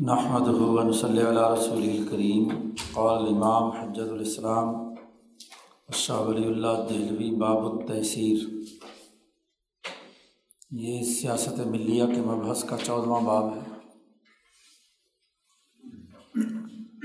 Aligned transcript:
نحمد 0.00 0.48
صلی 0.94 1.22
اللہ 1.22 1.52
رسول 1.52 1.82
الکریم 1.82 2.48
قال 2.92 3.26
امام 3.34 3.70
حجت 3.70 4.12
الاسلام 4.12 4.94
شاہ 5.92 6.20
ولی 6.20 6.46
اللہ 6.46 6.68
دہلوی، 6.90 7.30
باب 7.30 7.66
التحصیر 7.66 8.36
یہ 10.70 11.02
سیاست 11.02 11.60
ملیہ 11.66 12.04
کے 12.06 12.20
مبحث 12.20 12.64
کا 12.64 12.76
چودواں 12.82 13.20
باب 13.20 13.54
ہے۔ 13.54 13.60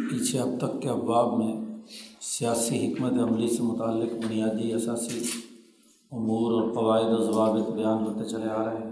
پیچھے 0.10 0.40
اب 0.40 0.48
تک 0.58 0.82
کے 0.82 0.90
ابواب 0.90 1.38
میں 1.38 1.82
سیاسی 2.22 2.94
حکمت 2.94 3.12
عملی 3.12 3.48
سے 3.48 3.64
متعلق 3.64 4.26
بنیادی 4.26 4.74
اثاثی 4.74 5.20
امور 6.12 6.52
اور 6.52 6.74
قواعد 6.74 7.20
و 7.20 7.24
ضوابط 7.24 7.70
بیان 7.70 8.04
ہوتے 8.06 8.30
چلے 8.30 8.50
آ 8.50 8.66
رہے 8.66 8.78
ہیں۔ 8.78 8.92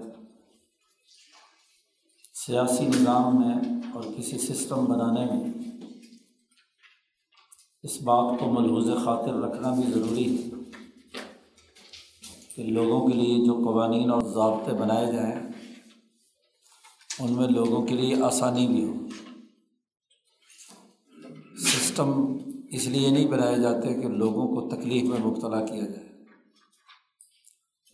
سیاسی 2.34 2.88
نظام 2.88 3.40
میں 3.40 3.79
اور 3.94 4.04
کسی 4.18 4.38
سسٹم 4.38 4.86
بنانے 4.86 5.26
میں 5.26 5.54
اس 7.84 8.02
بات 8.02 8.40
کو 8.40 8.52
ملحوظ 8.52 9.04
خاطر 9.04 9.34
رکھنا 9.34 9.74
بھی 9.74 9.84
ضروری 9.92 10.38
ہے 10.38 10.50
کہ 12.56 12.64
لوگوں 12.64 13.08
کے 13.08 13.14
لیے 13.14 13.46
جو 13.46 13.54
قوانین 13.54 14.10
اور 14.10 14.22
ضابطے 14.22 14.74
بنائے 14.74 15.14
جائیں، 15.14 15.36
ان 17.20 17.34
میں 17.34 17.48
لوگوں 17.48 17.86
کے 17.86 17.96
لیے 17.96 18.24
آسانی 18.24 18.68
بھی 18.68 18.84
ہو۔ 18.84 18.94
سسٹم 21.58 22.38
اس 22.70 22.88
لیے 22.88 23.10
نہیں 23.10 23.28
بنائے 23.28 23.56
جاتے 23.56 23.94
کہ 23.94 24.08
لوگوں 24.08 24.48
کو 24.48 24.76
تکلیف 24.76 25.04
میں 25.04 25.20
مبتلا 25.20 25.66
کیا 25.66 25.82
جائے۔ 25.82 26.10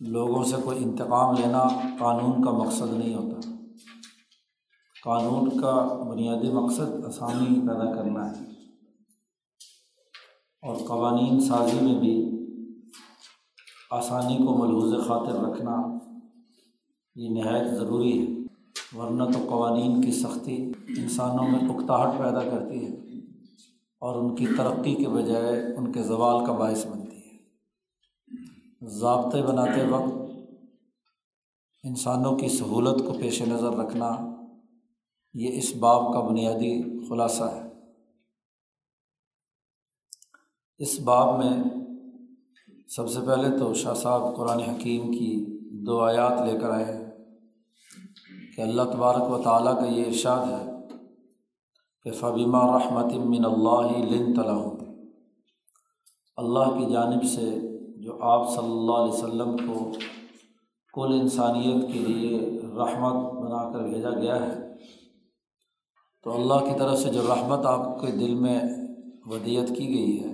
لوگوں 0.00 0.44
سے 0.44 0.56
کوئی 0.64 0.84
انتقام 0.84 1.34
لینا 1.34 1.68
قانون 1.98 2.44
کا 2.44 2.50
مقصد 2.50 2.98
نہیں 2.98 3.14
ہوتا۔ 3.14 3.55
قانون 5.06 5.60
کا 5.60 6.04
بنیادی 6.10 6.52
مقصد 6.52 7.04
آسانی 7.06 7.60
پیدا 7.60 7.94
کرنا 7.94 8.30
ہے۔ 8.30 8.44
اور 10.62 10.76
قوانین 10.88 11.40
سازی 11.40 11.80
میں 11.80 12.00
بھی 12.00 12.30
آسانی 13.90 14.36
کو 14.36 14.56
ملحوظ 14.58 15.06
خاطر 15.06 15.50
رکھنا 15.50 15.82
یہ 17.14 17.28
نہایت 17.28 17.70
ضروری 17.70 18.22
ہے۔ 18.22 18.46
ورنہ 18.98 19.24
تو 19.24 19.38
قوانین 19.48 20.02
کی 20.02 20.12
سختی 20.12 20.72
انسانوں 20.88 21.48
میں 21.48 21.60
اکتاہٹ 21.60 22.18
پیدا 22.18 22.42
کرتی 22.42 22.86
ہے 22.86 22.92
اور 24.00 24.22
ان 24.22 24.36
کی 24.36 24.46
ترقی 24.46 24.94
کے 24.94 25.08
بجائے 25.08 25.74
ان 25.76 25.92
کے 25.92 26.02
زوال 26.02 26.46
کا 26.46 26.52
باعث 26.52 26.86
بنتی 26.86 27.16
ہے۔ 27.16 27.36
ضابطے 28.86 29.42
بناتے 29.42 29.86
وقت 29.90 30.30
انسانوں 31.84 32.36
کی 32.36 32.48
سہولت 32.48 33.06
کو 33.06 33.12
پیش 33.12 33.42
نظر 33.42 33.72
رکھنا 33.72 34.25
یہ 35.36 35.58
اس 35.58 35.76
باب 35.76 36.12
کا 36.12 36.20
بنیادی 36.20 37.00
خلاصہ 37.08 37.44
ہے۔ 37.44 37.68
اس 40.78 41.00
باب 41.00 41.38
میں 41.38 41.64
سب 42.88 43.08
سے 43.10 43.20
پہلے 43.26 43.58
تو 43.58 43.74
شاہ 43.74 43.94
صاحب 43.94 44.36
قرآن 44.36 44.60
حکیم 44.60 45.12
کی 45.12 45.44
دو 45.86 46.00
آیات 46.00 46.40
لے 46.40 46.58
کر 46.58 46.70
آئے 46.70 46.84
ہیں 46.84 47.04
کہ 48.56 48.60
اللہ 48.60 48.82
تبارک 48.82 49.30
و 49.30 49.42
تعالیٰ 49.42 49.74
کا 49.80 49.86
یہ 49.86 50.04
ارشاد 50.06 50.46
ہے 50.46 50.72
کہ 52.02 52.10
فبیمہ 52.10 52.76
رحمت 52.76 53.14
من 53.14 53.44
اللہ 53.44 53.98
لن 53.98 54.34
طلع 54.34 54.58
اللہ 56.36 56.78
کی 56.78 56.92
جانب 56.92 57.24
سے 57.24 57.50
جو 57.96 58.18
آپ 58.22 58.48
صلی 58.50 58.70
اللہ 58.70 58.92
علیہ 58.92 59.12
وسلم 59.12 59.56
کو 59.56 59.90
کل 60.94 61.20
انسانیت 61.20 61.92
کے 61.92 61.98
لیے 61.98 62.38
رحمت 62.62 63.34
بنا 63.34 63.72
کر 63.72 63.88
بھیجا 63.88 64.10
گیا 64.10 64.46
ہے 64.46 64.65
تو 66.26 66.32
اللہ 66.34 66.64
کی 66.64 66.72
طرف 66.78 66.98
سے 66.98 67.08
جو 67.08 67.20
رحمت 67.28 67.66
آپ 67.66 68.00
کے 68.00 68.10
دل 68.12 68.34
میں 68.34 68.60
ودیت 69.26 69.68
کی 69.68 69.86
گئی 69.88 70.14
ہے، 70.20 70.30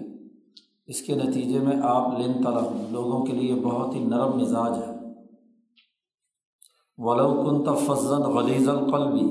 اس 0.86 1.00
کے 1.02 1.14
نتیجے 1.14 1.58
میں 1.58 1.74
آپ 1.82 2.18
لن 2.18 2.32
طلب، 2.44 2.92
لوگوں 2.92 3.18
کے 3.24 3.32
لیے 3.32 3.54
بہت 3.54 3.94
ہی 3.94 4.00
نرم 4.04 4.38
مزاج 4.38 4.78
ہے۔ 4.78 4.92
کن 6.98 7.62
تفضن 7.64 8.22
غلیظ 8.34 8.68
القلبی 8.68 9.26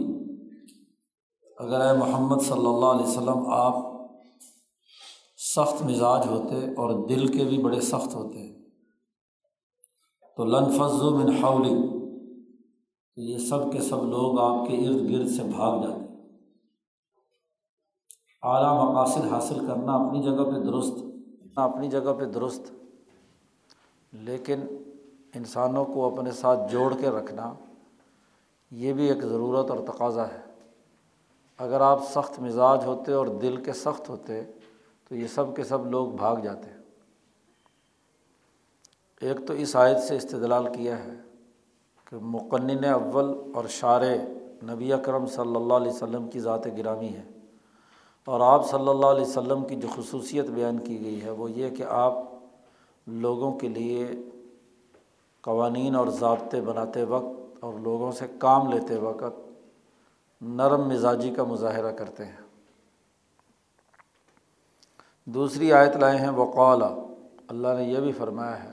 اگر 1.57 1.81
اے 1.81 1.97
محمد 1.97 2.41
صلی 2.41 2.67
اللہ 2.67 2.85
علیہ 2.85 3.07
وسلم 3.07 3.49
آپ 3.53 3.75
سخت 5.37 5.81
مزاج 5.83 6.27
ہوتے 6.27 6.59
اور 6.73 6.93
دل 7.07 7.25
کے 7.27 7.45
بھی 7.45 7.57
بڑے 7.57 7.79
سخت 7.81 8.15
ہوتے، 8.15 8.47
تو 10.37 10.45
لن 10.45 10.69
فضو 10.71 11.09
من 11.17 11.33
حولی 11.35 11.75
یہ 13.17 13.37
سب 13.49 13.71
کے 13.71 13.81
سب 13.81 14.05
لوگ 14.05 14.39
آپ 14.39 14.67
کے 14.67 14.77
ارد 14.87 15.11
گرد 15.11 15.29
سے 15.29 15.43
بھاگ 15.43 15.81
جاتے۔ 15.81 16.00
اعلیٰ 18.43 18.89
مقاصد 18.89 19.31
حاصل 19.31 19.67
کرنا 19.67 19.95
اپنی 19.95 20.23
جگہ 20.23 20.43
پہ 20.43 20.59
درست، 20.59 20.93
اپنی 21.55 21.89
جگہ 21.89 22.13
پہ 22.19 22.25
درست، 22.25 22.71
لیکن 24.13 24.59
انسانوں 25.35 25.85
کو 25.85 26.15
اپنے 26.15 26.31
ساتھ 26.31 26.71
جوڑ 26.71 26.93
کے 26.99 27.09
رکھنا 27.09 27.53
یہ 28.71 28.93
بھی 28.93 29.07
ایک 29.07 29.21
ضرورت 29.21 29.69
اور 29.69 29.79
تقاضا 29.87 30.27
ہے۔ 30.27 30.39
اگر 31.57 31.81
آپ 31.81 31.99
سخت 32.11 32.39
مزاج 32.39 32.85
ہوتے 32.85 33.13
اور 33.13 33.27
دل 33.27 33.55
کے 33.57 33.73
سخت 33.73 34.09
ہوتے 34.09 34.43
تو 35.07 35.15
یہ 35.15 35.27
سب 35.27 35.55
کے 35.55 35.63
سب 35.63 35.85
لوگ 35.85 36.11
بھاگ 36.11 36.35
جاتے۔ 36.35 36.69
ایک 39.21 39.47
تو 39.47 39.53
اس 39.53 39.75
عائد 39.75 39.97
سے 39.97 40.15
استدلال 40.15 40.67
کیا 40.73 41.03
ہے 41.03 41.15
کہ 42.09 42.17
مقنن 42.21 42.85
اول 42.85 43.33
اور 43.55 43.65
شار 43.65 44.01
نبی 44.63 44.93
اکرم 44.93 45.25
صلی 45.25 45.55
اللہ 45.55 45.73
علیہ 45.73 45.91
وسلم 45.91 46.29
کی 46.29 46.39
ذات 46.39 46.67
گرامی 46.77 47.09
ہے۔ 47.09 47.23
اور 48.25 48.39
آپ 48.39 48.69
صلی 48.69 48.87
اللہ 48.87 49.05
علیہ 49.05 49.21
وسلم 49.21 49.65
کی 49.65 49.75
جو 49.75 49.87
خصوصیت 49.95 50.45
بیان 50.45 50.79
کی 50.79 51.03
گئی 51.03 51.23
ہے 51.23 51.29
وہ 51.29 51.51
یہ 51.51 51.69
کہ 51.69 51.83
آپ 51.83 52.13
لوگوں 53.07 53.51
کے 53.59 53.67
لیے 53.67 54.07
قوانین 55.41 55.95
اور 55.95 56.07
ضابطے 56.07 56.61
بناتے 56.61 57.03
وقت 57.03 57.57
اور 57.59 57.73
لوگوں 57.73 58.11
سے 58.11 58.25
کام 58.39 58.71
لیتے 58.71 58.97
وقت 58.97 59.51
نرم 60.41 60.87
مزاجی 60.87 61.29
کا 61.29 61.43
مظاہرہ 61.43 61.91
کرتے 61.91 62.25
ہیں۔ 62.25 62.41
دوسری 65.25 65.73
آیت 65.73 65.95
لائے 65.95 66.17
ہیں، 66.17 66.29
وقال، 66.29 66.81
اللہ 67.47 67.67
نے 67.77 67.83
یہ 67.83 67.99
بھی 67.99 68.11
فرمایا 68.11 68.63
ہے 68.63 68.69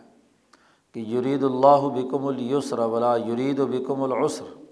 کہ 0.93 1.01
یرید 1.01 1.45
اللہ 1.45 1.89
بکم 1.89 2.27
السر 2.27 2.79
ولا 2.79 3.17
یرید 3.17 3.59
و 3.59 3.67
بکم 3.67 4.03
العسر۔ 4.03 4.63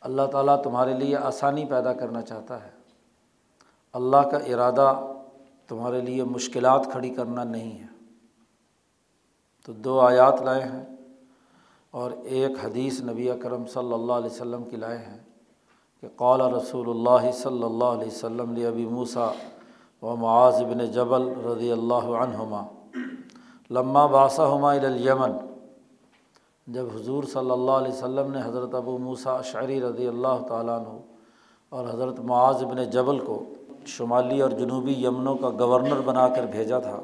اللہ 0.00 0.22
تعالیٰ 0.32 0.62
تمہارے 0.62 0.94
لیے 0.94 1.16
آسانی 1.16 1.64
پیدا 1.64 1.92
کرنا 1.92 2.22
چاہتا 2.22 2.64
ہے۔ 2.64 2.77
اللہ 3.92 4.16
کا 4.16 4.36
ارادہ 4.36 5.00
تمہارے 5.68 6.00
لیے 6.00 6.24
مشکلات 6.24 6.86
کھڑی 6.92 7.10
کرنا 7.10 7.44
نہیں 7.44 7.78
ہے۔ 7.78 7.86
تو 9.66 9.72
دو 9.72 10.00
آیات 10.00 10.42
لائے 10.42 10.62
ہیں 10.62 10.84
اور 11.90 12.10
ایک 12.10 12.50
حدیث 12.64 13.00
نبی 13.00 13.30
کرم 13.42 13.66
صلی 13.66 13.92
اللہ 13.92 14.12
علیہ 14.12 14.30
وسلم 14.30 14.64
کی 14.64 14.76
لائے 14.76 14.98
ہیں 14.98 15.18
کہ 16.00 16.08
قال 16.16 16.40
رسول 16.40 16.90
اللہ 16.90 17.30
صلی 17.32 17.62
اللہ 17.62 17.84
علیہ 17.84 18.06
وسلم 18.06 18.50
علیہ 18.50 18.66
ابی 18.66 18.86
موسا 18.86 19.30
و 20.02 20.16
معاذ 20.16 20.62
بن 20.62 20.90
جبل 20.90 21.32
رضی 21.46 21.72
اللہ 21.72 22.06
عنہما 22.16 22.66
لمہ 23.70 24.06
باسا 24.10 24.54
ہما 24.54 24.72
الیمن۔ 24.72 25.32
جب 26.66 26.84
حضور 26.94 27.24
صلی 27.24 27.50
اللہ 27.50 27.70
علیہ 27.70 27.92
وسلم 27.92 28.32
نے 28.32 28.40
حضرت 28.44 28.74
ابو 28.74 28.98
موسا 28.98 29.42
شعری 29.42 29.80
رضی 29.80 30.08
اللہ 30.08 30.46
تعالیٰ 30.48 30.78
عنہ 30.78 30.98
اور 31.68 31.84
حضرت 31.88 32.20
معاذ 32.20 32.64
بن 32.64 32.84
جبل 32.84 33.18
کو 33.18 33.44
شمالی 33.86 34.40
اور 34.40 34.50
جنوبی 34.50 34.92
یمنوں 34.92 35.34
کا 35.34 35.50
گورنر 35.50 36.00
بنا 36.00 36.28
کر 36.28 36.46
بھیجا 36.46 36.78
تھا، 36.78 37.00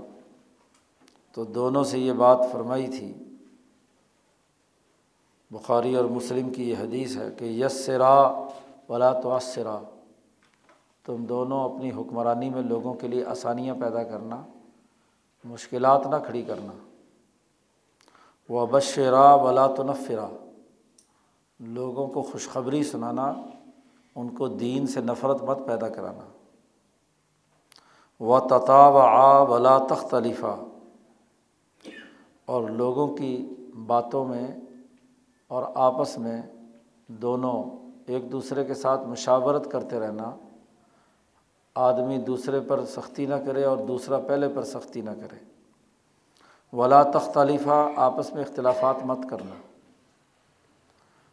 تو 1.33 1.45
دونوں 1.45 1.85
سے 1.85 1.99
یہ 1.99 2.13
بات 2.13 2.39
فرمائی 2.53 2.87
تھی۔ 2.87 3.15
بخاری 5.51 5.95
اور 5.95 6.05
مسلم 6.05 6.51
کی 6.51 6.71
یہ 6.71 6.77
حدیث 6.81 7.17
ہے 7.17 7.29
کہ 7.39 7.45
یس 7.45 7.87
سرا 7.87 8.45
ولا 8.89 9.21
توسرا 9.21 9.79
تم 11.05 11.25
دونوں 11.25 11.65
اپنی 11.65 11.91
حکمرانی 11.91 12.51
میں 12.51 12.63
لوگوں 12.63 12.95
کے 12.95 13.09
لیے 13.09 13.25
آسانیاں 13.25 13.75
پیدا 13.81 14.03
کرنا، 14.03 14.47
مشکلات 15.45 16.07
نہ 16.07 16.17
کھڑی 16.27 16.43
کرنا۔ 16.43 16.73
وہ 18.49 18.67
بشرا 18.67 19.35
ولا 19.35 19.67
تنفرا، 19.67 20.29
لوگوں 21.61 22.07
کو 22.07 22.23
خوشخبری 22.23 22.83
سنانا، 22.85 23.33
ان 24.17 24.29
کو 24.29 24.49
دین 24.49 24.87
سے 24.87 25.01
نفرت 25.01 25.43
مت 25.43 25.59
پیدا 25.67 25.89
کرانا۔ 25.89 26.34
و 28.21 28.41
تطا 28.41 28.89
و 28.89 28.99
آ 28.99 29.43
ولا 29.43 29.79
تختلفہ 29.79 30.57
اور 32.45 32.63
لوگوں 32.63 33.17
کی 33.17 33.55
باتوں 33.87 34.25
میں 34.25 34.47
اور 35.49 35.63
آپس 35.75 36.19
میں 36.19 36.43
دونوں 37.07 37.63
ایک 38.07 38.33
دوسرے 38.33 38.65
کے 38.65 38.75
ساتھ 38.75 39.01
مشاورت 39.07 39.71
کرتے 39.71 40.01
رہنا۔ 40.01 40.31
آدمی 41.75 42.19
دوسرے 42.19 42.61
پر 42.61 42.85
سختی 42.85 43.27
نہ 43.27 43.35
کرے 43.35 43.65
اور 43.65 43.77
دوسرا 43.77 44.19
پہلے 44.19 44.49
پر 44.49 44.63
سختی 44.63 45.01
نہ 45.01 45.11
کرے۔ 45.11 45.45
ولا 46.73 47.03
تختلفہ 47.03 47.89
آپس 47.97 48.33
میں 48.33 48.43
اختلافات 48.43 49.05
مت 49.05 49.19
کرنا۔ 49.31 49.55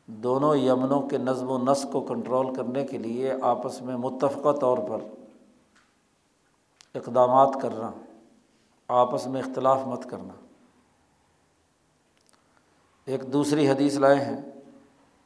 دونوں 0.05 0.55
یمنوں 0.55 1.01
کے 1.01 1.17
نظم 1.17 1.49
و 1.49 1.57
نسق 1.57 1.91
کو 1.91 2.01
کنٹرول 2.01 2.53
کرنے 2.53 2.85
کے 2.85 2.97
لیے 2.97 3.33
آپس 3.41 3.81
میں 3.81 3.97
متفقہ 3.97 4.51
طور 4.51 4.77
پر 4.77 5.20
اقدامات 6.95 7.57
کرنا، 7.61 7.91
آپس 8.87 9.27
میں 9.27 9.41
اختلاف 9.41 9.79
مت 9.85 10.09
کرنا۔ 10.09 10.33
ایک 13.05 13.33
دوسری 13.33 13.69
حدیث 13.69 13.95
لائے 13.95 14.25
ہیں۔ 14.25 14.41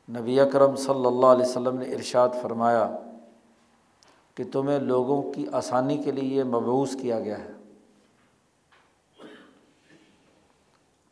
نبی 0.09 0.39
اکرم 0.39 0.75
صلی 0.75 1.05
اللہ 1.05 1.25
علیہ 1.25 1.45
وسلم 1.45 1.77
نے 1.77 1.85
ارشاد 1.85 2.29
فرمایا 2.41 2.97
کہ 4.35 4.43
تمہیں 4.51 4.79
لوگوں 4.79 5.33
کی 5.33 5.45
آسانی 5.51 5.97
کے 5.97 6.11
لیے 6.11 6.43
مبوس 6.43 6.97
کیا 7.01 7.19
گیا 7.19 7.37
ہے۔ 7.37 7.51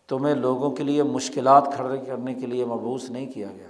تمہیں 0.08 0.36
لوگوں 0.36 0.72
کے 0.72 0.84
لیے 0.84 1.04
مشکلات 1.04 1.68
کھڑے 1.76 2.06
کرنے 2.06 2.34
کے 2.34 2.46
لیے 2.48 2.66
مبوس 2.66 3.10
نہیں 3.10 3.32
کیا 3.32 3.48
گیا۔ 3.48 3.68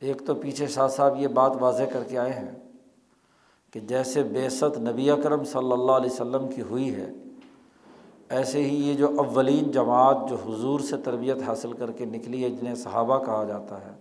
ایک 0.00 0.26
تو 0.26 0.34
پیچھے 0.34 0.66
شاہ 0.66 0.88
صاحب 0.88 1.16
یہ 1.16 1.28
بات 1.28 1.52
واضح 1.60 1.82
کر 1.92 2.04
کے 2.04 2.18
آئے 2.18 2.32
ہیں 2.32 2.71
کہ 3.72 3.80
جیسے 3.80 4.22
بے 4.22 4.48
ست 4.48 4.78
نبی 4.78 5.10
اکرم 5.10 5.44
صلی 5.44 5.72
اللہ 5.72 5.92
علیہ 5.92 6.10
وسلم 6.10 6.48
کی 6.48 6.62
ہوئی 6.62 6.94
ہے، 6.94 7.12
ایسے 8.28 8.62
ہی 8.62 8.90
یہ 8.90 8.94
جو 8.94 9.08
اولین 9.18 9.70
جماعت 9.70 10.28
جو 10.28 10.36
حضور 10.36 10.80
سے 10.80 10.96
تربیت 10.96 11.42
حاصل 11.46 11.72
کر 11.72 11.90
کے 11.90 12.04
نکلی 12.04 12.44
ہے، 12.44 12.50
جنہیں 12.50 12.74
صحابہ 12.74 13.18
کہا 13.24 13.44
جاتا 13.44 13.84
ہے، 13.84 13.92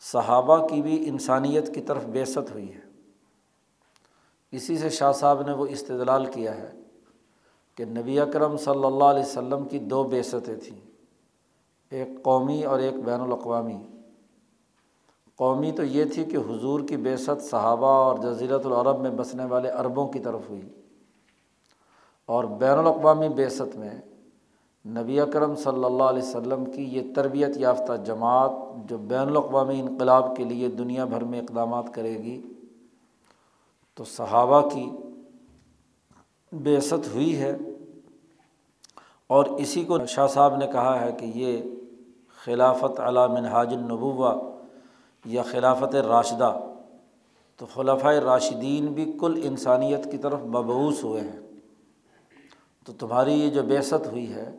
صحابہ 0.00 0.66
کی 0.66 0.82
بھی 0.82 1.08
انسانیت 1.08 1.74
کی 1.74 1.80
طرف 1.80 2.04
بے 2.04 2.24
ست 2.24 2.52
ہوئی 2.52 2.72
ہے۔ 2.74 2.80
اسی 4.52 4.78
سے 4.78 4.90
شاہ 4.90 5.12
صاحب 5.12 5.42
نے 5.42 5.52
وہ 5.52 5.66
استدلال 5.66 6.26
کیا 6.26 6.56
ہے 6.58 6.70
کہ 7.74 7.84
نبی 7.84 8.20
اکرم 8.20 8.56
صلی 8.56 8.84
اللہ 8.84 9.04
علیہ 9.04 9.22
وسلم 9.22 9.64
کی 9.64 9.78
دو 9.78 10.04
بیستیں 10.04 10.54
تھیں، 10.54 10.80
ایک 11.90 12.08
قومی 12.22 12.64
اور 12.64 12.78
ایک 12.78 12.94
بین 13.04 13.20
الاقوامی۔ 13.20 13.76
قومی 15.36 15.72
تو 15.72 15.84
یہ 15.84 16.04
تھی 16.04 16.24
کہ 16.24 16.36
حضور 16.36 16.80
کی 16.80 16.96
بیست 16.96 17.42
صحابہ 17.50 17.86
اور 17.86 18.18
جزیرت 18.18 18.66
العرب 18.66 19.00
میں 19.00 19.10
بسنے 19.10 19.44
والے 19.44 19.68
عربوں 19.68 20.08
کی 20.08 20.18
طرف 20.18 20.40
ہوئی 20.48 20.68
اور 22.26 22.44
بین 22.44 22.78
الاقوامی 22.78 23.28
بیست 23.28 23.76
میں 23.76 23.90
نبی 24.86 25.20
اکرم 25.20 25.54
صلی 25.54 25.84
اللہ 25.84 26.02
علیہ 26.02 26.22
وسلم 26.22 26.64
کی 26.64 26.82
یہ 26.82 27.14
تربیت 27.14 27.56
یافتہ 27.56 27.92
جماعت 28.04 28.50
جو 28.90 28.98
بین 28.98 29.20
الاقوامی 29.20 29.80
انقلاب 29.80 30.36
کے 30.36 30.44
لیے 30.44 30.68
دنیا 30.68 31.04
بھر 31.04 31.24
میں 31.24 31.40
اقدامات 31.40 31.84
کرے 31.94 32.18
گی، 32.18 32.42
تو 33.94 34.04
صحابہ 34.04 34.68
کی 34.68 34.90
بیست 36.52 36.92
ہوئی 36.92 37.36
ہے 37.36 37.56
اور 39.26 39.44
اسی 39.44 39.84
کو 39.84 40.06
شاہ 40.06 40.26
صاحب 40.26 40.56
نے 40.56 40.66
کہا 40.66 41.00
ہے 41.00 41.12
کہ 41.12 41.24
یہ 41.24 41.62
خلافت 42.44 43.00
علام 43.00 43.32
منہاج 43.32 43.74
النبوہ 43.74 44.34
یا 45.24 45.42
خلافت 45.42 45.94
راشدہ۔ 45.94 46.58
تو 47.56 47.66
خلافۂ 47.74 48.14
راشدین 48.14 48.86
بھی 48.86 49.16
کل 49.20 49.40
انسانیت 49.44 50.10
کی 50.10 50.18
طرف 50.18 50.40
مبوس 50.40 51.04
ہوئے 51.04 51.20
ہیں۔ 51.20 51.40
تو 52.86 52.92
تمہاری 52.92 53.32
یہ 53.32 53.50
جو 53.50 53.62
بیست 53.62 54.06
ہوئی 54.06 54.34
ہے، 54.34 54.52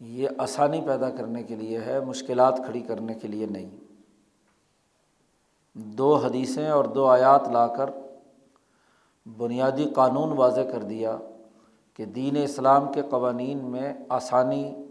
یہ 0.00 0.28
آسانی 0.38 0.80
پیدا 0.86 1.10
کرنے 1.10 1.42
کے 1.42 1.56
لیے 1.56 1.80
ہے، 1.80 2.00
مشکلات 2.00 2.56
کھڑی 2.56 2.80
کرنے 2.80 3.14
کے 3.14 3.28
لیے 3.28 3.46
نہیں۔ 3.46 3.70
دو 5.74 6.16
حدیثیں 6.16 6.68
اور 6.68 6.84
دو 6.84 7.06
آیات 7.06 7.48
لا 7.48 7.66
کر 7.66 7.90
بنیادی 9.36 9.84
قانون 9.94 10.32
واضح 10.32 10.60
کر 10.60 10.82
دیا 10.82 11.16
کہ 11.94 12.04
دین 12.04 12.36
اسلام 12.42 12.92
کے 12.92 13.02
قوانین 13.10 13.58
میں 13.58 13.92
آسانی 14.08 14.83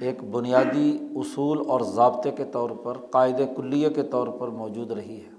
ایک 0.00 0.24
بنیادی 0.24 0.98
اصول 1.16 1.62
اور 1.68 1.80
ضابطے 1.80 2.30
کے 2.30 2.44
طور 2.44 2.70
پر 2.70 2.98
قاعد 2.98 3.40
کلیہ 3.56 3.88
کے 3.88 4.02
طور 4.02 4.28
پر 4.28 4.48
موجود 4.48 4.90
رہی 4.90 5.20
ہے۔ 5.20 5.34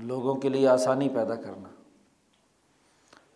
لوگوں 0.00 0.34
کے 0.34 0.48
لیے 0.48 0.68
آسانی 0.68 1.08
پیدا 1.08 1.34
کرنا۔ 1.34 1.68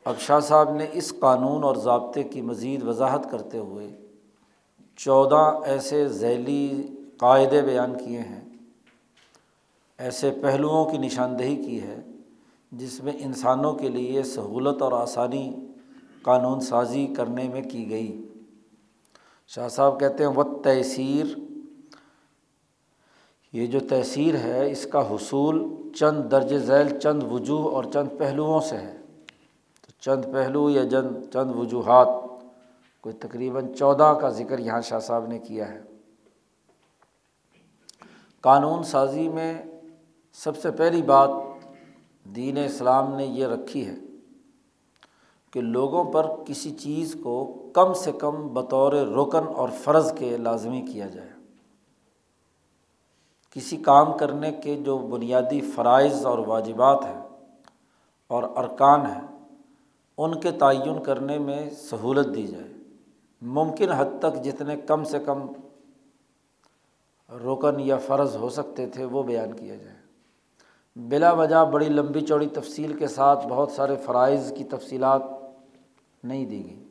اب 0.05 0.15
شاہ 0.19 0.41
صاحب 0.41 0.75
نے 0.75 0.87
اس 0.93 1.15
قانون 1.21 1.65
اور 1.65 1.77
ضابطے 1.77 2.23
کی 2.23 2.43
مزید 2.43 2.83
وضاحت 2.83 3.31
کرتے 3.31 3.59
ہوئے 3.59 3.97
چودہ 4.97 5.61
ایسے 5.65 6.09
ذیلی 6.09 6.83
قاعدے 7.17 7.63
بیان 7.63 7.99
کیے 7.99 8.19
ہیں۔ 8.19 8.45
ایسے 9.99 10.31
پہلوؤں 10.43 10.91
کی 10.91 10.99
نشاندہی 10.99 11.57
کی 11.57 11.83
ہے، 11.83 12.01
جس 12.73 13.05
میں 13.05 13.13
انسانوں 13.19 13.75
کے 13.75 13.89
لیے 13.89 14.23
سہولت 14.23 14.83
اور 14.83 14.93
آسانی 14.93 15.55
قانون 16.23 16.61
سازی 16.61 17.07
کرنے 17.07 17.49
میں 17.49 17.63
کی 17.63 17.91
گئی۔ 17.91 18.28
شاہ 19.49 19.69
صاحب 19.69 20.01
کہتے 20.01 20.25
ہیں 20.25 20.31
وہ 20.31 20.43
تحصیر 20.65 21.27
یہ 23.53 23.67
جو 23.67 23.81
تحصیر 23.81 24.35
ہے، 24.35 24.71
اس 24.71 24.87
کا 24.93 25.11
حصول 25.11 25.75
چند 25.93 26.31
درج 26.31 26.59
ذیل، 26.59 26.99
چند 26.99 27.23
وجوہ 27.23 27.71
اور 27.71 27.85
چند 27.85 28.09
پہلوؤں 28.19 28.61
سے 28.61 28.77
ہے۔ 28.77 28.97
تو 29.83 29.93
چند 30.01 30.25
پہلو 30.25 30.71
یا 30.71 30.91
چند 30.91 31.17
چند 31.33 31.51
وجوہات، 31.55 32.09
کوئی 33.01 33.15
تقریباً 33.15 33.75
چودہ 33.75 34.19
کا 34.21 34.29
ذکر 34.29 34.59
یہاں 34.59 34.81
شاہ 34.81 34.99
صاحب 34.99 35.27
نے 35.27 35.39
کیا 35.39 35.69
ہے۔ 35.69 35.81
قانون 38.41 38.83
سازی 38.83 39.29
میں 39.29 39.63
سب 40.33 40.57
سے 40.57 40.71
پہلی 40.71 41.03
بات 41.03 41.31
دین 42.25 42.59
اسلام 42.59 43.17
نے 43.17 43.27
یہ 43.27 43.47
رکھی 43.47 43.87
ہے۔ 43.87 43.95
کہ 45.51 45.61
لوگوں 45.61 46.05
پر 46.05 46.27
کسی 46.47 46.71
چیز 46.71 47.17
کو 47.23 47.67
کم 47.75 47.95
سے 47.95 48.13
کم 48.13 48.49
بطور 48.49 48.93
رکن 48.93 49.47
اور 49.57 49.69
فرض 49.69 50.13
کے 50.13 50.37
لازمی 50.37 50.83
کیا 50.93 51.07
جائے۔ 51.07 51.29
کسی 53.51 53.77
کام 53.77 54.13
کرنے 54.13 54.53
کے 54.53 54.77
جو 54.77 54.99
بنیادی 54.99 55.61
فرائض 55.61 56.27
اور 56.27 56.39
واجبات 56.39 57.05
ہیں 57.05 57.23
اور 58.27 58.43
ارکان 58.57 59.01
ہیں، 59.01 59.39
ان 60.19 60.41
کے 60.41 60.51
تعین 60.51 61.03
کرنے 61.03 61.39
میں 61.39 61.71
سہولت 61.71 62.35
دی 62.35 62.47
جائے۔ 62.47 62.73
ممکن 63.43 63.93
حد 63.93 64.19
تک 64.19 64.45
جتنے 64.45 64.77
کم 64.77 65.05
سے 65.05 65.19
کم 65.19 65.47
رکن 67.29 67.81
یا 67.81 67.97
فرض 67.97 68.37
ہو 68.37 68.49
سکتے 68.49 68.87
تھے، 68.87 69.05
وہ 69.05 69.23
بیان 69.23 69.53
کیا 69.53 69.75
جائے 69.75 69.99
بلا 70.97 71.33
وجہ 71.33 71.65
بڑی 71.65 71.89
لمبی 71.89 72.21
چوڑی 72.21 72.47
تفصیل 72.47 72.93
کے 72.93 73.07
ساتھ 73.07 73.47
بہت 73.47 73.71
سارے 73.71 73.97
فرائض 73.97 74.53
کی 74.53 74.65
تفصیلات 74.65 75.23
نہیں 76.25 76.47
دی 76.47 76.65
گئی۔ 76.65 76.85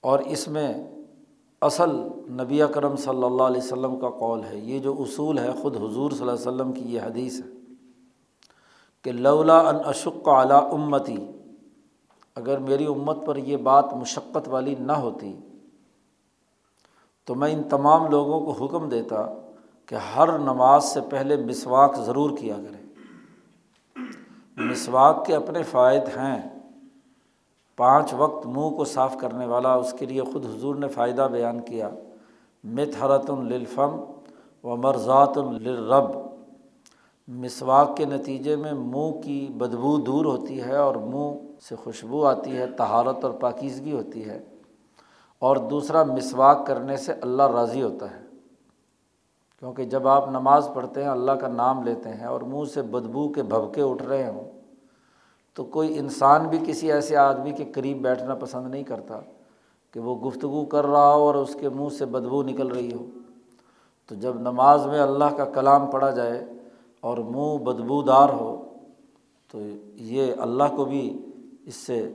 اور 0.00 0.18
اس 0.18 0.48
میں 0.48 0.74
اصل 1.60 1.90
نبی 2.30 2.62
اکرم 2.62 2.96
صلی 2.96 3.24
اللہ 3.24 3.42
علیہ 3.42 3.62
وسلم 3.62 4.00
کا 4.00 4.10
قول 4.10 4.44
ہے، 4.44 4.58
یہ 4.58 4.78
جو 4.78 4.96
اصول 4.98 5.38
ہے 5.38 5.52
خود 5.62 5.76
حضور 5.76 6.10
صلی 6.10 6.20
اللہ 6.20 6.32
علیہ 6.32 6.48
وسلم 6.48 6.72
کی 6.72 6.94
یہ 6.94 7.00
حدیث 7.00 7.40
ہے 7.40 7.50
کہ 9.02 9.12
لولا 9.12 9.58
ان 9.58 9.76
اشق 9.84 10.28
اعلیٰ 10.28 10.72
امتی، 10.72 11.16
اگر 12.34 12.58
میری 12.58 12.86
امت 12.86 13.16
پر 13.26 13.36
یہ 13.36 13.56
بات 13.56 13.92
مشقت 13.92 14.48
والی 14.48 14.74
نہ 14.78 14.92
ہوتی 14.92 15.36
تو 17.24 17.34
میں 17.34 17.52
ان 17.52 17.62
تمام 17.62 18.10
لوگوں 18.10 18.40
کو 18.40 18.66
حکم 18.66 18.88
دیتا 18.88 19.26
کہ 19.86 19.94
ہر 19.94 20.38
نماز 20.38 20.84
سے 20.84 21.00
پہلے 21.00 21.36
مسواک 21.36 21.96
ضرور 21.96 22.38
کیا 22.38 22.56
کرے 22.56 22.84
مسواک 24.56 25.26
کے 25.26 25.34
اپنے 25.34 25.62
فائد 25.62 26.02
ہیں۔ 26.02 26.55
پانچ 27.76 28.14
وقت 28.18 28.46
منہ 28.46 28.68
کو 28.68 28.84
صاف 28.84 29.16
کرنے 29.20 29.46
والا 29.46 29.74
اس 29.74 29.94
کے 29.98 30.06
لیے 30.06 30.22
خود 30.22 30.44
حضور 30.44 30.74
نے 30.74 30.88
فائدہ 30.88 31.28
بیان 31.32 31.60
کیا۔ 31.60 31.88
مت 32.64 33.02
حرت 33.02 33.30
الفم 33.30 34.00
و 34.64 34.76
مرضات 34.76 35.38
الرب 35.38 36.26
مسواک 37.28 37.96
کے 37.96 38.04
نتیجے 38.04 38.56
میں 38.56 38.72
منہ 38.72 39.20
کی 39.20 39.48
بدبو 39.56 39.96
دور 39.96 40.24
ہوتی 40.24 40.62
ہے 40.62 40.76
اور 40.76 40.94
منہ 40.94 41.34
سے 41.60 41.76
خوشبو 41.76 42.26
آتی 42.26 42.56
ہے 42.56 42.66
تہارت 42.66 43.24
اور 43.24 43.32
پاکیزگی 43.32 43.92
ہوتی 43.92 44.28
ہے۔ 44.28 44.44
اور 45.38 45.56
دوسرا، 45.56 46.04
مسواک 46.04 46.66
کرنے 46.66 46.96
سے 46.96 47.12
اللہ 47.12 47.42
راضی 47.42 47.82
ہوتا 47.82 48.10
ہے۔ 48.10 48.22
کیونکہ 49.58 49.84
جب 49.84 50.08
آپ 50.08 50.28
نماز 50.28 50.70
پڑھتے 50.74 51.02
ہیں، 51.02 51.10
اللہ 51.10 51.32
کا 51.32 51.48
نام 51.48 51.82
لیتے 51.82 52.08
ہیں 52.08 52.26
اور 52.26 52.40
منہ 52.40 52.64
سے 52.64 52.82
بدبو 52.82 53.28
کے 53.28 53.42
بھبکے 53.42 53.82
اٹھ 53.82 54.02
رہے 54.02 54.30
ہوں 54.30 54.55
تو 55.56 55.64
کوئی 55.64 55.98
انسان 55.98 56.46
بھی 56.46 56.58
کسی 56.66 56.92
ایسے 56.92 57.16
آدمی 57.16 57.50
کے 57.50 57.64
قریب 57.64 58.02
بیٹھنا 58.02 58.34
پسند 58.34 58.70
نہیں 58.70 58.82
کرتا 58.82 59.20
کہ 59.92 60.00
وہ 60.00 60.14
گفتگو 60.14 60.64
کر 60.64 60.86
رہا 60.86 61.14
ہو 61.14 61.26
اور 61.26 61.34
اس 61.34 61.56
کے 61.60 61.68
منہ 61.68 61.88
سے 61.88 62.06
بدبو 62.06 62.42
نکل 62.42 62.66
رہی 62.66 62.92
ہو۔ 62.92 63.06
تو 64.06 64.14
جب 64.14 64.40
نماز 64.40 64.86
میں 64.86 65.00
اللہ 65.00 65.24
کا 65.36 65.44
کلام 65.44 65.86
پڑھا 65.86 66.10
جائے 66.10 66.44
اور 67.00 67.18
منہ 67.18 67.64
بدبو 67.64 68.02
دار 68.02 68.28
ہو، 68.28 68.64
تو 69.52 69.58
یہ 69.94 70.32
اللہ 70.38 70.64
کو 70.76 70.84
بھی 70.84 71.26
اس 71.66 71.74
سے 71.74 72.10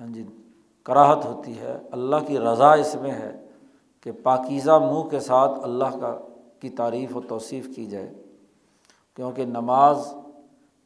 ہاں 0.00 0.06
جی 0.06 0.24
کراہت 0.84 1.24
ہوتی 1.24 1.58
ہے۔ 1.58 1.78
اللہ 1.90 2.16
کی 2.26 2.38
رضا 2.38 2.72
اس 2.72 2.96
میں 3.02 3.10
ہے 3.10 3.46
کہ 4.00 4.12
پاکیزہ 4.22 4.70
منہ 4.70 5.08
کے 5.08 5.20
ساتھ 5.20 5.52
اللہ 5.62 5.98
کا، 6.00 6.18
کی 6.60 6.68
تعریف 6.68 7.16
و 7.16 7.20
توصیف 7.28 7.68
کی 7.76 7.86
جائے۔ 7.86 8.14
کیونکہ 9.16 9.44
نماز، 9.44 10.14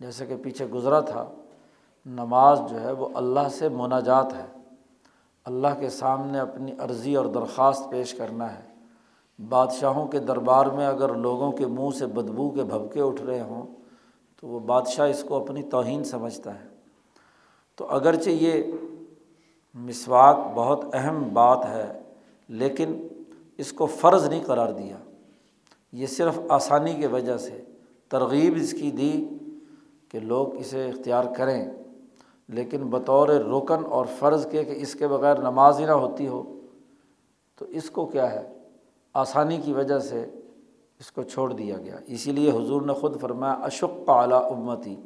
جیسے 0.01 0.27
کہ 0.27 0.37
پیچھے 0.37 0.67
گزرا 0.67 1.01
تھا 1.01 1.35
نماز 2.07 2.61
جو 2.71 2.81
ہے 2.81 2.93
وہ 2.93 3.09
اللہ 3.15 3.49
سے 3.55 3.69
مناجات 3.69 4.33
ہے۔ 4.33 4.47
اللہ 5.45 5.69
کے 5.81 5.91
سامنے 5.91 6.39
اپنی 6.39 6.73
عرضی 6.79 7.17
اور 7.17 7.27
درخواست 7.27 7.91
پیش 7.91 8.15
کرنا 8.15 8.55
ہے۔ 8.55 8.73
بادشاہوں 9.49 10.07
کے 10.07 10.19
دربار 10.19 10.67
میں 10.67 10.87
اگر 10.87 11.15
لوگوں 11.15 11.53
کے 11.53 11.67
منہ 11.67 11.91
سے 11.99 12.07
بدبو 12.07 12.51
کے 12.51 12.63
بھبکے 12.63 13.01
اٹھ 13.01 13.23
رہے 13.23 13.41
ہوں، 13.41 13.67
تو 14.41 14.49
وہ 14.49 14.61
بادشاہ 14.61 15.11
اس 15.11 15.25
کو 15.29 15.43
اپنی 15.43 15.63
توہین 15.63 16.05
سمجھتا 16.05 16.55
ہے۔ 16.55 16.69
تو 17.77 17.87
اگرچہ 17.89 18.31
یہ 18.31 18.63
مسواک 19.75 20.37
بہت 20.55 20.85
اہم 20.93 21.29
بات 21.33 21.67
ہے، 21.67 22.01
لیکن 22.49 23.09
اس 23.59 23.73
کو 23.73 23.87
فرض 23.87 24.29
نہیں 24.29 24.45
قرار 24.45 24.73
دیا۔ 24.73 24.97
یہ 25.93 26.07
صرف 26.07 26.39
آسانی 26.49 26.95
کی 26.95 27.07
وجہ 27.07 27.37
سے 27.37 27.65
ترغیب 28.09 28.55
اس 28.57 28.73
کی 28.73 28.91
دی 28.91 29.29
کہ 30.09 30.21
لوگ 30.21 30.57
اسے 30.57 30.89
اختیار 30.89 31.25
کریں۔ 31.37 31.71
لیکن 32.53 32.83
بطور 32.83 33.29
رکن 33.29 33.85
اور 33.91 34.07
فرض 34.19 34.47
کے 34.51 34.65
کہ 34.65 34.71
اس 34.71 34.95
کے 34.95 35.09
بغیر 35.09 35.39
نماز 35.39 35.81
ہی 35.81 35.85
نہ 35.85 35.91
ہوتی 35.91 36.27
ہو، 36.27 36.61
تو 37.59 37.65
اس 37.65 37.91
کو 37.91 38.07
کیا 38.07 38.33
ہے؟ 38.33 38.53
آسانی 39.15 39.57
کی 39.57 39.73
وجہ 39.73 39.99
سے 39.99 40.27
اس 41.01 41.13
کو 41.13 41.23
چھوڑ 41.23 41.53
دیا 41.53 41.77
گیا۔ 41.79 41.97
اسی 42.07 42.33
لیے 42.33 42.51
حضور 42.51 42.83
نے 42.83 42.93
خود 42.93 43.21
فرمایا، 43.21 43.53
اشق 43.53 44.11
اعلیٰ 44.11 44.53
امتی 44.53 44.97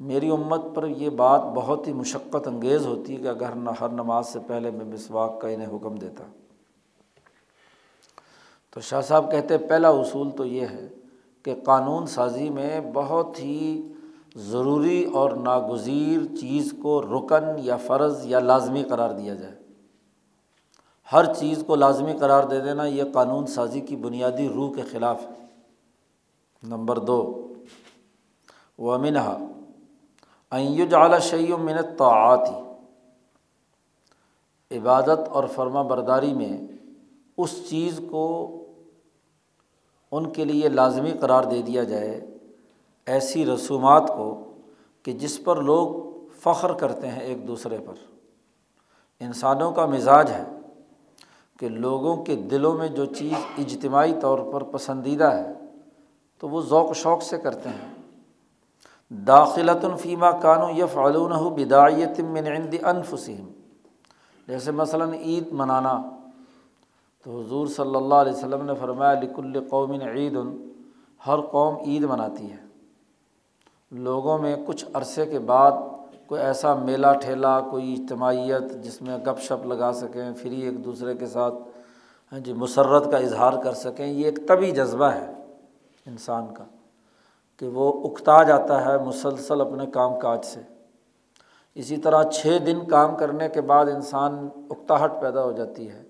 میری 0.00 0.30
امت 0.30 0.60
پر 0.74 0.86
یہ 0.86 1.10
بات 1.10 1.40
بہت 1.54 1.88
ہی 1.88 1.92
مشقت 1.92 2.48
انگیز 2.48 2.86
ہوتی 2.86 3.12
ہے 3.12 3.22
کہ 3.22 3.28
اگر 3.28 3.46
ہر 3.80 3.88
نماز 3.88 4.28
سے 4.28 4.38
پہلے 4.46 4.70
میں 4.70 4.84
مسواک 4.84 5.40
کا 5.40 5.48
انہیں 5.48 5.68
حکم 5.68 5.94
دیتا۔ 5.94 6.24
تو 8.74 8.80
شاہ 8.80 9.00
صاحب 9.00 9.30
کہتے 9.30 9.58
پہلا 9.58 9.88
اصول 9.88 10.30
تو 10.30 10.44
یہ 10.44 10.60
ہے 10.60 10.88
کہ 11.42 11.54
قانون 11.64 12.06
سازی 12.06 12.50
میں 12.50 12.80
بہت 12.92 13.38
ہی 13.38 13.92
ضروری 14.36 15.04
اور 15.04 15.30
ناگزیر 15.30 16.36
چیز 16.40 16.74
کو 16.82 17.02
رکن 17.02 17.44
یا 17.58 17.76
فرض 17.76 18.26
یا 18.26 18.38
لازمی 18.38 18.82
قرار 18.82 19.10
دیا 19.10 19.34
جائے۔ 19.34 19.54
ہر 21.12 21.34
چیز 21.34 21.64
کو 21.66 21.76
لازمی 21.76 22.12
قرار 22.12 22.44
دے 22.44 22.60
دینا 22.60 22.84
یہ 22.84 23.04
قانون 23.12 23.46
سازی 23.46 23.80
کی 23.80 23.96
بنیادی 23.96 24.48
روح 24.48 24.74
کے 24.74 24.82
خلاف 24.82 25.22
ہے۔ 25.22 25.46
نمبر 26.62 26.98
دو 26.98 27.48
و 28.78 28.92
امنہ 28.92 29.38
ایج 30.50 30.94
اعلیٰ 30.94 31.20
شعی 31.20 31.52
و 31.52 31.58
منت 31.58 31.98
توعاتی 31.98 32.66
عبادت 34.78 35.28
اور 35.28 35.44
فرما 35.44 35.82
برداری 35.82 36.34
میں 36.34 36.58
اس 37.36 37.70
چیز 37.70 38.00
کو 38.10 38.52
ان 40.10 40.30
کے 40.30 40.44
لیے 40.44 40.68
لازمی 40.68 41.10
قرار 41.10 41.44
دے 41.44 41.62
دیا 41.62 41.84
جائے 41.84 42.25
ایسی 43.06 43.46
رسومات 43.46 44.08
کو 44.08 44.52
کہ 45.02 45.12
جس 45.12 45.44
پر 45.44 45.56
لوگ 45.56 46.02
فخر 46.40 46.72
کرتے 46.72 47.08
ہیں 47.08 47.20
ایک 47.20 47.48
دوسرے 47.48 47.78
پر۔ 47.78 47.94
انسانوں 49.20 49.70
کا 49.72 49.86
مزاج 49.86 50.30
ہے 50.30 50.44
کہ 51.60 51.68
لوگوں 51.68 52.24
کے 52.24 52.36
دلوں 52.36 52.74
میں 52.74 52.88
جو 52.88 53.04
چیز 53.04 53.32
اجتماعی 53.58 54.14
طور 54.20 54.38
پر 54.52 54.62
پسندیدہ 54.62 55.24
ہے، 55.24 55.52
تو 56.38 56.48
وہ 56.48 56.60
ذوق 56.60 56.94
شوق 56.94 57.22
سے 57.22 57.38
کرتے 57.38 57.68
ہیں۔ 57.68 57.94
داخلت 59.10 59.84
الفیمہ 59.84 60.30
کانو 60.42 60.66
یا 60.70 60.86
فعلون 60.86 61.54
بدایت 61.54 62.20
من 62.20 62.46
عند 62.46 62.74
انفسم 62.82 63.46
جیسے 64.48 64.70
مثلاً 64.70 65.12
عید 65.14 65.52
منانا، 65.52 66.02
تو 67.24 67.40
حضور 67.40 67.66
صلی 67.66 67.96
اللہ 67.96 68.14
علیہ 68.14 68.32
وسلم 68.32 68.64
نے 68.64 68.72
فرمایا، 68.80 69.20
لکل 69.20 69.68
قومن 69.70 70.02
عید 70.02 70.36
ہر 71.26 71.40
قوم 71.40 71.76
عید 71.76 72.04
مناتی 72.04 72.50
ہے۔ 72.50 72.65
لوگوں 73.90 74.38
میں 74.38 74.56
کچھ 74.66 74.84
عرصے 74.94 75.26
کے 75.26 75.38
بعد 75.38 75.72
کوئی 76.26 76.40
ایسا 76.40 76.74
میلہ 76.74 77.06
ٹھیلا 77.22 77.60
کوئی 77.60 77.92
اجتماعیت 77.92 78.62
جس 78.82 79.02
میں 79.02 79.18
گپ 79.18 79.40
شپ 79.40 79.66
لگا 79.66 79.92
سکیں 79.92 80.34
فری 80.34 80.60
ایک 80.60 80.84
دوسرے 80.84 81.14
کے 81.14 81.26
ساتھ 81.26 81.54
ہاں 82.32 82.38
جی 82.38 82.52
مسرت 82.52 83.10
کا 83.10 83.18
اظہار 83.18 83.52
کر 83.64 83.72
سکیں، 83.72 84.06
یہ 84.06 84.24
ایک 84.24 84.48
طبی 84.48 84.70
جذبہ 84.70 85.04
ہے 85.04 85.32
انسان 86.06 86.54
کا 86.54 86.64
کہ 87.56 87.68
وہ 87.68 88.10
اکتا 88.10 88.42
جاتا 88.42 88.84
ہے 88.84 88.98
مسلسل 88.98 89.60
اپنے 89.60 89.86
کام 89.86 90.18
کاج 90.18 90.44
سے۔ 90.44 90.60
اسی 91.74 91.96
طرح 91.96 92.22
چھ 92.22 92.58
دن 92.66 92.78
کام 92.90 93.16
کرنے 93.16 93.48
کے 93.48 93.60
بعد 93.60 93.86
انسان 93.86 94.48
اکتاہٹ 94.70 95.12
پیدا 95.20 95.44
ہو 95.44 95.52
جاتی 95.52 95.90
ہے۔ 95.90 96.02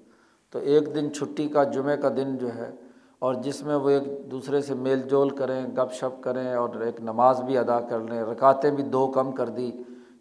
تو 0.51 0.59
ایک 0.59 0.95
دن 0.95 1.13
چھٹی 1.13 1.49
کا، 1.49 1.65
جمعہ 1.65 1.97
کا 1.97 2.09
دن 2.09 2.37
جو 2.37 2.55
ہے 2.55 2.71
اور 3.19 3.35
جس 3.35 3.63
میں 3.63 3.77
وہ 3.77 3.91
ایک 3.91 4.31
دوسرے 4.31 4.61
سے 4.61 4.75
میل 4.75 5.03
جول 5.03 5.31
کریں، 5.31 5.67
گپ 5.67 5.93
شپ 5.93 6.23
کریں 6.23 6.55
اور 6.55 6.69
ایک 6.69 7.01
نماز 7.01 7.41
بھی 7.41 7.59
ادا 7.59 7.81
کر 7.81 8.01
لیں۔ 8.01 8.23
رکاتیں 8.23 8.71
بھی 8.71 8.83
دو 8.83 9.07
کم 9.07 9.33
کر 9.33 9.49
دی۔ 9.49 9.73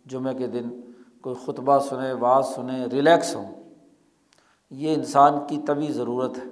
جمعہ 0.05 0.33
کے 0.33 0.47
دن 0.47 0.81
کوئی 1.21 1.35
خطبہ 1.45 1.79
سنیں، 1.79 2.13
واز 2.13 2.45
سنیں، 2.45 2.87
ریلیکس 2.87 3.35
ہوں۔ 3.35 3.63
یہ 4.69 4.93
انسان 4.93 5.33
کی 5.47 5.57
طبی 5.67 5.87
ضرورت 5.87 6.37
ہے۔ 6.37 6.43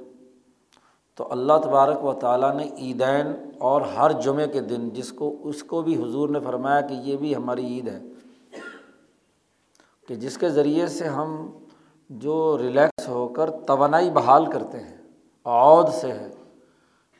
تو 1.15 1.27
اللہ 1.31 1.53
تبارک 1.63 2.05
و 2.05 2.13
تعالیٰ 2.13 2.55
نے 2.55 2.69
عیدین 2.77 3.51
اور 3.59 3.81
ہر 3.81 4.11
جمعے 4.11 4.47
کے 4.47 4.61
دن 4.61 4.89
جس 4.89 5.11
کو، 5.11 5.37
اس 5.43 5.63
کو 5.63 5.81
بھی 5.81 6.03
حضور 6.03 6.29
نے 6.29 6.39
فرمایا 6.39 6.81
کہ 6.81 6.93
یہ 6.93 7.17
بھی 7.17 7.35
ہماری 7.35 7.65
عید 7.65 7.87
ہے، 7.87 8.01
کہ 10.07 10.15
جس 10.15 10.37
کے 10.37 10.49
ذریعے 10.49 10.87
سے 10.87 11.05
ہم 11.05 11.49
جو 12.09 12.57
ریلیکس 12.61 13.09
ہو 13.09 13.27
کر 13.27 13.49
توانائی 13.51 14.09
بحال 14.09 14.45
کرتے 14.45 14.77
ہیں۔ 14.77 15.02
عود 15.45 15.89
سے 15.89 16.11
ہے۔ 16.11 16.29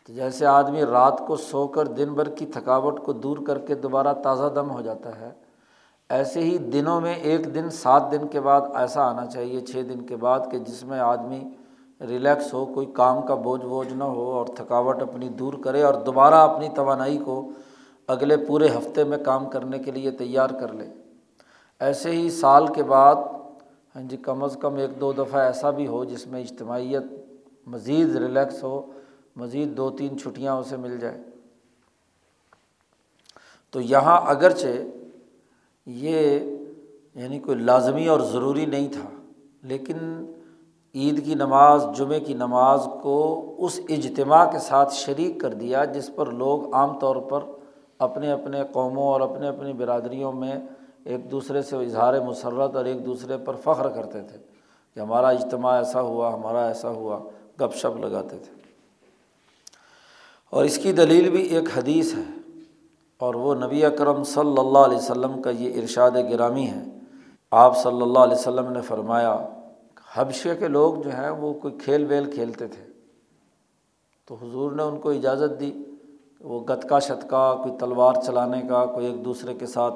تو 0.07 0.13
جیسے 0.13 0.45
آدمی 0.45 0.81
رات 0.81 1.19
کو 1.27 1.35
سو 1.35 1.67
کر 1.67 1.87
دن 1.87 2.13
بھر 2.13 2.29
کی 2.29 2.45
تھکاوٹ 2.45 2.99
کو 2.99 3.13
دور 3.13 3.37
کر 3.47 3.57
کے 3.57 3.75
دوبارہ 3.75 4.13
تازہ 4.13 4.47
دم 4.55 4.71
ہو 4.71 4.81
جاتا 4.81 5.19
ہے، 5.19 5.29
ایسے 6.09 6.39
ہی 6.39 6.57
دنوں 6.57 7.01
میں 7.01 7.13
ایک 7.13 7.53
دن 7.55 7.69
سات 7.69 8.11
دن 8.11 8.27
کے 8.27 8.41
بعد 8.41 8.61
ایسا 8.75 9.09
آنا 9.09 9.25
چاہیے، 9.25 9.61
چھ 9.61 9.81
دن 9.89 10.01
کے 10.01 10.15
بعد 10.15 10.39
کہ 10.51 10.59
جس 10.59 10.83
میں 10.83 10.99
آدمی 10.99 11.43
ریلیکس 12.01 12.53
ہو، 12.53 12.65
کوئی 12.65 12.87
کام 12.93 13.21
کا 13.21 13.35
بوجھ 13.35 13.65
ووجھ 13.65 13.93
نہ 13.93 14.03
ہو 14.03 14.31
اور 14.31 14.45
تھکاوٹ 14.45 15.01
اپنی 15.01 15.29
دور 15.29 15.53
کرے 15.53 15.83
اور 15.83 15.93
دوبارہ 15.93 16.33
اپنی 16.33 16.69
توانائی 16.75 17.17
کو 17.17 17.49
اگلے 18.07 18.37
پورے 18.37 18.67
ہفتے 18.67 19.03
میں 19.03 19.17
کام 19.17 19.49
کرنے 19.49 19.79
کے 19.79 19.91
لیے 19.91 20.11
تیار 20.11 20.49
کر 20.49 20.73
لے۔ 20.73 20.87
ایسے 21.79 22.11
ہی 22.11 22.29
سال 22.29 22.67
کے 22.67 22.83
بعد 22.83 23.15
ہاں 23.95 24.03
جی 24.03 24.17
کم 24.17 24.43
از 24.43 24.57
کم 24.61 24.75
ایک 24.75 24.99
دو 25.01 25.11
دفعہ 25.11 25.41
ایسا 25.41 25.69
بھی 25.69 25.87
ہو 25.87 26.03
جس 26.03 26.27
میں 26.27 26.41
اجتماعیت 26.41 27.03
مزید 27.67 28.15
ریلیکس 28.15 28.63
ہو، 28.63 28.81
مزید 29.35 29.77
دو 29.77 29.89
تین 29.89 30.17
چھٹیاں 30.17 30.55
اسے 30.55 30.77
مل 30.77 30.97
جائے۔ 30.97 31.21
تو 33.71 33.81
یہاں 33.81 34.21
اگرچہ 34.25 34.67
یہ 35.85 36.39
یعنی 37.15 37.39
کوئی 37.39 37.57
لازمی 37.57 38.07
اور 38.07 38.19
ضروری 38.19 38.65
نہیں 38.65 38.87
تھا، 38.93 39.09
لیکن 39.63 39.97
عید 40.95 41.25
کی 41.25 41.35
نماز 41.35 41.85
جمعے 41.97 42.19
کی 42.19 42.33
نماز 42.33 42.87
کو 43.01 43.55
اس 43.57 43.79
اجتماع 43.89 44.45
کے 44.51 44.59
ساتھ 44.59 44.93
شریک 44.93 45.41
کر 45.41 45.53
دیا 45.53 45.85
جس 45.85 46.09
پر 46.15 46.31
لوگ 46.31 46.73
عام 46.73 46.99
طور 46.99 47.15
پر 47.15 47.39
اپنے 47.97 48.31
اپنے 48.31 48.61
قوموں 48.71 49.07
اور 49.07 49.21
اپنے 49.21 49.47
اپنی 49.47 49.73
برادریوں 49.73 50.31
میں 50.31 50.55
ایک 51.03 51.31
دوسرے 51.31 51.61
سے 51.61 51.75
اظہار 51.77 52.19
مسرت 52.19 52.75
اور 52.75 52.85
ایک 52.85 53.05
دوسرے 53.05 53.37
پر 53.37 53.55
فخر 53.55 53.89
کرتے 53.89 54.21
تھے 54.21 54.37
کہ 54.93 54.99
ہمارا 54.99 55.29
اجتماع 55.29 55.77
ایسا 55.77 56.01
ہوا، 56.01 56.33
ہمارا 56.33 56.65
ایسا 56.67 56.89
ہوا۔ 56.89 57.19
گپ 57.63 57.75
شپ 57.75 58.05
لگاتے 58.05 58.37
تھے۔ 58.37 58.63
اور 60.49 60.65
اس 60.65 60.77
کی 60.77 60.91
دلیل 60.91 61.29
بھی 61.29 61.41
ایک 61.41 61.77
حدیث 61.77 62.13
ہے۔ 62.13 62.23
اور 63.17 63.33
وہ 63.33 63.55
نبی 63.55 63.85
اکرم 63.85 64.23
صلی 64.23 64.59
اللہ 64.59 64.77
علیہ 64.77 64.97
وسلم 64.97 65.41
کا 65.41 65.49
یہ 65.49 65.81
ارشاد 65.81 66.11
گرامی 66.31 66.67
ہے۔ 66.67 66.83
آپ 67.51 67.77
صلی 67.77 68.01
اللہ 68.01 68.19
علیہ 68.19 68.35
وسلم 68.35 68.71
نے 68.71 68.81
فرمایا، 68.81 69.47
حبشے 70.13 70.55
کے 70.55 70.67
لوگ 70.67 70.95
جو 70.95 71.09
ہیں 71.09 71.29
وہ 71.29 71.53
کوئی 71.53 71.77
کھیل 71.77 72.05
ویل 72.05 72.31
کھیلتے 72.31 72.67
تھے۔ 72.67 72.83
تو 74.25 74.35
حضور 74.35 74.71
نے 74.71 74.83
ان 74.83 74.99
کو 74.99 75.09
اجازت 75.09 75.59
دی، 75.59 75.83
وہ 76.39 76.59
گتکا 76.59 76.99
شتکا، 76.99 77.55
کوئی 77.55 77.77
تلوار 77.79 78.13
چلانے 78.25 78.61
کا، 78.69 78.85
کوئی 78.85 79.05
ایک 79.05 79.25
دوسرے 79.25 79.53
کے 79.53 79.65
ساتھ 79.65 79.93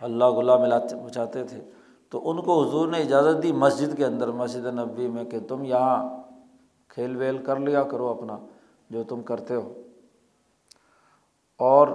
اللہ 0.00 0.30
گلا 0.30 0.56
ملاتے، 0.56 0.96
بچاتے 0.96 1.44
تھے۔ 1.44 1.60
تو 2.10 2.30
ان 2.30 2.40
کو 2.40 2.68
حضور 2.68 2.88
نے 2.88 2.98
اجازت 2.98 3.42
دی 3.42 3.52
مسجد 3.52 3.96
کے 3.96 4.04
اندر، 4.04 4.28
مسجد 4.28 4.66
نبی 4.66 5.08
میں، 5.08 5.24
کہ 5.24 5.38
تم 5.48 5.64
یہاں 5.64 6.25
کھیل 6.96 7.16
ویل 7.16 7.38
کر 7.38 7.56
لیا 7.56 7.82
کرو 7.82 8.08
اپنا، 8.08 8.38
جو 8.90 9.02
تم 9.02 9.22
کرتے 9.22 9.54
ہو۔ 9.54 9.82
اور 11.58 11.88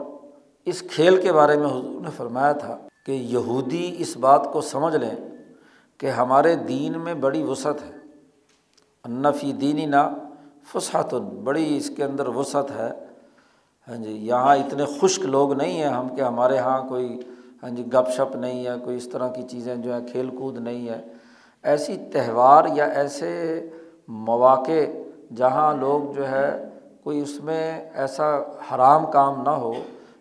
اس 0.65 0.83
کھیل 0.91 1.21
کے 1.21 1.33
بارے 1.33 1.57
میں 1.57 1.65
حضور 1.65 2.01
نے 2.01 2.09
فرمایا 2.17 2.51
تھا 2.51 2.77
کہ 3.05 3.11
یہودی 3.11 3.95
اس 3.97 4.17
بات 4.17 4.47
کو 4.53 4.61
سمجھ 4.61 4.95
لیں 4.95 5.15
کہ 5.97 6.09
ہمارے 6.09 6.55
دین 6.55 6.99
میں 6.99 7.13
بڑی 7.13 7.43
وسعت 7.43 7.81
ہے۔ 7.81 7.97
انفی 9.03 9.51
دینی 9.51 9.85
نا 9.85 10.13
فسحت 10.73 11.13
بڑی 11.43 11.77
اس 11.77 11.91
کے 11.97 12.03
اندر 12.03 12.27
وسعت 12.27 12.71
ہے۔ 12.71 12.91
ہاں 13.87 13.95
جی 13.95 14.11
یہاں 14.11 14.55
اتنے 14.55 14.85
خشک 15.01 15.25
لوگ 15.25 15.53
نہیں 15.53 15.73
ہیں 15.73 15.89
ہم 15.89 16.15
کہ 16.15 16.21
ہمارے 16.21 16.55
یہاں 16.55 16.87
کوئی 16.87 17.21
ہاں 17.63 17.69
جی 17.69 17.85
گپ 17.87 18.11
شپ 18.17 18.35
نہیں 18.35 18.65
ہے، 18.65 18.71
کوئی 18.83 18.97
اس 18.97 19.09
طرح 19.09 19.27
کی 19.27 19.41
چیزیں 19.43 19.75
جو 19.75 19.93
ہیں، 19.93 20.07
کھیل 20.07 20.29
کود 20.29 20.57
نہیں 20.57 20.89
ہے۔ 20.89 21.01
ایسی 21.63 21.97
تہوار 22.13 22.65
یا 22.73 22.85
ایسے 22.85 23.69
مواقع 24.11 24.85
جہاں 25.35 25.75
لوگ 25.75 26.13
جو 26.13 26.29
ہے 26.29 26.69
کوئی 27.03 27.19
اس 27.19 27.43
میں 27.43 27.89
ایسا 27.93 28.37
حرام 28.37 29.11
کام 29.11 29.43
نہ 29.43 29.49
ہو، 29.49 29.73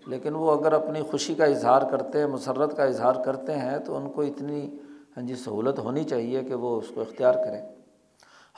لیکن 0.06 0.35
وہ 0.35 0.50
اگر 0.50 0.73
اپنی 0.73 1.02
خوشی 1.02 1.35
کا 1.35 1.44
اظہار 1.44 1.82
کرتے 1.90 2.18
ہیں، 2.18 2.26
مسرت 2.26 2.76
کا 2.76 2.85
اظہار 2.85 3.14
کرتے 3.25 3.54
ہیں، 3.54 3.78
تو 3.78 3.97
ان 3.97 4.11
کو 4.11 4.23
اتنی 4.23 4.78
ہاں 5.16 5.23
جی 5.23 5.35
سہولت 5.35 5.78
ہونی 5.78 6.04
چاہیے 6.04 6.42
کہ 6.42 6.54
وہ 6.54 6.78
اس 6.78 6.88
کو 6.94 7.00
اختیار 7.00 7.35
کریں۔ 7.35 7.62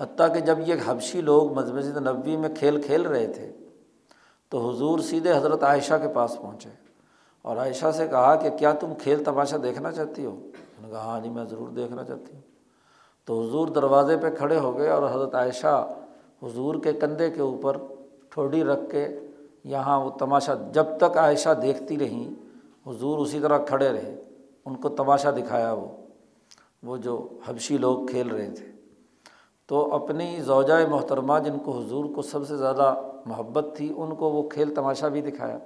حتیٰ 0.00 0.34
کہ 0.34 0.40
جب 0.40 0.58
یہ 0.66 0.74
حبشی 0.86 1.20
لوگ 1.20 1.52
مسجد 1.52 1.96
نبوی 1.96 2.36
میں 2.36 2.48
کھیل 2.58 2.82
کھیل 2.82 3.02
رہے 3.02 3.26
تھے، 3.26 3.52
تو 4.48 4.70
حضور 4.70 4.98
سیدھے 4.98 5.36
حضرت 5.36 5.62
عائشہ 5.62 5.94
کے 6.02 6.08
پاس 6.08 6.38
پہنچے۔ 6.42 6.68
اور 7.42 7.56
عائشہ 7.56 7.90
سے 7.94 8.08
کہا 8.08 8.34
کہ 8.34 8.50
کیا 8.50 8.72
تم 8.72 8.92
کھیل 9.02 9.24
تماشا 9.24 9.56
دیکھنا 9.62 9.92
چاہتی 9.92 10.24
ہو؟ 10.24 10.30
انہوں 10.30 10.82
نے 10.82 10.90
کہا 10.90 11.00
ہاں 11.00 11.20
جی 11.20 11.28
میں 11.28 11.44
ضرور 11.44 11.68
دیکھنا 11.68 12.04
چاہتی 12.04 12.34
ہوں۔ 12.34 12.51
تو 13.24 13.40
حضور 13.40 13.68
دروازے 13.68 14.16
پہ 14.16 14.30
کھڑے 14.30 14.58
ہو 14.58 14.78
گئے 14.78 14.88
اور 14.88 15.10
حضرت 15.10 15.34
عائشہ 15.34 15.88
حضور 16.42 16.74
کے 16.74 16.92
کندھے 16.92 17.30
کے 17.30 17.40
اوپر 17.40 17.76
ٹھوڑی 18.30 18.64
رکھ 18.64 18.90
کے 18.90 19.08
یہاں 19.64 20.00
وہ 20.00 20.10
تماشا 20.10 20.54
جب 20.72 20.84
تک 21.00 21.18
عائشہ 21.18 21.48
دیکھتی 21.62 21.98
رہیں، 21.98 22.30
حضور 22.86 23.18
اسی 23.18 23.40
طرح 23.40 23.58
کھڑے 23.58 23.88
رہے۔ 23.88 24.22
ان 24.64 24.74
کو 24.74 24.88
تماشا 24.88 25.30
دکھایا 25.30 25.72
وہ 25.72 25.86
وہ 26.82 26.96
جو 26.96 27.28
حبشی 27.46 27.78
لوگ 27.78 28.06
کھیل 28.06 28.28
رہے 28.28 28.50
تھے۔ 28.50 28.64
تو 29.66 29.94
اپنی 29.94 30.36
زوجۂ 30.40 30.88
محترمہ 30.90 31.38
جن 31.44 31.58
کو 31.64 31.78
حضور 31.78 32.04
کو 32.04 32.22
سب 32.22 32.48
سے 32.48 32.56
زیادہ 32.56 32.94
محبت 33.26 33.66
تھی، 33.76 33.92
ان 33.96 34.14
کو 34.14 34.30
وہ 34.30 34.48
کھیل 34.48 34.74
تماشا 34.74 35.08
بھی 35.08 35.20
دکھایا۔ 35.20 35.58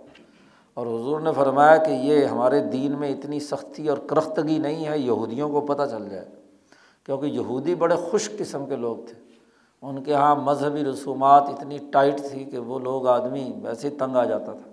اور 0.75 0.87
حضور 0.87 1.21
نے 1.21 1.33
فرمایا 1.33 1.77
کہ 1.77 1.91
یہ 1.91 2.25
ہمارے 2.25 2.61
دین 2.61 2.93
میں 2.93 3.09
اتنی 3.09 3.41
سختی 3.41 3.89
اور 3.89 3.99
کرختگی 3.99 4.59
نہیں 4.59 4.87
ہے، 4.87 4.99
یہودیوں 4.99 5.51
کو 5.51 5.61
پتہ 5.61 5.83
چل 5.91 6.09
جائے۔ 6.09 6.25
کیونکہ 7.07 7.27
یہودی 7.27 7.75
بڑے 7.75 7.97
خوش 7.97 8.31
قسم 8.39 8.67
کے 8.67 8.77
لوگ 8.77 8.97
تھے۔ 8.97 9.15
ان 9.83 10.03
کے 10.03 10.11
یہاں 10.11 10.37
مذہبی 10.37 10.85
رسومات 10.85 11.43
اتنی 11.43 11.79
ٹائٹ 11.91 12.21
تھی 12.31 12.45
کہ 12.45 12.59
وہ 12.59 12.79
لوگ 12.79 13.07
آدمی 13.07 13.53
ویسے 13.63 13.89
ہی 13.89 13.97
تنگ 13.97 14.17
آ 14.17 14.25
جاتا 14.25 14.53
تھا۔ 14.53 14.71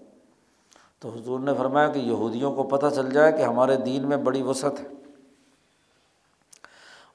تو 1.00 1.10
حضور 1.10 1.40
نے 1.40 1.52
فرمایا 1.58 1.88
کہ 1.88 2.00
یہودیوں 2.00 2.54
کو 2.54 2.64
پتہ 2.64 2.86
چل 2.96 3.12
جائے 3.12 3.32
کہ 3.32 3.42
ہمارے 3.42 3.76
دین 3.76 4.08
میں 4.08 4.18
بڑی 4.18 4.42
وسعت 4.42 4.80
ہے۔ 4.80 4.86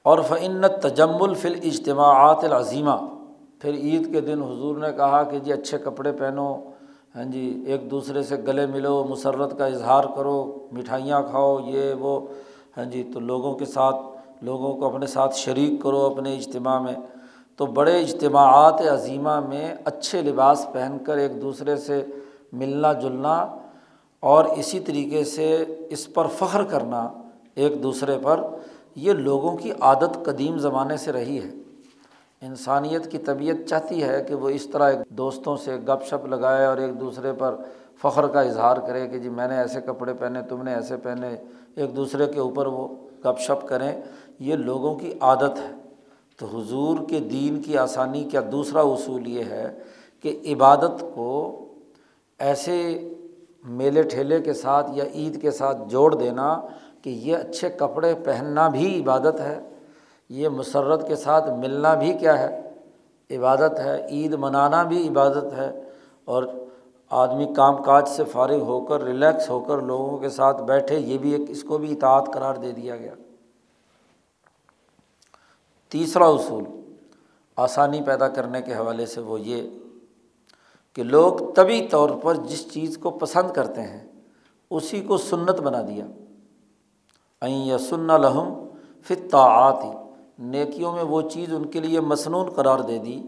اور 0.03 0.19
فعنت 0.19 0.83
تجمل 0.83 1.35
فل 1.35 1.55
اجتماعات 1.63 2.45
العظیمہ 2.45 2.97
پھر 3.59 3.75
عید 3.75 4.13
کے 4.13 4.21
دن 4.21 4.43
حضور 4.43 4.77
نے 4.77 4.93
کہا 4.97 5.23
کہ 5.23 5.39
جی 5.39 5.53
اچھے 5.53 5.79
کپڑے 5.79 6.13
پہنو 6.13 6.71
ہاں 7.17 7.25
جی 7.25 7.63
ایک 7.67 7.91
دوسرے 7.91 8.23
سے 8.23 8.37
گلے 8.37 8.67
ملو، 8.67 9.05
مسرت 9.05 9.59
کا 9.59 9.67
اظہار 9.67 10.05
کرو، 10.17 10.67
مٹھائیاں 10.73 11.23
کھاؤ، 11.23 11.61
یہ 11.61 11.95
وہ 11.95 12.21
ہاں 12.77 12.85
جی 12.85 13.11
تو 13.15 13.21
لوگوں 13.21 13.55
کے 13.55 13.65
ساتھ 13.65 13.97
لوگوں 14.43 14.75
کو 14.75 14.87
اپنے 14.87 15.07
ساتھ 15.07 15.37
شریک 15.37 15.83
کرو 15.83 16.07
اپنے 16.07 16.35
اجتماع 16.35 16.81
میں۔ 16.81 16.95
تو 17.57 17.67
بڑے 17.67 18.01
اجتماعات 18.01 18.81
عظیمہ 18.93 19.41
میں 19.41 19.75
اچھے 19.85 20.23
لباس 20.23 20.67
پہن 20.73 20.97
کر 21.07 21.17
ایک 21.17 21.43
دوسرے 21.43 21.77
سے 21.77 22.05
ملنا 22.53 22.93
جلنا 22.93 23.57
اور 24.21 24.45
اسی 24.45 24.81
طریقے 24.81 25.25
سے 25.25 25.65
اس 25.91 26.15
پر 26.15 26.27
فخر 26.27 26.65
کرنا 26.65 27.09
ایک 27.55 27.83
دوسرے 27.83 28.19
پر، 28.23 28.41
یہ 28.97 29.13
لوگوں 29.13 29.57
کی 29.57 29.73
عادت 29.81 30.25
قدیم 30.25 30.59
زمانے 30.59 30.97
سے 30.97 31.13
رہی 31.13 31.39
ہے۔ 31.39 31.49
انسانیت 32.43 33.11
کی 33.11 33.19
طبیعت 33.19 33.69
چاہتی 33.69 34.03
ہے 34.03 34.25
کہ 34.29 34.35
وہ 34.35 34.49
اس 34.49 34.67
طرح 34.67 34.91
ایک 34.91 35.11
دوستوں 35.11 35.57
سے 35.57 35.77
گپ 35.77 36.05
شپ 36.07 36.27
لگائے 36.27 36.67
اور 36.67 36.77
ایک 36.77 37.01
دوسرے 37.01 37.33
پر 37.33 37.55
فخر 38.03 38.27
کا 38.27 38.41
اظہار 38.41 38.77
کرے 38.77 39.09
کہ 39.09 39.19
جی 39.19 39.29
میں 39.29 39.49
نے 39.49 39.57
ایسے 39.57 39.81
کپڑے 39.81 40.15
پہنے، 40.15 40.43
تم 40.43 40.63
نے 40.63 40.75
ایسے 40.75 40.97
پہنے، 40.97 41.37
ایک 41.75 41.97
دوسرے 41.97 42.27
کے 42.27 42.41
اوپر 42.41 42.67
وہ 42.67 42.89
گپ 43.25 43.41
شپ 43.41 43.69
کریں۔ 43.69 44.01
یہ 44.39 44.55
لوگوں 44.55 44.95
کی 44.95 45.13
عادت 45.21 45.59
ہے۔ 45.59 45.71
تو 46.37 46.47
حضور 46.47 46.99
کے 47.09 47.21
دین 47.21 47.63
کی 47.63 47.79
آسانی 47.79 48.25
کا 48.25 48.41
دوسرا 48.53 48.81
اصول 48.81 49.29
یہ 49.29 49.45
ہے 49.45 49.79
کہ 50.21 50.41
عبادت 50.47 51.05
کو 51.15 51.65
ایسے 52.39 53.09
میلے 53.65 54.03
ٹھیلے 54.03 54.41
کے 54.41 54.53
ساتھ 54.53 54.91
یا 54.95 55.05
عید 55.15 55.43
کے 55.43 55.51
ساتھ 55.51 55.77
جوڑ 55.89 56.15
دینا 56.15 56.61
کہ 57.03 57.11
یہ 57.11 57.37
اچھے 57.37 57.69
کپڑے 57.69 58.15
پہننا 58.25 58.69
بھی 58.69 59.03
عبادت 59.03 59.41
ہے، 59.41 59.61
یہ 60.29 60.49
مسرت 60.49 61.09
کے 61.09 61.17
ساتھ 61.17 61.51
ملنا 61.51 61.95
بھی 61.95 62.13
کیا 62.13 62.39
ہے؟ 62.39 62.63
عبادت 63.31 63.79
ہے، 63.79 64.07
عید 64.11 64.35
منانا 64.35 64.83
بھی 64.83 65.09
عبادت 65.09 65.53
ہے۔ 65.57 65.83
اور 66.25 66.43
آدمی 67.11 67.47
کام 67.57 67.83
کاج 67.83 68.09
سے 68.09 68.25
فارغ 68.25 68.61
ہو 68.61 68.81
کر، 68.81 69.03
ریلیکس 69.03 69.51
ہو 69.51 69.61
کر 69.61 69.79
لوگوں 69.79 70.19
کے 70.19 70.29
ساتھ 70.29 70.63
بیٹھے، 70.63 70.99
یہ 70.99 71.19
بھی 71.19 71.33
ایک 71.33 71.51
اس 71.51 71.63
کو 71.63 71.79
بھی 71.79 71.93
اطاعت 71.93 72.27
قرار 72.33 72.55
دے 72.55 72.73
دیا 72.73 72.97
گیا۔ 72.97 73.15
تیسرا 75.89 76.27
اصول 76.27 76.65
آسانی 77.57 78.01
پیدا 78.03 78.29
کرنے 78.29 78.63
کے 78.63 78.75
حوالے 78.75 79.07
سے 79.07 79.21
وہ 79.21 79.41
یہ 79.41 79.63
کہ 80.93 81.03
لوگ 81.03 81.53
طبی 81.53 81.87
طور 81.91 82.11
پر 82.11 82.35
جس 82.35 82.73
چیز 82.73 82.99
کو 82.99 83.11
پسند 83.11 83.53
کرتے 83.53 83.81
ہیں، 83.81 84.07
اسی 84.71 85.01
کو 85.01 85.17
سنت 85.17 85.61
بنا 85.61 85.83
دیا۔ 85.83 86.07
این 87.41 87.63
یا 87.63 87.79
سن 87.79 88.07
لہم 88.07 88.69
فطا 89.03 89.71
نیکیوں 90.39 90.93
میں 90.93 91.03
وہ 91.03 91.23
چیز 91.23 91.55
ان 91.55 91.67
کے 91.67 91.81
لیے 91.81 92.01
مصنون 92.01 92.51
قرار 92.51 92.79
دے 92.79 92.99
دی 92.99 93.23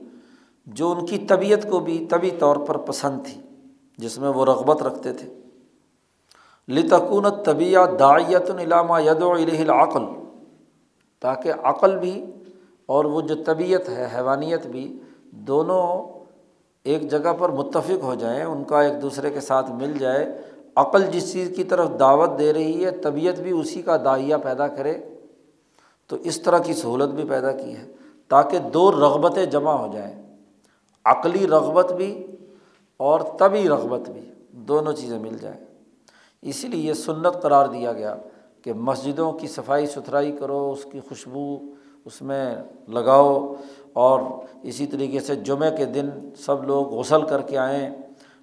جو 0.67 0.91
ان 0.91 1.07
کی 1.07 1.19
طبیعت 1.19 1.71
کو 1.71 1.81
بھی 1.81 2.07
طبی 2.11 2.31
طور 2.31 2.57
پر 2.57 2.77
پسند 2.77 3.25
تھی، 3.25 3.41
جس 3.99 4.19
میں 4.19 4.29
وہ 4.29 4.45
رغبت 4.45 4.83
رکھتے 4.83 5.13
تھے۔ 5.13 5.29
لتکون 6.69 7.25
طبیعت 7.45 7.89
داعیت 7.99 8.51
العلامہ 8.51 9.03
ید 9.03 9.23
و 9.23 9.33
العقل، 9.33 10.05
تاکہ 11.21 11.53
عقل 11.63 11.99
بھی 11.99 12.25
اور 12.91 13.05
وہ 13.05 13.21
جو 13.21 13.35
طبیعت 13.45 13.89
ہے، 13.89 14.09
حیوانیت 14.15 14.67
بھی 14.67 14.99
دونوں 15.31 16.19
ایک 16.85 17.11
جگہ 17.11 17.33
پر 17.39 17.49
متفق 17.49 18.03
ہو 18.03 18.15
جائیں، 18.15 18.45
ان 18.45 18.65
کا 18.65 18.83
ایک 18.83 19.03
دوسرے 19.03 19.31
کے 19.31 19.41
ساتھ 19.41 19.71
مل 19.71 19.99
جائے۔ 19.99 20.41
عقل 20.77 21.07
جس 21.07 21.33
چیز 21.33 21.53
کی 21.57 21.65
طرف 21.65 21.89
دعوت 22.01 22.31
دے 22.39 22.53
رہی 22.53 22.85
ہے، 22.85 22.91
طبیعت 22.91 23.41
بھی 23.41 23.51
اسی 23.51 23.83
کا 23.83 23.97
دائیا 23.97 24.37
پیدا 24.37 24.69
کرے۔ 24.69 24.99
تو 26.07 26.17
اس 26.17 26.41
طرح 26.41 26.59
کی 26.59 26.75
سہولت 26.75 27.15
بھی 27.15 27.25
پیدا 27.25 27.53
کی 27.53 27.77
ہے، 27.77 27.93
تاکہ 28.29 28.59
دو 28.59 28.93
رغبتیں 28.93 29.47
جمع 29.47 29.73
ہو 29.73 29.93
جائیں۔ 29.93 30.37
عقلی 31.05 31.47
رغبت 31.47 31.93
بھی 31.93 32.27
اور 32.97 33.21
طبی 33.21 33.69
رغبت 33.69 34.11
بھی 34.11 34.31
دونوں 34.51 34.93
چیزیں 34.93 35.19
مل 35.19 35.37
جائیں۔ 35.41 35.65
اسی 36.43 36.69
لیے 36.69 36.89
یہ 36.89 36.95
سنت 36.95 37.43
قرار 37.43 37.67
دیا 37.67 37.93
گیا 37.93 38.17
کہ 38.63 38.73
مسجدوں 38.73 39.33
کی 39.33 39.49
صفائی 39.49 39.87
ستھرائی 39.87 40.33
کرو، 40.33 40.73
اس 40.73 40.87
کی 40.93 41.01
خوشبو 41.09 41.59
اس 42.05 42.23
میں 42.23 42.55
لگاؤ 42.89 43.55
اور 43.93 44.21
اسی 44.63 44.87
طریقے 44.87 45.21
سے 45.21 45.35
جمعہ 45.35 45.71
کے 45.71 45.85
دن 45.85 46.11
سب 46.37 46.65
لوگ 46.65 46.87
غسل 46.87 47.23
کر 47.23 47.41
کے 47.41 47.59
آئیں۔ 47.59 47.91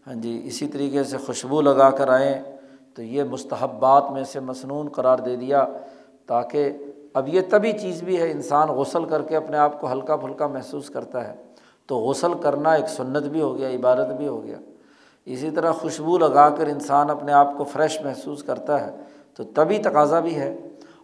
ہاں 0.07 0.13
جی 0.13 0.41
اسی 0.43 0.67
طریقے 0.67 1.03
سے 1.03 1.17
خوشبو 1.17 1.61
لگا 1.61 1.89
کر 1.89 2.07
آئیں۔ 2.07 2.43
تو 2.93 3.03
یہ 3.03 3.23
مستحبات 3.23 4.11
میں 4.11 4.23
سے 4.23 4.39
مصنون 4.39 4.89
قرار 4.89 5.17
دے 5.17 5.35
دیا 5.35 5.65
تاکہ 6.25 6.77
اب 7.13 7.27
یہ 7.27 7.41
تبھی 7.49 7.71
چیز 7.71 8.03
بھی 8.03 8.21
ہے، 8.21 8.31
انسان 8.31 8.67
غسل 8.67 9.05
کر 9.05 9.21
کے 9.21 9.35
اپنے 9.35 9.57
آپ 9.57 9.81
کو 9.81 9.91
ہلکا 9.91 10.15
پھلکا 10.15 10.47
محسوس 10.47 10.89
کرتا 10.89 11.27
ہے۔ 11.27 11.35
تو 11.87 11.97
غسل 11.97 12.33
کرنا 12.33 12.71
ایک 12.71 12.89
سنت 12.89 13.23
بھی 13.23 13.41
ہو 13.41 13.57
گیا، 13.57 13.69
عبادت 13.69 14.11
بھی 14.17 14.27
ہو 14.27 14.43
گیا۔ 14.43 14.57
اسی 15.25 15.49
طرح 15.51 15.71
خوشبو 15.71 16.17
لگا 16.17 16.49
کر 16.49 16.67
انسان 16.67 17.09
اپنے 17.09 17.31
آپ 17.31 17.57
کو 17.57 17.63
فریش 17.63 18.01
محسوس 18.01 18.43
کرتا 18.43 18.87
ہے 18.87 18.95
تو 19.33 19.43
تبھی 19.43 19.77
تقاضا 19.77 20.19
بھی 20.19 20.35
ہے۔ 20.35 20.57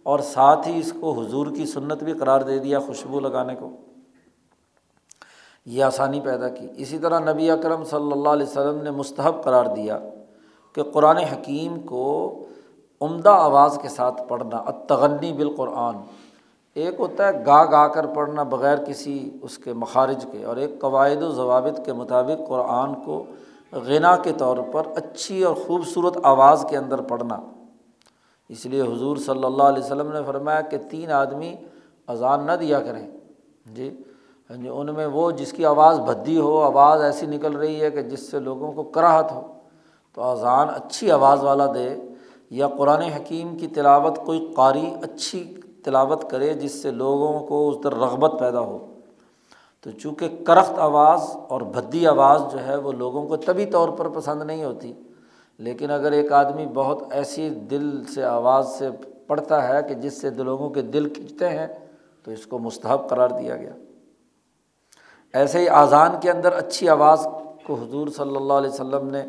اور 0.04 0.18
ساتھ 0.18 0.68
ہی 0.68 0.78
اس 0.78 0.92
کو 1.00 1.12
حضور 1.12 1.46
کی 1.46 1.66
سنت 1.66 2.02
بھی 2.04 2.12
قرار 2.12 2.40
دے 2.40 2.58
دیا 2.58 2.78
خوشبو 2.78 3.20
لگانے 3.20 3.54
کو۔ 3.54 3.70
یہ 5.66 5.84
آسانی 5.84 6.20
پیدا 6.20 6.48
کی۔ 6.48 6.66
اسی 6.76 6.98
طرح 6.98 7.32
نبی 7.32 7.50
اکرم 7.50 7.84
صلی 7.84 8.12
اللہ 8.12 8.28
علیہ 8.28 8.46
وسلم 8.46 8.82
نے 8.82 8.90
مستحب 8.90 9.42
قرار 9.44 9.64
دیا 9.66 9.98
کہ 10.74 10.82
قرآن 10.82 11.16
حکیم 11.16 11.80
کو 11.80 12.04
عمدہ 13.00 13.30
آواز 13.30 13.78
کے 13.82 13.88
ساتھ 13.88 14.22
پڑھنا 14.28 14.56
اتغنی 14.56 15.32
بالقرآن۔ 15.32 15.96
ایک 16.74 17.00
ہوتا 17.00 17.28
ہے 17.28 17.44
گا 17.46 17.64
گا 17.64 17.86
کر 17.88 18.06
پڑھنا 18.06 18.42
بغیر 18.42 18.84
کسی 18.84 19.30
اس 19.42 19.58
کے 19.58 19.72
مخارج 19.72 20.26
کے، 20.32 20.44
اور 20.44 20.56
ایک 20.56 20.80
قواعد 20.80 21.22
و 21.22 21.30
ضوابط 21.30 21.84
کے 21.86 21.92
مطابق 21.92 22.48
قرآن 22.48 22.94
کو 22.94 23.24
غنا 23.72 24.16
کے 24.16 24.32
طور 24.32 24.56
پر 24.72 24.86
اچھی 24.96 25.42
اور 25.42 25.54
خوبصورت 25.54 26.18
آواز 26.22 26.64
کے 26.70 26.76
اندر 26.76 27.00
پڑھنا۔ 27.00 27.40
اس 28.48 28.66
لیے 28.66 28.82
حضور 28.82 29.16
صلی 29.16 29.44
اللہ 29.44 29.62
علیہ 29.62 29.82
وسلم 29.82 30.12
نے 30.12 30.18
فرمایا 30.26 30.60
کہ 30.60 30.76
تین 30.90 31.10
آدمی 31.10 31.54
اذان 32.06 32.46
نہ 32.46 32.52
دیا 32.52 32.80
کریں۔ 32.80 33.06
جی 33.66 33.90
جی 34.50 34.68
ان 34.68 34.94
میں 34.94 35.06
وہ 35.06 35.30
جس 35.30 35.52
کی 35.52 35.64
آواز 35.64 35.98
بھدی 35.98 36.38
ہو، 36.38 36.60
آواز 36.60 37.02
ایسی 37.02 37.26
نکل 37.26 37.56
رہی 37.56 37.80
ہے 37.80 37.90
کہ 37.90 38.02
جس 38.02 38.30
سے 38.30 38.38
لوگوں 38.38 38.72
کو 38.72 38.82
کراہت 38.82 39.32
ہو، 39.32 39.52
تو 40.12 40.22
اذان 40.22 40.68
اچھی 40.68 41.10
آواز 41.10 41.44
والا 41.44 41.66
دے، 41.74 41.96
یا 42.50 42.68
قرآن 42.68 43.00
حکیم 43.00 43.56
کی 43.56 43.66
تلاوت 43.66 44.18
کوئی 44.26 44.52
قاری 44.56 44.94
اچھی 45.02 45.54
تلاوت 45.84 46.30
کرے 46.30 46.54
جس 46.54 46.82
سے 46.82 46.90
لوگوں 46.90 47.40
کو 47.40 47.68
اس 47.68 47.84
در 47.84 47.94
رغبت 47.94 48.32
پیدا 48.38 48.60
ہو۔ 48.60 48.86
تو 49.80 49.90
چونکہ 49.90 50.44
کرخت 50.46 50.78
آواز 50.78 51.20
اور 51.48 51.60
بھدی 51.60 52.06
آواز 52.06 52.42
جو 52.52 52.66
ہے 52.66 52.76
وہ 52.76 52.92
لوگوں 52.92 53.26
کو 53.28 53.36
طبی 53.36 53.66
طور 53.66 53.88
پر 53.88 54.08
پسند 54.08 54.42
نہیں 54.42 54.64
ہوتی 54.64 54.92
لیکن 55.58 55.90
اگر 55.90 56.12
ایک 56.12 56.32
آدمی 56.32 56.66
بہت 56.66 57.02
ایسی 57.10 57.50
دل 57.50 58.04
سے 58.04 58.24
آواز 58.24 58.68
سے 58.78 58.88
پڑھتا 59.26 59.68
ہے 59.68 59.82
کہ 59.88 59.94
جس 59.94 60.20
سے 60.20 60.30
لوگوں 60.30 60.70
کے 60.70 60.82
دل 60.82 61.08
کھنچتے 61.08 61.48
ہیں، 61.48 61.66
تو 62.22 62.30
اس 62.30 62.46
کو 62.46 62.58
مستحب 62.58 63.08
قرار 63.08 63.28
دیا 63.28 63.56
گیا۔ 63.56 63.72
ایسے 65.32 65.58
ہی 65.58 65.68
اذان 65.68 66.10
کے 66.20 66.30
اندر 66.30 66.52
اچھی 66.52 66.88
آواز 66.88 67.26
کو 67.64 67.74
حضور 67.74 68.08
صلی 68.08 68.36
اللہ 68.36 68.52
علیہ 68.52 68.70
وسلم 68.70 69.08
نے 69.08 69.22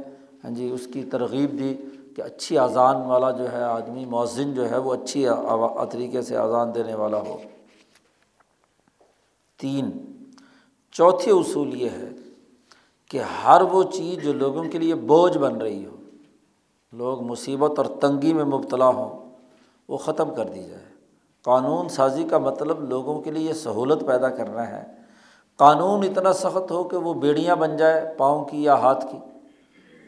ہاں 0.43 0.51
جی 0.51 0.69
اس 0.69 0.88
کی 0.93 1.03
ترغیب 1.03 1.59
دی 1.59 1.75
کہ 2.15 2.21
اچھی 2.21 2.57
اذان 2.57 2.95
والا 2.95 3.31
جو 3.31 3.51
ہے 3.51 3.63
آدمی، 3.63 4.05
مؤذن 4.05 4.53
جو 4.53 4.69
ہے، 4.69 4.77
وہ 4.77 4.93
اچھی 4.93 5.25
طریقے 5.91 6.21
سے 6.21 6.38
اذان 6.38 6.75
دینے 6.75 6.95
والا 6.95 7.17
ہو۔ 7.17 7.38
تین، 9.59 9.91
چوتھی 10.91 11.31
اصول 11.31 11.81
یہ 11.81 11.89
ہے 11.89 12.09
کہ 13.09 13.19
ہر 13.43 13.61
وہ 13.61 13.83
چیز 13.83 14.23
جو 14.23 14.33
لوگوں 14.33 14.63
کے 14.63 14.77
لیے 14.77 14.95
بوجھ 14.95 15.38
بن 15.38 15.55
رہی 15.55 15.85
ہو 15.85 15.94
لوگ 16.95 17.21
مصیبت 17.21 17.71
اور 17.77 17.86
تنگی 17.86 18.34
میں 18.34 18.45
مبتلا 18.45 18.88
ہوں، 18.88 19.29
وہ 19.88 19.97
ختم 19.97 20.34
کر 20.34 20.45
دی 20.45 20.63
جائے۔ 20.63 20.86
قانون 21.43 21.89
سازی 21.89 22.23
کا 22.23 22.38
مطلب 22.38 22.89
لوگوں 22.89 23.21
کے 23.21 23.31
لیے 23.31 23.53
سہولت 23.53 24.08
پیدا 24.08 24.29
کرنا 24.29 24.69
ہے۔ 24.69 24.84
قانون 25.58 26.03
اتنا 26.03 26.34
سخت 26.34 26.71
ہو 26.71 26.84
کہ 26.84 26.97
وہ 26.97 27.13
بیڑیاں 27.13 27.55
بن 27.55 27.77
جائے 27.77 28.13
پاؤں 28.17 28.45
کی 28.45 28.63
یا 28.63 28.73
ہاتھ 28.73 29.05
کی۔ 29.12 29.17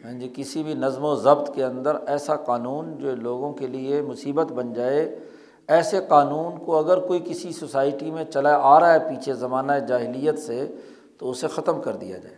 ہاں 0.05 0.19
جی 0.19 0.33
کسی 0.35 0.63
بھی 0.63 0.73
نظم 0.73 1.03
و 1.03 1.15
ضبط 1.15 1.55
کے 1.55 1.63
اندر 1.63 1.97
ایسا 2.07 2.35
قانون 2.35 2.97
جو 2.97 3.15
لوگوں 3.15 3.53
کے 3.53 3.67
لیے 3.67 4.01
مصیبت 4.01 4.51
بن 4.51 4.73
جائے، 4.73 5.19
ایسے 5.67 5.99
قانون 6.07 6.65
کو 6.65 6.77
اگر 6.77 6.99
کوئی 6.99 7.19
کسی 7.25 7.51
سوسائٹی 7.51 8.11
میں 8.11 8.23
چلا 8.23 8.57
آ 8.61 8.79
رہا 8.79 8.93
ہے 8.93 8.99
پیچھے 8.99 9.33
زمانہ 9.33 9.71
جاہلیت 9.87 10.39
سے، 10.39 10.75
تو 11.17 11.29
اسے 11.29 11.47
ختم 11.47 11.81
کر 11.81 11.95
دیا 11.95 12.17
جائے۔ 12.17 12.36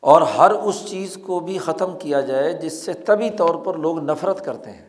اور 0.00 0.22
ہر 0.22 0.50
اس 0.50 0.86
چیز 0.86 1.18
کو 1.26 1.40
بھی 1.40 1.58
ختم 1.58 1.98
کیا 1.98 2.20
جائے 2.20 2.52
جس 2.52 2.72
سے 2.72 2.92
طبی 2.92 3.30
طور 3.30 3.54
پر 3.54 3.74
لوگ 3.74 3.98
نفرت 3.98 4.44
کرتے 4.44 4.70
ہیں۔ 4.70 4.88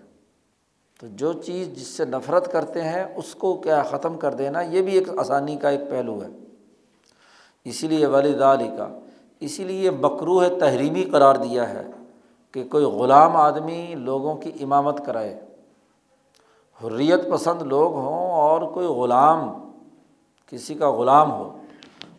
تو 0.99 1.07
جو 1.07 1.33
چیز 1.33 1.75
جس 1.75 1.87
سے 1.87 2.05
نفرت 2.05 2.51
کرتے 2.51 2.81
ہیں، 2.81 3.03
اس 3.15 3.35
کو 3.35 3.53
کیا 3.53 3.83
ختم 3.83 4.17
کر 4.17 4.33
دینا، 4.33 4.61
یہ 4.61 4.81
بھی 4.81 4.93
ایک 4.93 5.19
آسانی 5.19 5.55
کا 5.55 5.69
ایک 5.69 5.89
پہلو 5.89 6.19
ہے۔ 6.21 6.27
اسی 7.65 7.87
لیے 7.87 8.05
والد 8.05 8.41
علی 8.41 8.69
کا 8.77 8.87
اسی 9.39 9.63
لیے 9.63 9.91
مکرو 9.91 10.49
تحریمی 10.59 11.03
قرار 11.03 11.35
دیا 11.35 11.69
ہے 11.69 11.85
کہ 12.51 12.63
کوئی 12.63 12.85
غلام 12.85 13.35
آدمی 13.35 13.95
لوگوں 13.97 14.35
کی 14.35 14.51
امامت 14.61 15.05
کرائے۔ 15.05 15.39
حریت 16.83 17.19
پسند 17.31 17.61
لوگ 17.61 17.93
ہوں 17.93 18.31
اور 18.31 18.61
کوئی 18.61 18.87
غلام، 18.87 19.69
کسی 20.47 20.73
کا 20.73 20.91
غلام 20.91 21.31
ہو، 21.31 21.57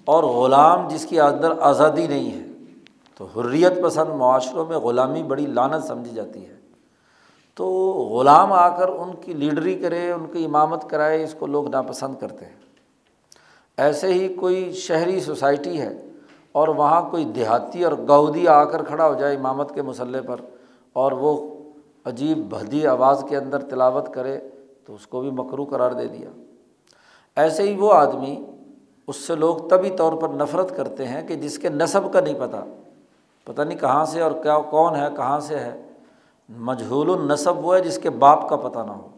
اور 0.05 0.25
غلام 0.25 0.89
جس 0.89 1.07
کی 1.07 1.21
اندر 1.21 1.59
آزادی 1.61 2.07
نہیں 2.07 2.31
ہے۔ 2.31 2.52
تو 3.17 3.25
حریت 3.25 3.83
پسند 3.83 4.09
معاشروں 4.09 4.67
میں 4.67 4.79
غلامی 4.79 5.23
بڑی 5.23 5.47
لانت 5.47 5.85
سمجھی 5.85 6.15
جاتی 6.15 6.47
ہے۔ 6.47 6.57
تو 7.55 7.67
غلام 7.93 8.53
آ 8.53 8.77
کر 8.77 8.89
ان 8.89 9.11
کی 9.21 9.33
لیڈری 9.33 9.79
کرے، 9.79 10.13
ان 10.13 10.27
کی 10.33 10.45
امامت 10.45 10.91
کرائے، 10.91 11.25
اس 11.25 11.35
کو 11.39 11.47
لوگ 11.47 11.69
ناپسند 11.69 12.15
کرتے 12.21 12.45
ہیں۔ 12.45 12.63
ایسے 13.77 14.07
ہی 14.07 14.35
کوئی 14.35 14.73
شہری 14.73 15.21
سوسائٹی 15.21 15.81
ہے 15.81 16.07
اور 16.53 16.69
وہاں 16.69 17.11
کوئی 17.11 17.25
دیہاتی 17.25 17.85
اور 17.85 17.93
گودی 17.93 18.49
آ 18.49 18.65
کر 18.65 18.83
کھڑا 18.83 19.07
ہو 19.07 19.15
جائے 19.15 19.37
امامت 19.37 19.75
کے 19.75 19.83
مسئلے 19.83 20.21
پر 20.21 20.37
اور 20.93 21.13
وہ 21.13 21.49
عجیب 22.05 22.39
بھدی 22.39 22.87
آواز 22.87 23.25
کے 23.29 23.37
اندر 23.37 23.59
تلاوت 23.59 24.15
کرے 24.15 24.41
تو 24.85 24.95
اس 24.95 25.07
کو 25.07 25.21
بھی 25.21 25.31
مکرو 25.31 25.65
قرار 25.65 25.91
دے 25.91 26.07
دیا۔ 26.07 26.29
ایسے 27.37 27.63
ہی 27.63 27.77
وہ 27.77 27.93
آدمی، 27.93 28.45
اس 29.09 29.17
سے 29.17 29.35
لوگ 29.35 29.69
طبی 29.69 29.91
طور 29.91 30.13
پر 30.13 30.29
نفرت 30.29 30.77
کرتے 30.77 31.07
ہیں 31.07 31.29
کہ 31.29 31.35
جس 31.35 31.59
کے 31.59 31.69
نصب 31.69 32.13
کا 32.13 32.21
نہیں 32.21 32.41
پتہ 32.41 32.65
پتہ 33.45 33.63
نہیں 33.63 33.79
کہاں 33.79 34.05
سے 34.05 34.21
اور 34.21 34.33
کیا 34.43 34.59
کون 34.59 34.97
ہے، 34.97 35.07
کہاں 35.17 35.41
سے 35.41 35.59
ہے۔ 35.59 35.83
مجہول 36.49 37.11
النصب 37.11 37.67
وہ 37.67 37.77
ہے 37.77 37.81
جس 37.81 37.99
کے 37.99 38.11
باپ 38.11 38.49
کا 38.49 38.57
پتہ 38.57 38.79
نہ 38.79 38.93
ہو۔ 38.93 39.09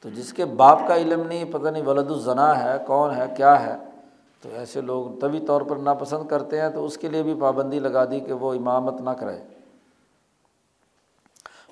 تو 0.00 0.10
جس 0.10 0.32
کے 0.32 0.44
باپ 0.44 0.78
کا 0.88 0.96
علم 0.96 1.22
نہیں، 1.26 1.44
پتہ 1.44 1.68
نہیں 1.68 1.82
ولد 1.82 2.10
الزنا 2.10 2.64
ہے، 2.64 2.78
کون 2.86 3.14
ہے، 3.16 3.24
کیا 3.36 3.66
ہے۔ 3.66 3.76
تو 4.42 4.48
ایسے 4.52 4.80
لوگ 4.80 5.18
طبی 5.20 5.40
طور 5.40 5.60
پر 5.60 5.76
ناپسند 5.76 6.28
کرتے 6.28 6.60
ہیں 6.60 6.68
تو 6.68 6.84
اس 6.84 6.98
کے 6.98 7.08
لیے 7.08 7.22
بھی 7.22 7.34
پابندی 7.40 7.78
لگا 7.78 8.04
دی 8.04 8.20
کہ 8.20 8.32
وہ 8.32 8.54
امامت 8.54 9.00
نہ 9.00 9.10
کرے۔ 9.10 9.38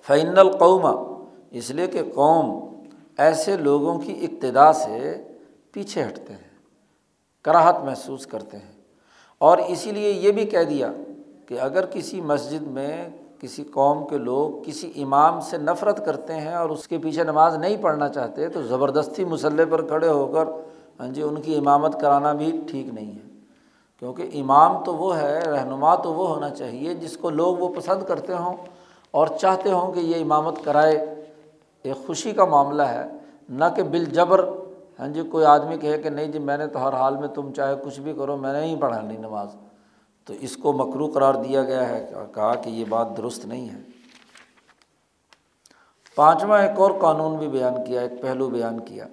فعن 0.02 0.38
القومہ 0.38 1.22
اس 1.50 1.70
لیے 1.70 1.86
کہ 1.86 2.02
قوم 2.14 2.74
ایسے 3.18 3.56
لوگوں 3.56 3.98
کی 3.98 4.26
ابتدا 4.30 4.72
سے 4.72 5.24
پیچھے 5.72 6.04
ہٹتے 6.04 6.32
ہیں، 6.32 6.58
کراہت 7.42 7.76
محسوس 7.84 8.26
کرتے 8.26 8.56
ہیں۔ 8.56 8.72
اور 9.38 9.58
اسی 9.58 9.90
لیے 9.90 10.10
یہ 10.10 10.32
بھی 10.32 10.44
کہہ 10.44 10.62
دیا 10.62 10.92
کہ 11.46 11.60
اگر 11.60 11.86
کسی 11.86 12.20
مسجد 12.20 12.62
میں 12.62 13.08
کسی 13.40 13.64
قوم 13.64 14.06
کے 14.06 14.18
لوگ 14.18 14.62
کسی 14.62 14.92
امام 14.96 15.40
سے 15.40 15.58
نفرت 15.58 16.06
کرتے 16.06 16.34
ہیں 16.34 16.54
اور 16.54 16.70
اس 16.70 16.88
کے 16.88 16.98
پیچھے 16.98 17.24
نماز 17.24 17.56
نہیں 17.56 17.76
پڑھنا 17.82 18.08
چاہتے 18.08 18.48
تو 18.48 18.62
زبردستی 18.62 19.24
مسلح 19.24 19.62
پر 19.70 19.86
کھڑے 19.86 20.08
ہو 20.08 20.26
کر 20.26 20.48
ہاں 21.00 21.08
جی 21.08 21.22
ان 21.22 21.40
کی 21.40 21.56
امامت 21.56 22.00
کرانا 22.00 22.32
بھی 22.32 22.60
ٹھیک 22.70 22.86
نہیں 22.86 23.12
ہے۔ 23.12 23.28
کیونکہ 23.98 24.30
امام 24.34 24.84
تو 24.84 24.94
وہ 24.94 25.16
ہے، 25.16 25.40
رہنما 25.40 25.94
تو 25.94 26.12
وہ 26.12 26.28
ہونا 26.28 26.50
چاہیے 26.50 26.94
جس 26.94 27.16
کو 27.16 27.30
لوگ 27.30 27.56
وہ 27.56 27.68
پسند 27.68 28.02
کرتے 28.02 28.34
ہوں 28.34 28.56
اور 29.10 29.26
چاہتے 29.40 29.72
ہوں 29.72 29.92
کہ 29.92 30.00
یہ 30.00 30.22
امامت 30.22 30.54
کرائے۔ 30.64 30.98
ایک 31.82 32.06
خوشی 32.06 32.32
کا 32.32 32.44
معاملہ 32.44 32.82
ہے، 32.82 33.06
نہ 33.48 33.64
کہ 33.76 33.82
بال 33.82 34.04
جبر 34.04 34.48
ہاں 34.98 35.08
جی 35.08 35.22
کوئی 35.22 35.44
آدمی 35.44 35.76
کہے 35.76 35.98
کہ 35.98 36.10
نہیں 36.10 36.26
جی 36.26 36.38
میں 36.38 36.56
نے 36.56 36.66
تو 36.66 36.88
ہر 36.88 36.92
حال 36.92 37.16
میں 37.16 37.28
تم 37.28 37.52
چاہے 37.52 37.74
کچھ 37.84 38.00
بھی 38.00 38.12
کرو، 38.12 38.36
میں 38.36 38.52
نے 38.52 38.60
نہیں 38.60 38.76
پڑھانی 38.80 39.16
نماز۔ 39.16 39.48
تو 40.24 40.34
اس 40.40 40.56
کو 40.56 40.72
مکرو 40.72 41.06
قرار 41.06 41.34
دیا 41.34 41.62
گیا 41.62 41.88
ہے، 41.88 42.12
کہا 42.34 42.54
کہ 42.54 42.70
یہ 42.70 42.84
بات 42.88 43.16
درست 43.16 43.46
نہیں 43.46 43.68
ہے۔ 43.68 43.78
پانچواں 46.16 46.62
ایک 46.62 46.80
اور 46.80 46.90
قانون 47.00 47.36
بھی 47.36 47.48
بیان 47.48 47.84
کیا، 47.86 48.00
ایک 48.00 48.22
پہلو 48.22 48.50
بیان 48.50 48.80
کیا۔ 48.80 49.06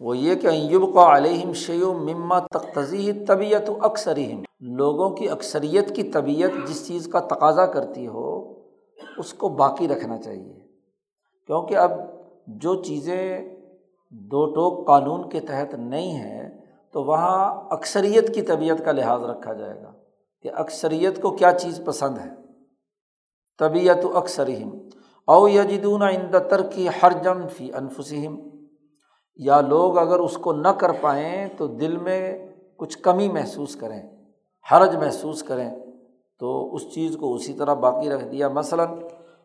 وہ 0.00 0.16
یہ 0.16 0.34
کہ 0.34 0.46
ایوب 0.46 0.92
کو 0.92 1.14
علیہم 1.14 1.52
شیو 1.52 1.92
مما 1.92 2.38
تختی 2.38 3.12
طبیعت 3.12 3.70
و 3.70 3.76
اکثر 3.80 4.18
لوگوں 4.60 5.10
کی 5.10 5.28
اکثریت 5.28 5.96
کی 5.96 6.02
طبیعت 6.02 6.68
جس 6.68 6.86
چیز 6.86 7.08
کا 7.12 7.20
تقاضا 7.20 7.66
کرتی 7.66 8.06
ہو، 8.06 8.54
اس 9.18 9.34
کو 9.34 9.48
باقی 9.48 9.88
رکھنا 9.88 10.18
چاہیے۔ 10.18 10.60
کیونکہ 11.46 11.76
اب 11.76 11.90
جو 12.46 12.82
چیزیں 12.82 13.56
دو 14.10 14.46
ٹوک 14.54 14.86
قانون 14.86 15.28
کے 15.28 15.40
تحت 15.40 15.74
نہیں 15.74 16.12
ہیں، 16.12 16.50
تو 16.92 17.04
وہاں 17.04 17.60
اکثریت 17.70 18.34
کی 18.34 18.42
طبیعت 18.42 18.84
کا 18.84 18.92
لحاظ 18.92 19.22
رکھا 19.22 19.52
جائے 19.52 19.82
گا۔ 19.82 19.92
کہ 20.44 20.50
اکثریت 20.54 21.22
کو 21.22 21.30
کیا 21.30 21.52
چیز 21.52 21.80
پسند 21.84 22.18
ہے؟ 22.18 22.30
طبیعت 23.58 24.04
و 24.04 24.16
اکثر 24.18 24.48
او 25.26 25.48
یجدون 25.48 26.02
ان 26.02 26.32
ترکی 26.50 26.88
ہر 27.02 27.12
جم 27.22 27.48
فی 27.48 27.72
انفسم 27.72 28.36
یا 29.36 29.60
لوگ 29.60 29.98
اگر 29.98 30.18
اس 30.18 30.36
کو 30.36 30.52
نہ 30.52 30.68
کر 30.68 30.90
پائیں 31.00 31.48
تو 31.56 31.66
دل 31.66 31.96
میں 31.96 32.46
کچھ 32.76 32.98
کمی 32.98 33.28
محسوس 33.28 33.76
کریں، 33.76 34.02
حرج 34.72 34.96
محسوس 34.96 35.42
کریں۔ 35.42 35.70
تو 36.38 36.74
اس 36.74 36.94
چیز 36.94 37.16
کو 37.20 37.34
اسی 37.34 37.52
طرح 37.52 37.74
باقی 37.74 38.10
رکھ 38.10 38.24
دیا۔ 38.24 38.48
مثلاً 38.48 38.88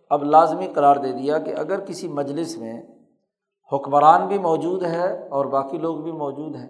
اب 0.10 0.24
لازمی 0.24 0.68
قرار 0.68 0.96
دے 0.96 1.12
دیا 1.12 1.38
کہ 1.38 1.54
اگر 1.58 1.80
کسی 1.80 2.08
مجلس 2.08 2.58
میں 2.58 2.82
حکمران 3.72 4.28
بھی 4.28 4.38
موجود 4.38 4.84
ہے 4.84 5.28
اور 5.28 5.46
باقی 5.46 5.78
لوگ 5.78 5.98
بھی 5.98 6.12
موجود 6.12 6.56
ہیں، 6.56 6.70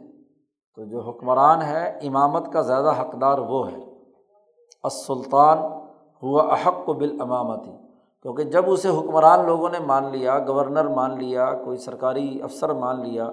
تو 0.75 0.85
جو 0.85 0.99
حکمران 1.01 1.61
ہے، 1.61 1.99
امامت 2.03 2.53
کا 2.53 2.61
زیادہ 2.61 2.93
حقدار 3.01 3.37
وہ 3.37 3.71
ہے۔ 3.71 3.88
السلطان 4.83 5.57
ہوا 6.23 6.43
احق 6.43 6.89
و 6.89 6.93
بالامامتی 6.93 7.71
کیونکہ 8.21 8.43
جب 8.43 8.71
اسے 8.71 8.89
حکمران 8.89 9.45
لوگوں 9.45 9.69
نے 9.69 9.79
مان 9.79 10.11
لیا، 10.11 10.39
گورنر 10.47 10.87
مان 10.87 11.19
لیا، 11.19 11.53
کوئی 11.65 11.77
سرکاری 11.77 12.41
افسر 12.41 12.73
مان 12.73 13.09
لیا، 13.09 13.29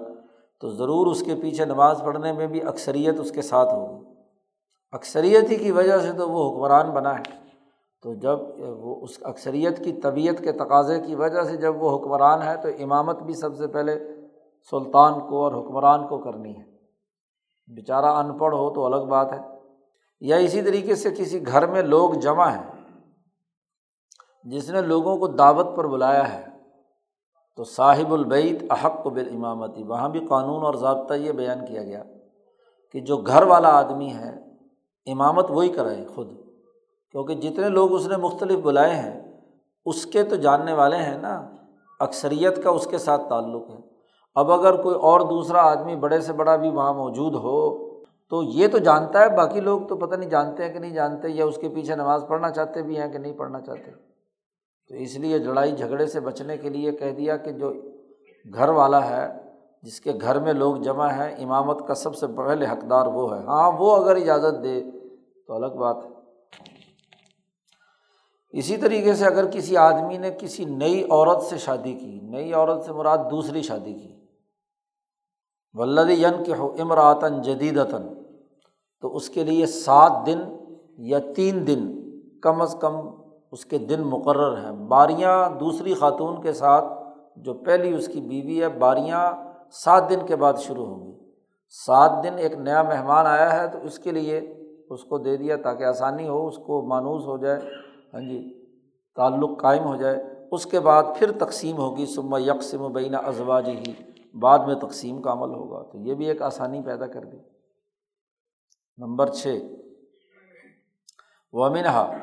تو 0.61 0.69
ضرور 0.69 1.07
اس 1.07 1.23
کے 1.23 1.35
پیچھے 1.41 1.65
نماز 1.65 2.01
پڑھنے 2.05 2.33
میں 2.33 2.47
بھی 2.47 2.61
اکثریت 2.61 3.19
اس 3.19 3.31
کے 3.31 3.41
ساتھ 3.41 3.73
ہوگی۔ 3.73 4.03
اکثریت 4.91 5.49
ہی 5.49 5.55
کی 5.55 5.71
وجہ 5.71 5.97
سے 5.97 6.11
تو 6.11 6.29
وہ 6.29 6.51
حکمران 6.51 6.89
بنا 6.91 7.19
ہے۔ 7.19 7.47
تو 8.01 8.13
جب 8.13 8.39
وہ 8.57 9.01
اس 9.01 9.09
اکثریت 9.21 9.83
کی 9.83 9.93
طبیعت 9.93 10.43
کے 10.43 10.51
تقاضے 10.51 10.99
کی 10.99 11.15
وجہ 11.15 11.43
سے 11.43 11.57
جب 11.57 11.83
وہ 11.83 11.97
حکمران 11.97 12.41
ہے، 12.41 12.57
تو 12.57 12.69
امامت 12.79 13.23
بھی 13.23 13.33
سب 13.33 13.55
سے 13.55 13.67
پہلے 13.67 13.99
سلطان 14.71 15.13
کو 15.19 15.43
اور 15.43 15.51
حکمران 15.51 16.07
کو 16.07 16.17
کرنی 16.17 16.57
ہے۔ 16.57 16.63
بیچارہ 17.75 18.05
ان 18.05 18.37
پڑھ 18.37 18.55
ہو 18.55 18.73
تو 18.73 18.85
الگ 18.85 19.05
بات 19.05 19.33
ہے۔ 19.33 19.56
یا 20.19 20.35
اسی 20.35 20.61
طریقے 20.61 20.95
سے 20.95 21.11
کسی 21.11 21.47
گھر 21.47 21.67
میں 21.67 21.81
لوگ 21.81 22.13
جمع 22.13 22.49
ہیں، 22.49 22.65
جس 24.43 24.69
نے 24.69 24.81
لوگوں 24.81 25.17
کو 25.17 25.27
دعوت 25.27 25.75
پر 25.75 25.87
بلایا 25.87 26.33
ہے، 26.33 26.45
تو 27.57 27.63
صاحب 27.63 28.13
البعید 28.13 28.65
احق 28.69 29.07
و 29.07 29.09
بالامامتی۔ 29.09 29.83
وہاں 29.83 30.09
بھی 30.09 30.19
قانون 30.29 30.63
اور 30.63 30.73
ضابطہ 30.73 31.13
یہ 31.13 31.31
بیان 31.31 31.65
کیا 31.65 31.83
گیا 31.83 32.03
کہ 32.91 32.99
جو 32.99 33.17
گھر 33.17 33.43
والا 33.43 33.69
آدمی 33.69 34.13
ہے، 34.13 34.29
امامت 35.05 35.45
وہی 35.49 35.69
کرائے 35.69 36.05
خود۔ 36.15 36.27
کیونکہ 37.11 37.35
جتنے 37.35 37.69
لوگ 37.69 37.93
اس 37.93 38.07
نے 38.07 38.17
مختلف 38.17 38.59
بلائے 38.59 38.95
ہیں، 38.95 39.41
اس 39.85 40.05
کے 40.05 40.23
تو 40.23 40.35
جاننے 40.35 40.73
والے 40.73 40.97
ہیں 40.97 41.17
نا، 41.17 41.51
اکثریت 41.99 42.63
کا 42.63 42.69
اس 42.69 42.87
کے 42.87 42.97
ساتھ 42.97 43.29
تعلق 43.29 43.69
ہے۔ 43.69 43.77
اب 44.35 44.51
اگر 44.51 44.81
کوئی 44.81 44.95
اور 44.95 45.19
دوسرا 45.19 45.61
آدمی 45.61 45.95
بڑے 45.95 46.21
سے 46.21 46.33
بڑا 46.33 46.55
بھی 46.55 46.69
وہاں 46.69 46.93
موجود 46.93 47.35
ہو 47.35 47.86
تو 48.29 48.43
یہ 48.43 48.67
تو 48.67 48.77
جانتا 48.77 49.19
ہے، 49.21 49.29
باقی 49.29 49.59
لوگ 49.59 49.81
تو 49.81 49.95
پتہ 49.95 50.15
نہیں 50.15 50.29
جانتے 50.29 50.65
ہیں 50.65 50.73
کہ 50.73 50.79
نہیں 50.79 50.93
جانتے، 50.93 51.29
یا 51.29 51.45
اس 51.45 51.57
کے 51.57 51.69
پیچھے 51.69 51.95
نماز 51.95 52.25
پڑھنا 52.27 52.51
چاہتے 52.51 52.81
بھی 52.81 52.99
ہیں 52.99 53.11
کہ 53.11 53.17
نہیں 53.17 53.33
پڑھنا 53.33 53.61
چاہتے۔ 53.61 53.91
تو 54.89 54.95
اس 54.95 55.17
لیے 55.17 55.37
لڑائی 55.37 55.71
جھگڑے 55.71 56.07
سے 56.07 56.19
بچنے 56.19 56.57
کے 56.57 56.69
لیے 56.69 56.91
کہہ 56.91 57.11
دیا 57.11 57.37
کہ 57.37 57.51
جو 57.51 57.73
گھر 58.53 58.69
والا 58.69 59.09
ہے، 59.09 59.27
جس 59.83 60.01
کے 60.01 60.11
گھر 60.21 60.39
میں 60.39 60.53
لوگ 60.53 60.75
جمع 60.75 61.07
ہیں، 61.07 61.35
امامت 61.43 61.87
کا 61.87 61.93
سب 61.93 62.15
سے 62.15 62.27
پہلے 62.27 62.65
حقدار 62.65 63.05
وہ 63.05 63.37
ہے۔ 63.37 63.43
ہاں 63.43 63.71
وہ 63.71 63.95
اگر 63.95 64.15
اجازت 64.15 64.63
دے 64.63 64.81
تو 65.47 65.55
الگ 65.55 65.75
بات 65.75 65.97
ہے۔ 66.05 66.09
اسی 68.49 68.77
طریقے 68.77 69.13
سے 69.13 69.25
اگر 69.25 69.45
کسی 69.51 69.77
آدمی 69.77 70.17
نے 70.17 70.31
کسی 70.39 70.65
نئی 70.65 71.03
عورت 71.03 71.43
سے 71.43 71.57
شادی 71.57 71.93
کی، 71.93 72.19
نئی 72.23 72.53
عورت 72.53 72.83
سے 72.83 72.93
مراد 72.93 73.17
دوسری 73.31 73.61
شادی 73.61 73.93
کی 73.93 74.26
ولد 75.77 76.09
ین 76.09 76.43
کے 76.43 76.53
ہو 76.53 76.75
امراطن 76.79 77.41
جدیدتاً، 77.41 78.01
تو 79.01 79.15
اس 79.15 79.29
کے 79.29 79.43
لیے 79.43 79.65
سات 79.65 80.25
دن 80.25 80.39
یا 80.97 81.19
تین 81.35 81.67
دن 81.67 81.81
کم 82.41 82.61
از 82.61 82.75
کم 82.81 82.95
اس 83.51 83.65
کے 83.65 83.77
دن 83.77 84.01
مقرر 84.01 84.57
ہیں۔ 84.57 84.71
باریاں 84.71 85.49
دوسری 85.59 85.93
خاتون 85.93 86.41
کے 86.41 86.53
ساتھ 86.53 86.85
جو 87.37 87.53
پہلی 87.53 87.93
اس 87.93 88.07
کی 88.07 88.21
بیوی 88.21 88.61
ہے، 88.61 88.69
باریاں 88.69 89.31
سات 89.71 90.09
دن 90.09 90.19
کے 90.25 90.35
بعد 90.35 90.53
شروع 90.59 90.85
ہوں 90.85 91.05
گی۔ 91.05 91.11
سات 91.69 92.11
دن 92.23 92.33
ایک 92.37 92.53
نیا 92.53 92.83
مہمان 92.83 93.25
آیا 93.25 93.61
ہے، 93.61 93.67
تو 93.67 93.79
اس 93.83 93.99
کے 93.99 94.11
لیے 94.11 94.39
اس 94.89 95.03
کو 95.03 95.17
دے 95.17 95.37
دیا 95.37 95.55
تاکہ 95.55 95.83
آسانی 95.83 96.27
ہو، 96.27 96.47
اس 96.47 96.57
کو 96.57 96.81
مانوس 96.81 97.25
ہو 97.25 97.37
جائے 97.37 97.59
ہاں 98.13 98.21
جی 98.21 98.65
تعلق 99.15 99.61
قائم 99.61 99.83
ہو 99.83 99.95
جائے۔ 99.95 100.23
اس 100.51 100.65
کے 100.65 100.79
بعد 100.79 101.03
پھر 101.15 101.31
تقسیم 101.31 101.77
ہوگی 101.77 102.05
سما 102.05 102.39
یکسم 102.39 102.91
بین 102.91 103.15
ازواجی 103.15 103.71
ہی 103.71 103.93
بعد 104.33 104.59
میں 104.59 104.75
تقسیم 104.75 105.21
کا 105.21 105.31
عمل 105.31 105.53
ہوگا۔ 105.53 105.91
تو 105.91 105.97
یہ 105.97 106.13
بھی 106.13 106.27
ایک 106.27 106.41
آسانی 106.41 106.81
پیدا 106.81 107.07
کر 107.07 107.23
دی۔ 107.23 107.37
نمبر 108.97 109.27
چھ۔ 109.27 109.59
ومنہا 111.51 112.13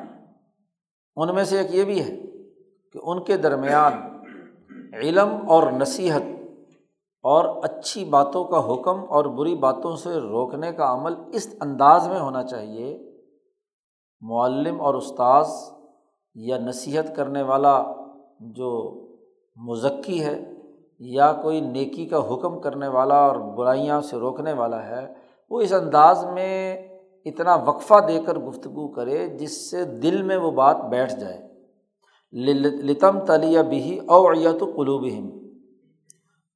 ان 1.15 1.35
میں 1.35 1.43
سے 1.43 1.57
ایک 1.57 1.75
یہ 1.75 1.83
بھی 1.83 2.03
ہے 2.03 2.17
کہ 2.93 2.99
ان 3.03 3.23
کے 3.23 3.37
درمیان 3.37 3.93
علم 4.93 5.29
اور 5.49 5.71
نصیحت 5.71 6.21
اور 7.23 7.63
اچھی 7.63 8.05
باتوں 8.05 8.43
کا 8.43 8.73
حکم 8.73 8.99
اور 9.09 9.25
بری 9.25 9.55
باتوں 9.55 9.95
سے 9.95 10.09
روکنے 10.09 10.71
کا 10.71 10.93
عمل 10.93 11.13
اس 11.33 11.55
انداز 11.61 12.07
میں 12.07 12.19
ہونا 12.19 12.43
چاہیے۔ 12.43 13.11
معلم 14.21 14.81
اور 14.81 14.93
استاذ 14.93 15.47
یا 16.35 16.57
نصیحت 16.57 17.15
کرنے 17.15 17.41
والا 17.41 17.83
جو 18.39 19.01
مذکی 19.55 20.25
ہے 20.25 20.54
یا 20.99 21.33
کوئی 21.33 21.61
نیکی 21.61 22.05
کا 22.05 22.17
حکم 22.17 22.59
کرنے 22.59 22.87
والا 22.87 23.15
اور 23.15 23.35
برائیاں 23.35 24.01
سے 24.01 24.17
روکنے 24.17 24.53
والا 24.53 24.83
ہے، 24.83 25.13
وہ 25.49 25.61
اس 25.61 25.73
انداز 25.73 26.25
میں 26.25 26.87
اتنا 27.25 27.55
وقفہ 27.55 27.93
دے 28.07 28.19
کر 28.25 28.37
گفتگو 28.37 28.87
کرے 28.87 29.27
جس 29.27 29.71
سے 29.71 29.83
دل 29.83 30.21
میں 30.21 30.37
وہ 30.37 30.51
بات 30.51 30.77
بیٹھ 30.89 31.15
جائے۔ 31.15 31.45
لتم 32.83 33.19
تلیہ 33.19 33.61
بھی 33.61 33.99
اویت 34.07 34.59
قلوب 34.59 35.07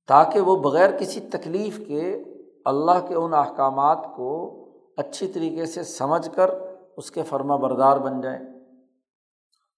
تاکہ 0.07 0.39
وہ 0.39 0.55
بغیر 0.55 0.97
کسی 0.97 1.19
تکلیف 1.19 1.87
کے 1.87 2.23
اللہ 2.65 3.05
کے 3.07 3.15
ان 3.15 3.33
احکامات 3.33 4.05
کو 4.15 4.55
اچھی 4.97 5.27
طریقے 5.27 5.65
سے 5.65 5.83
سمجھ 5.83 6.29
کر 6.35 6.49
اس 6.97 7.11
کے 7.11 7.23
فرما 7.23 7.55
بردار 7.55 7.97
بن 7.97 8.21
جائیں۔ 8.21 8.39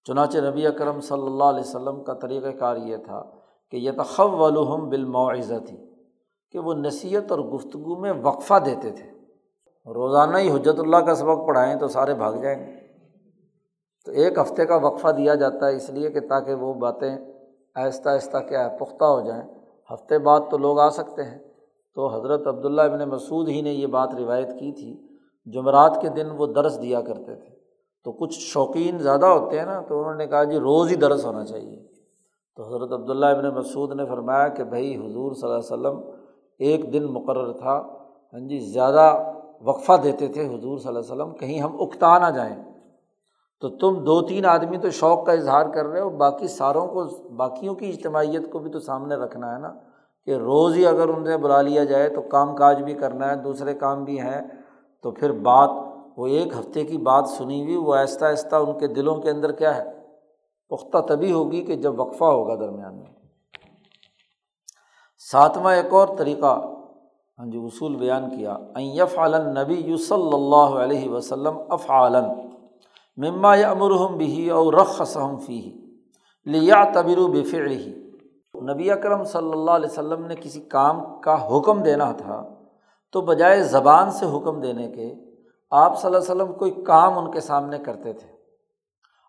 چنانچہ 0.03 0.37
نبی 0.37 0.67
اکرم 0.67 1.01
صلی 1.01 1.25
اللہ 1.25 1.43
علیہ 1.43 1.59
وسلم 1.59 2.03
کا 2.03 2.13
طریقۂ 2.13 2.59
کار 2.59 2.77
یہ 2.77 2.97
تھا 2.97 3.23
کہ 3.71 3.77
یہ 3.77 3.91
تخب 3.91 4.41
ولحم 4.41 4.89
بالمعزہ 4.89 5.55
تھی 5.67 5.77
کہ 6.51 6.59
وہ 6.59 6.73
نصیحت 6.73 7.31
اور 7.31 7.39
گفتگو 7.39 7.95
میں 7.95 8.13
وقفہ 8.23 8.53
دیتے 8.65 8.91
تھے۔ 8.91 9.11
روزانہ 9.93 10.37
ہی 10.37 10.51
حجرت 10.51 10.79
اللہ 10.79 10.97
کا 10.97 11.15
سبق 11.15 11.47
پڑھائیں 11.47 11.75
تو 11.75 11.87
سارے 11.87 12.13
بھاگ 12.13 12.33
جائیں۔ 12.33 12.67
گے 12.67 12.73
تو 14.05 14.11
ایک 14.11 14.37
ہفتے 14.37 14.65
کا 14.65 14.75
وقفہ 14.75 15.07
دیا 15.07 15.35
جاتا 15.35 15.67
ہے 15.67 15.75
اس 15.75 15.89
لیے 15.89 16.11
کہ 16.11 16.19
تاکہ 16.19 16.53
وہ 16.53 16.73
باتیں 16.73 17.17
آہستہ 17.75 18.09
آہستہ 18.09 18.37
کیا 18.37 18.71
ہے، 18.71 18.77
پختہ 18.77 19.03
ہو 19.03 19.21
جائیں۔ 19.21 19.43
ہفتے 19.93 20.19
بعد 20.19 20.39
تو 20.51 20.57
لوگ 20.57 20.79
آ 20.79 20.89
سکتے 20.89 21.23
ہیں۔ 21.23 21.39
تو 21.95 22.07
حضرت 22.07 22.47
عبداللہ 22.47 22.81
ابن 22.81 23.09
مسعود 23.09 23.49
ہی 23.49 23.61
نے 23.61 23.73
یہ 23.73 23.87
بات 23.87 24.15
روایت 24.15 24.47
کی 24.47 24.71
تھی۔ 24.71 25.07
جمعرات 25.51 25.99
کے 26.01 26.09
دن 26.09 26.29
وہ 26.37 26.45
درس 26.45 26.81
دیا 26.81 27.01
کرتے 27.01 27.35
تھے۔ 27.35 27.55
تو 28.03 28.11
کچھ 28.11 28.39
شوقین 28.39 28.97
زیادہ 28.97 29.25
ہوتے 29.25 29.59
ہیں 29.59 29.65
نا، 29.65 29.81
تو 29.81 29.99
انہوں 29.99 30.15
نے 30.15 30.27
کہا 30.27 30.43
جی 30.43 30.59
روز 30.59 30.89
ہی 30.89 30.95
درس 30.95 31.25
ہونا 31.25 31.45
چاہیے۔ 31.45 31.90
تو 32.55 32.67
حضرت 32.67 32.91
عبداللہ 32.91 33.25
ابن 33.25 33.49
مسعود 33.49 33.91
نے 33.91 34.05
فرمایا 34.05 34.47
کہ 34.47 34.63
بھائی 34.63 34.95
حضور 34.95 35.31
صلی 35.33 35.49
اللہ 35.49 35.59
علیہ 35.59 35.73
وسلم 35.73 36.11
ایک 36.59 36.93
دن 36.93 37.03
مقرر 37.03 37.51
تھا 37.51 37.83
ہاں 38.33 38.47
جی 38.47 38.59
زیادہ 38.59 39.33
وقفہ 39.61 39.93
دیتے 40.03 40.27
تھے 40.27 40.45
حضور 40.45 40.77
صلی 40.77 40.87
اللہ 40.87 40.99
علیہ 40.99 41.11
وسلم، 41.11 41.33
کہیں 41.33 41.59
ہم 41.59 41.81
اکتا 41.81 42.19
نہ 42.19 42.31
جائیں۔ 42.35 42.55
تو 43.59 43.69
تم 43.69 44.03
دو 44.03 44.21
تین 44.21 44.45
آدمی 44.45 44.77
تو 44.77 44.89
شوق 44.89 45.25
کا 45.25 45.31
اظہار 45.31 45.65
کر 45.65 45.85
رہے 45.85 46.01
ہو، 46.01 46.09
باقی 46.09 46.47
ساروں 46.47 46.87
کو، 46.87 47.03
باقیوں 47.35 47.75
کی 47.75 47.89
اجتماعیت 47.89 48.51
کو 48.51 48.59
بھی 48.59 48.71
تو 48.71 48.79
سامنے 48.79 49.15
رکھنا 49.15 49.53
ہے 49.53 49.59
نا، 49.59 49.73
کہ 50.25 50.31
روز 50.31 50.75
ہی 50.75 50.85
اگر 50.85 51.07
ان 51.07 51.25
سے 51.25 51.37
بلا 51.37 51.61
لیا 51.61 51.83
جائے 51.83 52.09
تو 52.09 52.21
کام 52.21 52.55
کاج 52.55 52.83
بھی 52.83 52.93
کرنا 52.93 53.29
ہے، 53.29 53.35
دوسرے 53.35 53.73
کام 53.73 54.03
بھی 54.03 54.19
ہیں۔ 54.19 54.41
تو 55.03 55.11
پھر 55.11 55.31
بات، 55.31 55.69
وہ 56.17 56.27
ایک 56.27 56.53
ہفتے 56.53 56.83
کی 56.83 56.97
بات 56.97 57.29
سنی 57.29 57.63
ہوئی، 57.63 57.75
وہ 57.75 57.95
آہستہ 57.95 58.25
آہستہ 58.25 58.55
ان 58.55 58.79
کے 58.79 58.87
دلوں 58.87 59.15
کے 59.15 59.29
اندر 59.29 59.51
کیا 59.51 59.77
ہے؟ 59.77 60.00
پختہ 60.71 60.97
تبھی 60.97 61.31
ہوگی 61.31 61.61
کہ 61.61 61.75
جب 61.75 61.99
وقفہ 61.99 62.23
ہوگا 62.23 62.55
درمیان 62.55 62.95
میں۔ 62.95 63.11
ساتواں 65.21 65.75
ایک 65.75 65.93
اور 65.93 66.07
طریقہ 66.17 66.53
ہاں 67.39 67.45
جی 67.51 67.57
اصول 67.57 67.95
بیان 67.95 68.29
کیا۔ 68.29 68.53
ایف 68.75 69.17
عالن 69.19 69.53
نبی 69.53 69.75
یو 69.75 69.97
صلی 69.97 70.33
اللہ 70.33 70.77
علیہ 70.77 71.09
وسلم 71.09 71.57
اف 71.69 71.89
عالن 71.91 72.25
مما 73.17 73.55
یا 73.55 73.69
امرحم 73.71 74.17
بھی 74.17 74.49
اور 74.49 74.73
رخصم 74.73 75.37
فی 75.37 75.59
لیا 76.47 76.83
تبر 76.93 77.17
و 77.17 77.27
ہی 77.31 77.91
نبی 78.55 78.91
اکرم 78.91 79.23
صلی 79.23 79.51
اللہ 79.51 79.71
علیہ 79.71 79.89
وسلم 79.91 80.25
نے 80.25 80.35
کسی 80.35 80.61
کام 80.61 80.99
کا 81.21 81.35
حکم 81.47 81.81
دینا 81.83 82.11
تھا، 82.11 82.41
تو 83.11 83.21
بجائے 83.21 83.63
زبان 83.63 84.11
سے 84.11 84.25
حکم 84.25 84.59
دینے 84.59 84.87
کے 84.87 85.13
آپ 85.71 85.99
صلی 85.99 86.07
اللہ 86.07 86.17
علیہ 86.17 86.31
وسلم 86.31 86.53
کوئی 86.53 86.71
کام 86.83 87.17
ان 87.17 87.31
کے 87.31 87.41
سامنے 87.41 87.77
کرتے 87.79 88.13
تھے۔ 88.13 88.40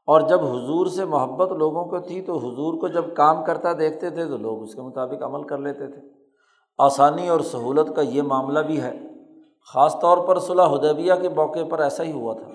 اور 0.06 0.20
جب 0.20 0.44
حضور 0.44 0.86
سے 0.86 1.04
محبت 1.04 1.52
لوگوں 1.52 1.84
کو 1.84 1.98
تھی 1.98 2.22
تو 2.22 2.38
حضور 2.38 2.80
کو 2.80 2.88
جب 2.88 3.04
کام 3.14 3.44
کرتا 3.44 3.72
دیکھتے 3.72 4.10
تھے 4.10 4.26
تو 4.26 4.36
لوگ 4.36 4.62
اس 4.62 4.74
کے 4.74 4.82
مطابق 4.82 5.22
عمل 5.22 5.42
کر 5.42 5.58
لیتے 5.58 5.86
تھے۔ 5.86 6.00
آسانی 6.78 7.28
اور 7.28 7.40
سہولت 7.40 7.96
کا 7.96 8.02
یہ 8.02 8.22
معاملہ 8.22 8.58
بھی 8.58 8.82
ہے۔ 8.82 8.98
خاص 9.72 10.00
طور 10.00 10.18
پر 10.18 10.38
صلاح 10.38 10.66
حدیبیہ 10.66 11.12
کے 11.22 11.28
موقع 11.28 11.58
پر 11.70 11.78
ایسا 11.78 12.02
ہی 12.02 12.12
ہوا 12.12 12.34
تھا 12.34 12.50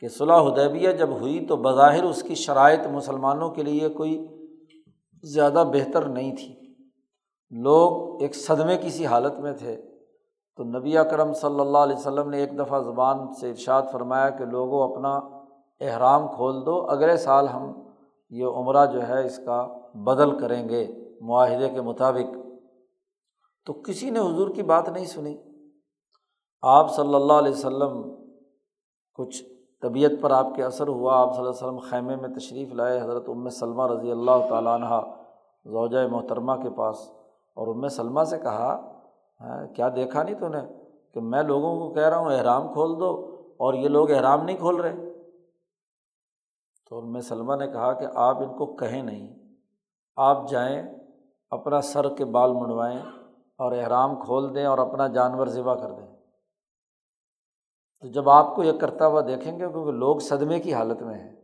کہ 0.00 0.08
صلاح 0.08 0.42
حدیبیہ 0.42 0.92
جب 0.92 1.10
ہوئی 1.10 1.46
تو 1.46 1.56
بظاہر 1.56 2.04
اس 2.04 2.22
کی 2.22 2.34
شرائط 2.34 2.86
مسلمانوں 2.86 3.50
کے 3.50 3.62
لیے 3.62 3.88
کوئی 3.88 4.26
زیادہ 5.22 5.64
بہتر 5.72 6.04
نہیں 6.04 6.36
تھی۔ 6.36 6.54
لوگ 7.50 8.22
ایک 8.22 8.36
صدمے 8.36 8.78
کسی 8.82 9.06
حالت 9.06 9.38
میں 9.38 9.52
تھے۔ 9.52 9.82
تو 10.56 10.64
نبی 10.64 10.98
اکرم 10.98 11.32
صلی 11.32 11.60
اللہ 11.60 11.78
علیہ 11.78 11.96
وسلم 11.96 12.30
نے 12.30 12.38
ایک 12.38 12.58
دفعہ 12.58 12.80
زبان 12.80 13.34
سے 13.40 13.50
ارشاد 13.50 13.82
فرمایا 13.92 14.30
کہ 14.30 14.44
لوگوں 14.44 14.92
اپنا 14.92 15.39
احرام 15.80 16.28
کھول 16.28 16.66
دو، 16.66 16.90
اگلے 16.90 17.16
سال 17.16 17.48
ہم 17.48 17.72
یہ 18.30 18.44
عمرہ 18.44 18.86
جو 18.86 19.08
ہے 19.08 19.26
اس 19.26 19.38
کا 19.38 19.66
بدل 19.94 20.38
کریں 20.38 20.68
گے 20.68 20.86
معاہدے 21.20 21.68
کے 21.68 21.80
مطابق۔ 21.80 22.36
تو 23.66 23.72
کسی 23.72 24.10
نے 24.10 24.18
حضور 24.18 24.48
کی 24.48 24.62
بات 24.62 24.88
نہیں 24.88 25.04
سنی۔ 25.04 25.36
آپ 26.62 26.94
صلی 26.94 27.14
اللہ 27.14 27.32
علیہ 27.32 27.52
وسلم 27.52 28.02
کچھ 29.14 29.42
طبیعت 29.82 30.10
پر 30.20 30.30
آپ 30.30 30.46
کے 30.56 30.64
اثر 30.64 30.88
ہوا، 30.88 31.20
آپ 31.20 31.34
صلی 31.34 31.38
اللہ 31.38 31.50
علیہ 31.50 31.68
وسلم 31.68 31.90
خیمے 31.90 32.16
میں 32.16 32.28
تشریف 32.28 32.72
لائے، 32.72 33.00
حضرت 33.00 33.28
ام 33.28 33.48
سلمہ 33.48 33.86
رضی 33.86 34.10
اللہ 34.10 34.46
تعالیٰ 34.48 34.74
عنہ 34.74 35.00
زوجۂ 35.64 36.10
محترمہ 36.10 36.52
کے 36.52 36.70
پاس، 36.70 36.96
اور 37.54 37.68
ام 37.68 37.88
سلمہ 37.88 38.24
سے 38.24 38.38
کہا 38.38 38.96
ہاں، 39.40 39.66
کیا 39.66 39.88
دیکھا 39.96 40.22
نہیں 40.22 40.34
تو 40.34 40.48
نے 40.48 40.58
کہ 41.14 41.20
میں 41.20 41.42
لوگوں 41.42 41.78
کو 41.78 41.94
کہہ 41.94 42.08
رہا 42.08 42.18
ہوں 42.18 42.32
احرام 42.32 42.72
کھول 42.72 43.00
دو 43.00 43.36
اور 43.58 43.74
یہ 43.74 43.88
لوگ 43.88 44.10
احرام 44.10 44.44
نہیں 44.44 44.56
کھول 44.56 44.76
رہے؟ 44.76 45.09
تو 46.90 47.00
میں 47.00 47.20
سلمہ 47.20 47.54
نے 47.54 47.66
کہا 47.66 47.92
کہ 47.92 48.06
آپ 48.14 48.36
ان 48.38 48.56
کو 48.56 48.66
کہیں 48.66 49.02
نہیں۔ 49.02 49.34
آپ 50.16 50.48
جائیں، 50.48 50.82
اپنا 51.50 51.80
سر 51.80 52.14
کے 52.14 52.24
بال 52.24 52.52
منڈوائیں 52.52 52.98
اور 53.58 53.72
احرام 53.72 54.16
کھول 54.16 54.54
دیں 54.54 54.64
اور 54.64 54.78
اپنا 54.78 55.06
جانور 55.06 55.46
ذبح 55.46 55.74
کر 55.74 55.90
دیں۔ 55.90 56.06
تو 58.00 58.08
جب 58.08 58.28
آپ 58.28 58.54
کو 58.54 58.64
یہ 58.64 58.72
کرتا 58.72 59.06
ہوا 59.06 59.20
دیکھیں 59.20 59.52
گے، 59.52 59.58
کیونکہ 59.58 59.92
لوگ 59.92 60.18
صدمے 60.18 60.60
کی 60.60 60.74
حالت 60.74 61.02
میں 61.02 61.14
ہیں 61.14 61.36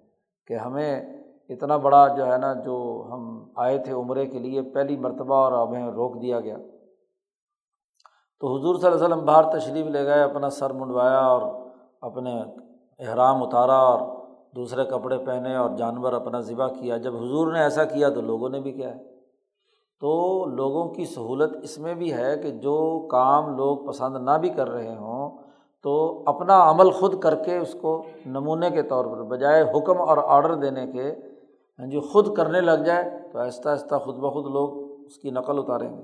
کہ 0.46 0.54
ہمیں 0.54 1.16
اتنا 1.48 1.76
بڑا 1.76 2.08
جو 2.08 2.32
ہے 2.32 2.38
نا، 2.38 2.54
جو 2.54 3.08
ہم 3.12 3.52
آئے 3.56 3.78
تھے 3.78 3.92
عمرے 3.92 4.26
کے 4.26 4.38
لیے، 4.38 4.62
پہلی 4.62 4.96
مرتبہ 4.96 5.34
اور 5.34 5.68
ہمیں 5.68 5.88
روک 5.90 6.22
دیا 6.22 6.40
گیا۔ 6.40 6.56
تو 8.40 8.58
حضور 8.58 8.74
صلی 8.74 8.86
اللہ 8.86 9.04
علیہ 9.04 9.14
وسلم 9.14 9.26
باہر 9.26 9.58
تشریف 9.58 9.86
لے 9.86 10.04
گئے، 10.04 10.22
اپنا 10.22 10.50
سر 10.50 10.72
منڈوایا 10.72 11.18
اور 11.18 11.70
اپنے 12.00 12.42
احرام 12.98 13.42
اتارا 13.42 13.76
اور 13.76 14.15
دوسرے 14.56 14.84
کپڑے 14.84 15.18
پہنے 15.18 15.56
اور 15.56 15.70
جانور 15.76 16.12
اپنا 16.12 16.40
ذبح 16.40 16.68
کیا۔ 16.68 16.96
جب 16.96 17.16
حضور 17.16 17.52
نے 17.52 17.60
ایسا 17.62 17.84
کیا 17.84 18.08
تو 18.08 18.20
لوگوں 18.20 18.48
نے 18.48 18.60
بھی 18.60 18.72
کیا۔ 18.72 18.94
ہے 18.94 19.16
تو 20.00 20.44
لوگوں 20.44 20.88
کی 20.94 21.04
سہولت 21.04 21.56
اس 21.62 21.78
میں 21.78 21.94
بھی 21.94 22.12
ہے 22.12 22.36
کہ 22.36 22.50
جو 22.50 23.08
کام 23.10 23.56
لوگ 23.56 23.86
پسند 23.86 24.24
نہ 24.24 24.30
بھی 24.30 24.48
کر 24.48 24.70
رہے 24.70 24.96
ہوں 24.96 25.38
تو 25.82 26.22
اپنا 26.26 26.70
عمل 26.70 26.90
خود 26.90 27.22
کر 27.22 27.34
کے 27.34 27.56
اس 27.56 27.76
کو 27.80 28.04
نمونے 28.26 28.70
کے 28.70 28.82
طور 28.82 29.04
پر 29.04 29.22
بجائے 29.22 29.62
حکم 29.62 30.00
اور 30.00 30.18
آڈر 30.24 30.54
دینے 30.54 30.86
کے 30.86 31.12
ہاں 31.78 31.86
جی 31.86 32.00
خود 32.00 32.36
کرنے 32.36 32.60
لگ 32.60 32.82
جائے 32.86 33.10
تو 33.32 33.38
آہستہ 33.38 33.68
آہستہ 33.68 33.94
خود 33.94 34.16
بخود 34.16 34.46
لوگ 34.46 35.00
اس 35.06 35.16
کی 35.16 35.30
نقل 35.30 35.58
اتاریں 35.58 35.96
گے۔ 35.96 36.02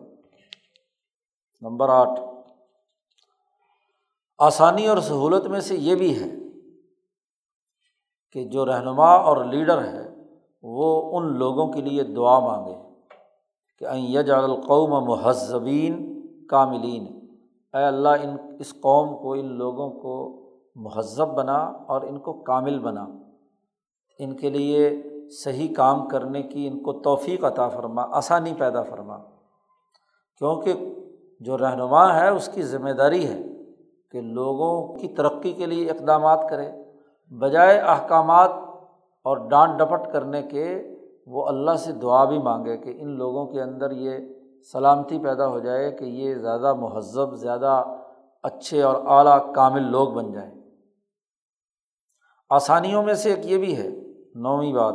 نمبر 1.61 1.89
آٹھ۔ 1.89 2.21
آسانی 4.39 4.87
اور 4.87 4.99
سہولت 4.99 5.47
میں 5.47 5.61
سے 5.61 5.77
یہ 5.77 5.95
بھی 5.95 6.23
ہے 6.23 6.42
کہ 8.33 8.45
جو 8.45 8.67
رہنما 8.67 9.13
اور 9.13 9.45
لیڈر 9.45 9.85
ہے 9.85 10.15
وہ 10.63 11.19
ان 11.19 11.39
لوگوں 11.39 11.73
کے 11.73 11.81
لیے 11.81 12.03
دعا 12.03 12.39
مانگے 12.39 12.75
کہ 13.79 13.87
یج 13.95 14.31
القوم 14.31 15.05
مہذبین 15.11 16.21
کاملین۔ 16.47 17.21
اے 17.75 17.85
اللہ، 17.85 18.09
ان، 18.09 18.37
اس 18.59 18.73
قوم 18.73 19.17
کو، 19.23 19.33
ان 19.33 19.47
لوگوں 19.47 19.91
کو 19.91 20.43
مہذب 20.75 21.29
بنا 21.29 21.57
اور 21.57 22.03
ان 22.03 22.19
کو 22.19 22.33
کامل 22.33 22.79
بنا۔ 22.79 23.07
ان 24.19 24.37
کے 24.37 24.51
لیے 24.51 25.03
صحیح 25.45 25.75
کام 25.75 26.09
کرنے 26.09 26.43
کی 26.43 26.69
ان 26.69 26.83
کو 26.83 26.93
توفیق 26.93 27.45
عطا 27.45 27.69
فرما، 27.69 28.03
آسانی 28.03 28.53
پیدا 28.59 28.83
فرما۔ 28.83 29.17
کیونکہ 30.39 30.73
جو 31.41 31.59
رہنما 31.59 32.15
ہے، 32.15 32.29
اس 32.29 32.49
کی 32.55 32.63
ذمہ 32.63 32.91
داری 32.91 33.27
ہے 33.27 33.39
کہ 34.11 34.21
لوگوں 34.21 34.95
کی 34.95 35.09
ترقی 35.09 35.53
کے 35.53 35.67
لیے 35.67 35.91
اقدامات 35.91 36.47
کرے۔ 36.51 36.82
بجائے 37.41 37.79
احکامات 37.79 38.51
اور 39.27 39.37
ڈانٹ 39.49 39.79
ڈپٹ 39.79 40.13
کرنے 40.13 40.43
کے، 40.43 40.67
وہ 41.27 41.47
اللہ 41.49 41.77
سے 41.77 41.93
دعا 41.93 42.25
بھی 42.25 42.39
مانگے 42.39 42.77
کہ 42.77 42.95
ان 43.01 43.17
لوگوں 43.19 43.47
کے 43.47 43.61
اندر 43.63 43.91
یہ 43.91 44.19
سلامتی 44.73 45.19
پیدا 45.19 45.47
ہو 45.47 45.59
جائے 45.59 45.91
کہ 45.91 46.05
یہ 46.05 46.35
زیادہ 46.35 46.75
مہذب، 46.75 47.35
زیادہ 47.35 47.83
اچھے 48.43 48.83
اور 48.83 48.95
اعلیٰ 49.07 49.39
کامل 49.55 49.91
لوگ 49.91 50.09
بن 50.09 50.33
جائیں۔ 50.33 50.51
آسانیوں 52.51 53.03
میں 53.03 53.15
سے 53.15 53.31
ایک 53.31 53.47
یہ 53.47 53.59
بھی 53.59 53.77
ہے، 53.77 53.89
نویں 54.35 54.73
بات، 54.73 54.95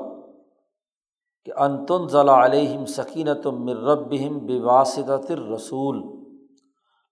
کہ 1.45 1.51
انتن 1.57 2.07
ضلع 2.07 2.45
علیہم 2.45 2.85
سکینت 2.85 3.47
مربہم 3.47 4.37
بواسطۃ 4.45 5.31
رسول 5.53 6.01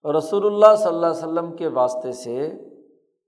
رسول 0.04 0.46
اللہ 0.46 0.74
صلی 0.76 0.88
اللہ 0.88 1.06
علیہ 1.06 1.24
وسلم 1.24 1.56
کے 1.56 1.68
واسطے 1.68 2.12
سے 2.12 2.36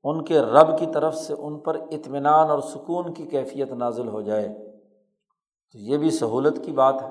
ان 0.04 0.24
کے 0.24 0.40
رب 0.40 0.78
کی 0.78 0.86
طرف 0.86 1.14
سے 1.14 1.34
ان 1.38 1.58
پر 1.58 1.74
اطمینان 1.74 2.50
اور 2.50 2.58
سکون 2.58 3.14
کی 3.14 3.26
کیفیت 3.26 3.72
نازل 3.72 4.08
ہو 4.08 4.20
جائے۔ 4.20 4.48
تو 5.72 5.78
یہ 5.78 5.96
بھی 5.96 6.10
سہولت 6.10 6.64
کی 6.64 6.72
بات 6.72 7.02
ہے 7.02 7.08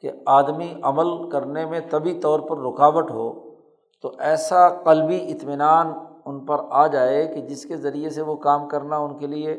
کہ 0.00 0.10
آدمی 0.26 0.74
عمل 0.82 1.30
کرنے 1.30 1.66
میں 1.66 1.80
طبی 1.90 2.20
طور 2.20 2.40
پر 2.40 2.58
رکاوٹ 2.58 3.10
ہو 3.10 3.54
تو 4.02 4.12
ایسا 4.18 4.68
قلبی 4.68 5.32
اطمینان 5.32 5.86
ان 6.26 6.46
پر 6.46 6.56
آ 6.70 6.86
جائے 6.86 7.26
کہ 7.26 7.40
جس 7.40 7.62
کے 7.62 7.76
ذریعے 7.76 8.10
سے 8.10 8.22
وہ 8.22 8.36
کام 8.36 8.68
کرنا 8.68 8.96
ان 8.96 9.16
کے 9.16 9.26
لیے 9.26 9.56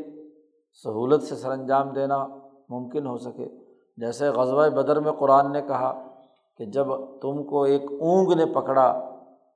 سہولت 0.84 1.24
سے 1.24 1.36
سر 1.36 1.52
انجام 1.52 1.90
دینا 1.90 2.28
ممکن 2.70 3.08
ہو 3.08 3.18
سکے۔ 3.18 3.50
جیسے 3.98 4.30
غزوہ 4.30 4.70
بدر 4.70 5.00
میں 5.00 5.12
قرآن 5.12 5.52
نے 5.52 5.62
کہا 5.62 6.04
کہ 6.58 6.66
جب 6.66 6.88
تم 7.22 7.44
کو 7.44 7.64
ایک 7.64 7.82
اونگ 7.82 8.34
نے 8.34 8.46
پکڑا 8.46 9.07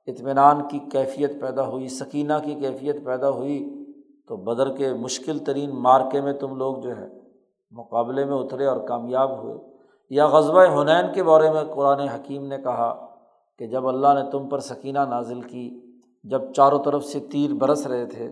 اطمینان 0.06 0.68
کی 0.68 0.78
کیفیت 0.78 1.40
پیدا 1.40 1.66
ہوئی، 1.66 1.88
سکینہ 1.88 2.32
کی 2.44 2.54
کیفیت 2.54 3.04
پیدا 3.04 3.30
ہوئی، 3.30 3.84
تو 4.28 4.36
بدر 4.36 4.76
کے 4.76 4.94
مشکل 4.94 5.38
ترین 5.38 5.70
مارکے 5.70 6.20
میں 6.20 6.32
تم 6.32 6.56
لوگ 6.56 6.76
جو 6.76 6.96
ہے، 6.98 7.08
مقابلے 7.70 8.24
میں 8.24 8.36
اترے 8.36 8.66
اور 8.66 8.86
کامیاب 8.86 9.42
ہوئے۔ 9.42 9.54
یا 10.10 10.26
غزبۂ 10.26 10.66
حنین 10.68 11.12
کے 11.14 11.22
بارے 11.22 11.50
میں 11.50 11.64
قرآن 11.74 12.00
حکیم 12.00 12.46
نے 12.46 12.58
کہا 12.58 13.06
کہ 13.58 13.66
جب 13.66 13.88
اللہ 13.88 14.24
نے 14.24 14.30
تم 14.30 14.48
پر 14.48 14.58
سکینہ 14.58 14.98
نازل 14.98 15.40
کی، 15.40 15.80
جب 16.24 16.52
چاروں 16.52 16.78
طرف 16.84 17.04
سے 17.04 17.20
تیر 17.20 17.54
برس 17.54 17.86
رہے 17.86 18.06
تھے 18.06 18.26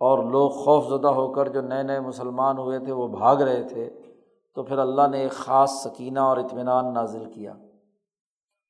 اور 0.00 0.24
لوگ 0.24 0.50
خوف 0.50 0.86
زدہ 0.88 1.08
ہو 1.08 1.32
کر 1.32 1.48
جو 1.48 1.60
نئے 1.60 1.82
نئے 1.82 2.00
مسلمان 2.00 2.58
ہوئے 2.58 2.78
تھے، 2.78 2.92
وہ 2.92 3.08
بھاگ 3.08 3.36
رہے 3.36 3.62
تھے، 3.62 3.90
تو 4.54 4.62
پھر 4.62 4.78
اللہ 4.78 5.02
نے 5.10 5.18
ایک 5.18 5.30
خاص 5.30 5.70
سکینہ 5.70 6.18
اور 6.18 6.36
اطمینان 6.36 6.94
نازل 6.94 7.24
کیا۔ 7.24 7.54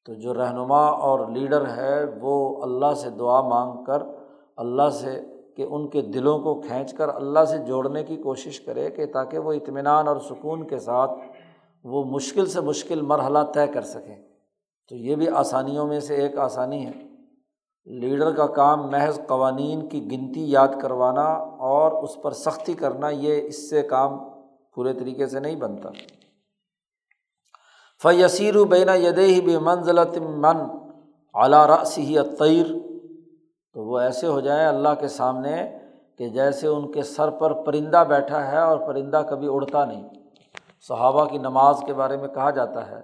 تو 0.05 0.15
جو 0.15 0.35
رہنما 0.35 0.87
اور 0.87 1.29
لیڈر 1.29 1.67
ہے 1.77 2.05
وہ 2.21 2.63
اللہ 2.63 2.95
سے 2.95 3.11
دعا 3.11 3.41
مانگ 3.41 3.85
کر 3.85 4.03
اللہ 4.57 4.91
سے 4.91 5.21
کہ 5.57 5.67
ان 5.71 5.89
کے 5.89 6.01
دلوں 6.01 6.39
کو 6.39 6.61
کھینچ 6.61 6.95
کر 6.95 7.09
اللہ 7.09 7.45
سے 7.45 7.59
جوڑنے 7.59 8.05
کی 8.05 8.17
کوشش 8.17 8.61
کرے 8.61 8.91
کہ 8.91 9.07
تاکہ 9.07 9.39
وہ 9.39 9.53
اطمینان 9.53 10.09
اور 10.09 10.17
سکون 10.17 10.67
کے 10.67 10.79
ساتھ 10.79 11.11
وہ 11.85 12.05
مشکل 12.05 12.47
سے 12.47 12.61
مشکل 12.61 13.01
مرحلہ 13.01 13.39
طے 13.55 13.67
کر 13.67 13.83
سکیں۔ 13.83 14.29
تو 14.89 14.97
یہ 14.97 15.17
بھی 15.17 15.29
آسانیوں 15.29 15.87
میں 15.87 16.01
سے 16.01 16.15
ایک 16.15 16.39
آسانی 16.39 16.87
ہے۔ 16.87 16.93
لیڈر 17.85 18.33
کا 18.33 18.47
کام 18.47 18.91
محض 18.91 19.21
قوانین 19.27 19.89
کی 19.89 20.11
گنتی 20.13 20.51
یاد 20.51 20.69
کروانا 20.83 21.33
اور 21.59 22.03
اس 22.03 22.23
پر 22.23 22.31
سختی 22.31 22.75
کرنا 22.75 23.09
یہ 23.09 23.41
اس 23.47 23.71
سے 23.71 23.83
کام 23.83 24.19
پورے 24.75 24.93
طریقے 24.93 25.27
سے 25.27 25.41
نہیں 25.41 25.57
بنتا۔ 25.57 25.89
فیسیر 28.03 28.57
و 28.57 28.65
بینا 28.65 28.95
ید 28.95 29.19
ہی 29.19 29.41
بے 29.41 29.59
منزلت 29.59 30.19
من 30.19 30.57
اعلیٰ 31.35 31.67
رسی 31.67 32.19
عطیر 32.19 32.67
تو 33.73 33.85
وہ 33.85 33.99
ایسے 33.99 34.27
ہو 34.27 34.41
جائیں 34.41 34.67
اللہ 34.67 34.95
کے 35.01 35.09
سامنے 35.09 35.79
کہ 36.19 36.29
جیسے 36.29 36.67
ان 36.67 36.93
کے 36.93 37.03
سر 37.03 37.31
پر 37.31 37.53
پرندہ 37.53 38.05
بیٹھا 38.09 38.53
ہے 38.53 38.59
اور 38.59 38.79
پرندہ 38.79 39.23
کبھی 39.31 39.49
اڑتا 39.51 39.85
نہیں۔ 39.85 40.09
صحابہ 40.89 41.25
کی 41.25 41.39
نماز 41.39 41.77
کے 41.87 41.95
بارے 41.95 42.17
میں 42.17 42.29
کہا 42.29 42.51
جاتا 42.51 42.91
ہے 42.91 43.01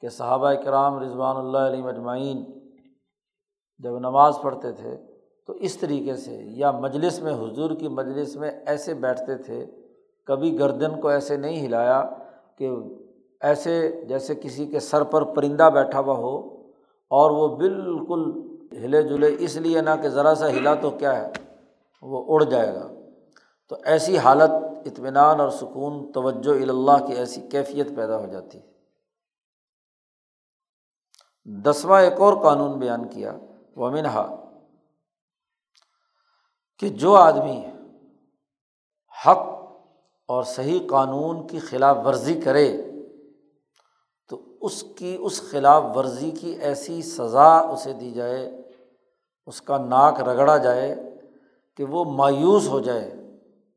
کہ 0.00 0.08
صحابہ 0.08 0.52
کرام 0.54 0.98
رضوان 0.98 1.36
اللہ 1.36 1.58
علیہ 1.58 1.82
مجمعین 1.82 2.44
جب 3.78 3.98
نماز 3.98 4.34
پڑھتے 4.42 4.72
تھے 4.72 4.96
تو 5.46 5.52
اس 5.52 5.76
طریقے 5.76 6.14
سے 6.16 6.42
یا 6.56 6.70
مجلس 6.70 7.20
میں، 7.22 7.32
حضور 7.32 7.70
کی 7.70 7.88
مجلس 7.88 8.36
میں 8.36 8.50
ایسے 8.66 8.94
بیٹھتے 8.94 9.36
تھے، 9.36 9.66
کبھی 10.24 10.58
گردن 10.58 11.00
کو 11.00 11.08
ایسے 11.08 11.36
نہیں 11.36 11.66
ہلایا 11.66 12.02
کہ 12.58 12.70
ایسے 13.40 14.04
جیسے 14.08 14.34
کسی 14.34 14.66
کے 14.66 14.80
سر 14.80 15.02
پر 15.02 15.24
پرندہ 15.24 15.70
بیٹھا 15.74 16.00
ہوا 16.00 16.14
ہو 16.14 16.62
اور 17.10 17.30
وہ 17.30 17.56
بالکل 17.56 18.56
ہلے 18.72 19.02
جلے 19.02 19.36
اس 19.38 19.56
لیے 19.56 19.80
نہ 19.80 19.90
کہ 20.02 20.08
ذرا 20.08 20.34
سا 20.34 20.48
ہلا 20.50 20.74
تو 20.74 20.90
کیا 20.90 21.22
ہے؟ 21.22 21.32
وہ 22.02 22.24
اڑ 22.28 22.42
جائے 22.42 22.74
گا۔ 22.74 22.88
تو 23.68 23.76
ایسی 23.84 24.18
حالت 24.18 24.50
اطمینان 24.86 25.40
اور 25.40 25.50
سکون، 25.50 26.12
توجہ 26.12 26.70
اللہ 26.70 27.06
کی 27.06 27.12
ایسی 27.12 27.40
کیفیت 27.40 27.96
پیدا 27.96 28.16
ہو 28.16 28.26
جاتی۔ 28.26 28.58
ہے 28.58 28.76
دسواں 31.44 32.02
ایک 32.02 32.20
اور 32.20 32.34
قانون 32.42 32.78
بیان 32.78 33.08
کیا 33.08 33.38
وہ 33.76 33.90
منہا 33.90 34.36
کہ 36.78 36.88
جو 36.88 37.14
آدمی 37.14 37.66
حق 39.26 39.38
اور 40.28 40.42
صحیح 40.42 40.80
قانون 40.90 41.46
کی 41.46 41.58
خلاف 41.58 41.96
ورزی 42.04 42.40
کرے 42.40 42.82
تو 44.28 44.40
اس 44.60 44.82
کی، 44.82 45.16
اس 45.20 45.50
خلاف 45.50 45.84
ورزی 45.96 46.30
کی 46.30 46.50
ایسی 46.50 47.02
سزا 47.02 47.58
اسے 47.58 47.92
دی 47.92 48.10
جائے، 48.10 48.62
اس 49.46 49.62
کا 49.62 49.78
ناک 49.78 50.20
رگڑا 50.20 50.56
جائے 50.56 51.18
کہ 51.76 51.84
وہ 51.84 52.04
مایوس 52.04 52.68
ہو 52.68 52.80
جائے، 52.80 53.14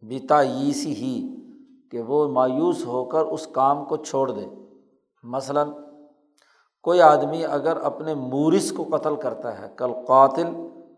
بیتا 0.02 0.44
سی 0.74 0.96
ہی 0.96 1.36
کہ 1.92 2.02
وہ 2.02 2.28
مایوس 2.28 2.86
ہو 2.86 3.06
کر 3.06 3.22
اس 3.22 3.48
کام 3.48 3.86
کو 3.86 3.98
چھوڑ 3.98 4.32
دے۔ 4.32 4.46
مثلاً، 5.24 5.70
کوئی 6.82 7.02
آدمی 7.02 7.46
اگر 7.46 7.78
اپنے 7.78 8.14
مورث 8.14 8.72
کو 8.72 8.84
قتل 8.98 9.16
کرتا 9.16 9.60
ہے، 9.60 9.68
کل 9.78 9.94
قاتل 10.08 10.48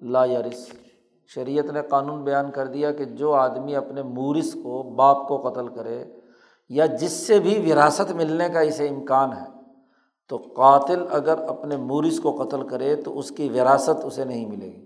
لا 0.02 0.26
یارث 0.26 0.68
شریعت 1.28 1.66
نے 1.66 1.82
قانون 1.90 2.24
بیان 2.24 2.52
کر 2.52 2.68
دیا 2.68 2.92
کہ 2.92 3.06
جو 3.06 3.34
آدمی 3.34 3.76
اپنے 3.76 4.04
مورث 4.04 4.54
کو، 4.54 4.84
باپ 4.84 5.28
کو 5.28 5.38
قتل 5.38 5.68
کرے 5.68 6.06
یا 6.72 6.86
جس 6.86 7.12
سے 7.12 7.40
بھی 7.40 7.72
وراثت 7.72 8.12
ملنے 8.12 8.50
کا 8.50 8.60
اسے 8.60 8.88
امکان 8.88 9.34
ہے، 9.34 9.46
تو 10.30 10.38
قاتل 10.38 11.06
اگر 11.12 11.38
اپنے 11.38 11.78
مورث 11.78 12.20
کو 12.20 12.44
قتل 12.44 12.68
کرے 12.68 12.96
تو 12.96 13.20
اس 13.20 13.32
کی 13.32 13.50
وراثت 13.50 14.06
اسے 14.06 14.26
نہیں 14.26 14.46
ملے 14.46 14.66
گی۔ 14.66 14.86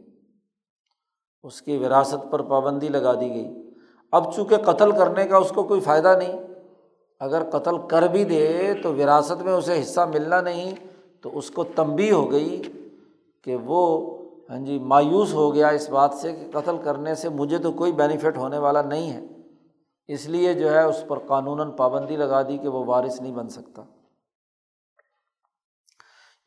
اس 1.43 1.61
کی 1.61 1.77
وراثت 1.77 2.31
پر 2.31 2.41
پابندی 2.41 2.89
لگا 2.89 3.13
دی 3.13 3.29
گئی۔ 3.29 3.71
اب 4.11 4.33
چونکہ 4.33 4.57
قتل 4.57 4.91
کرنے 4.91 5.27
کا 5.27 5.37
اس 5.37 5.49
کو 5.49 5.63
کوئی 5.63 5.81
فائدہ 5.81 6.15
نہیں، 6.17 6.39
اگر 7.19 7.43
قتل 7.49 7.77
کر 7.87 8.07
بھی 8.07 8.23
دے 8.23 8.73
تو 8.83 8.93
وراثت 8.93 9.41
میں 9.41 9.53
اسے 9.53 9.81
حصہ 9.81 10.01
ملنا 10.01 10.41
نہیں، 10.41 10.71
تو 11.21 11.37
اس 11.37 11.51
کو 11.51 11.63
تنبی 11.63 12.11
ہو 12.11 12.31
گئی 12.31 12.61
کہ 13.43 13.55
وہ 13.55 13.81
ہاں 14.49 14.59
جی 14.59 14.79
مایوس 14.79 15.33
ہو 15.33 15.53
گیا 15.53 15.67
اس 15.67 15.89
بات 15.89 16.13
سے 16.13 16.31
کہ 16.33 16.59
قتل 16.59 16.75
کرنے 16.83 17.15
سے 17.15 17.29
مجھے 17.29 17.57
تو 17.57 17.71
کوئی 17.71 17.91
بینیفٹ 17.91 18.37
ہونے 18.37 18.57
والا 18.57 18.81
نہیں 18.81 19.11
ہے۔ 19.11 19.21
اس 20.07 20.25
لیے 20.25 20.53
جو 20.53 20.71
ہے 20.71 20.83
اس 20.83 21.03
پر 21.07 21.19
قانون 21.19 21.71
پابندی 21.71 22.15
لگا 22.15 22.41
دی 22.41 22.57
کہ 22.57 22.67
وہ 22.67 22.85
وارث 22.85 23.21
نہیں 23.21 23.31
بن 23.31 23.49
سکتا۔ 23.49 23.81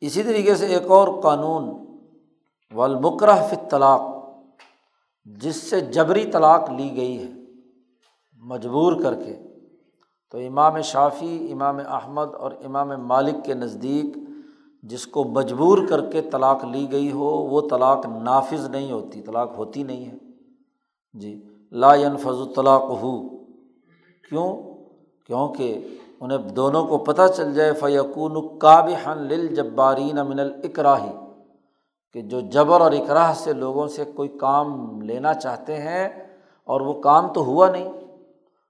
اسی 0.00 0.22
طریقے 0.22 0.54
سے 0.54 0.66
ایک 0.66 0.90
اور 0.90 1.20
قانون، 1.22 1.86
والمکرہ 2.72 3.46
فی 3.50 3.56
طلاق 3.70 4.00
جس 5.24 5.56
سے 5.56 5.80
جبری 5.80 6.30
طلاق 6.30 6.70
لی 6.70 6.96
گئی 6.96 7.18
ہے، 7.18 7.32
مجبور 8.32 9.02
کر 9.02 9.14
کے۔ 9.14 9.36
تو 10.30 10.38
امام 10.38 10.80
شافی 10.80 11.52
امام 11.52 11.78
احمد 11.86 12.34
اور 12.34 12.52
امام 12.64 12.88
مالک 12.88 13.44
کے 13.44 13.54
نزدیک 13.54 14.16
جس 14.82 15.06
کو 15.06 15.24
مجبور 15.24 15.78
کر 15.88 16.10
کے 16.10 16.22
طلاق 16.22 16.64
لی 16.64 16.92
گئی 16.92 17.12
ہو، 17.12 17.24
وہ 17.24 17.60
طلاق 17.70 18.06
نافذ 18.06 18.68
نہیں 18.70 18.92
ہوتی، 18.92 19.22
طلاق 19.22 19.52
ہوتی 19.56 19.82
نہیں 19.82 20.06
ہے۔ 20.06 20.16
جی 21.14 21.42
لا 21.70 21.94
ينفذ 21.94 22.54
طلاق 22.56 22.82
ہو 22.82 23.37
کیوں؟ 24.28 24.56
کیونکہ 25.26 25.86
انہیں 26.20 26.38
دونوں 26.38 26.86
کو 26.86 26.98
پتہ 26.98 27.22
چل 27.36 27.54
جائے 27.54 27.72
فیقون 27.72 28.58
کاب 28.58 28.88
حن 29.06 29.18
لل 29.18 29.54
جبارین 29.54 30.18
امن 30.18 30.40
الکراہی 30.40 31.12
کہ 32.12 32.22
جو 32.22 32.40
جبر 32.40 32.80
اور 32.80 32.92
اقراہ 32.92 33.32
سے 33.32 33.52
لوگوں 33.52 33.86
سے 33.86 34.04
کوئی 34.04 34.28
کام 34.28 35.00
لینا 35.02 35.34
چاہتے 35.34 35.74
ہیں 35.74 36.08
اور 36.64 36.80
وہ 36.80 36.92
کام 36.92 37.32
تو 37.32 37.44
ہوا 37.44 37.70
نہیں۔ 37.70 37.92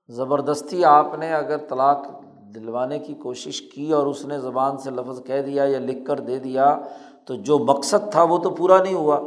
زبردستی 0.08 0.84
آپ 0.84 1.18
نے 1.18 1.34
اگر 1.34 1.56
طلاق 1.56 2.06
دلوانے 2.54 2.98
کی 2.98 3.14
کوشش 3.14 3.62
کی 3.62 3.92
اور 3.92 4.06
اس 4.06 4.24
نے 4.24 4.38
زبان 4.38 4.78
سے 4.78 4.90
لفظ 4.90 5.24
کہہ 5.24 5.42
دیا 5.42 5.64
یا 5.64 5.78
لکھ 5.78 6.06
کر 6.06 6.20
دے 6.20 6.38
دیا، 6.38 6.78
تو 7.24 7.34
جو 7.34 7.58
مقصد 7.58 8.10
تھا 8.10 8.22
وہ 8.22 8.38
تو 8.38 8.50
پورا 8.50 8.82
نہیں 8.82 8.94
ہوا۔ 8.94 9.20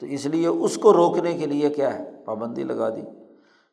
تو 0.00 0.06
اس 0.06 0.26
لیے 0.26 0.46
اس 0.46 0.78
کو 0.78 0.92
روکنے 0.92 1.34
کے 1.34 1.46
لیے 1.46 1.70
کیا 1.70 1.98
ہے؟ 1.98 2.10
پابندی 2.24 2.62
لگا 2.62 2.88
دی۔ 2.88 3.21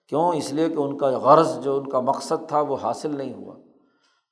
کیوں؟ 0.10 0.34
اس 0.36 0.53
لیے 0.53 0.70
کہ 0.70 0.78
ان 0.78 0.97
کا 0.97 1.07
غرض 1.07 1.60
جو 1.60 1.78
ان 1.78 1.89
کا 1.89 1.99
مقصد 1.99 2.47
تھا 2.47 2.62
وہ 2.62 2.78
حاصل 2.84 3.18
نہیں 3.18 3.34
ہوا۔ 3.34 3.55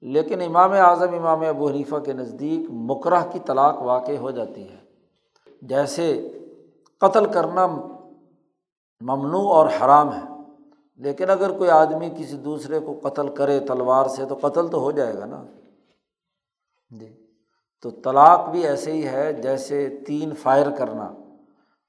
لیکن 0.01 0.41
امام 0.41 0.71
اعظم، 0.71 1.13
امام 1.13 1.41
ابو 1.41 1.67
حنیفہ 1.67 1.95
کے 1.95 2.13
نزدیک 2.13 2.69
مکرہ 2.69 3.21
کی 3.31 3.39
طلاق 3.39 3.81
واقع 3.81 4.11
ہو 4.11 4.31
جاتی 4.31 4.69
ہے۔ 4.69 4.77
جیسے 5.61 6.31
قتل 6.99 7.25
کرنا 7.25 7.67
ممنوع 9.01 9.53
اور 9.53 9.67
حرام 9.67 10.13
ہے، 10.13 10.21
لیکن 10.95 11.29
اگر 11.29 11.57
کوئی 11.57 11.69
آدمی 11.69 12.09
کسی 12.09 12.37
دوسرے 12.37 12.79
کو 12.79 13.09
قتل 13.09 13.35
کرے 13.35 13.59
تلوار 13.59 14.05
سے 14.05 14.25
تو 14.25 14.35
قتل 14.41 14.67
تو 14.67 14.79
ہو 14.79 14.91
جائے 14.91 15.17
گا 15.17 15.25
نا۔ 15.25 15.43
جی 16.89 17.25
تو 17.81 17.89
طلاق 17.89 18.49
بھی 18.49 18.67
ایسے 18.67 18.91
ہی 18.91 19.07
ہے 19.07 19.33
جیسے 19.33 19.89
تین 20.07 20.35
فائر 20.35 20.69
کرنا۔ 20.77 21.11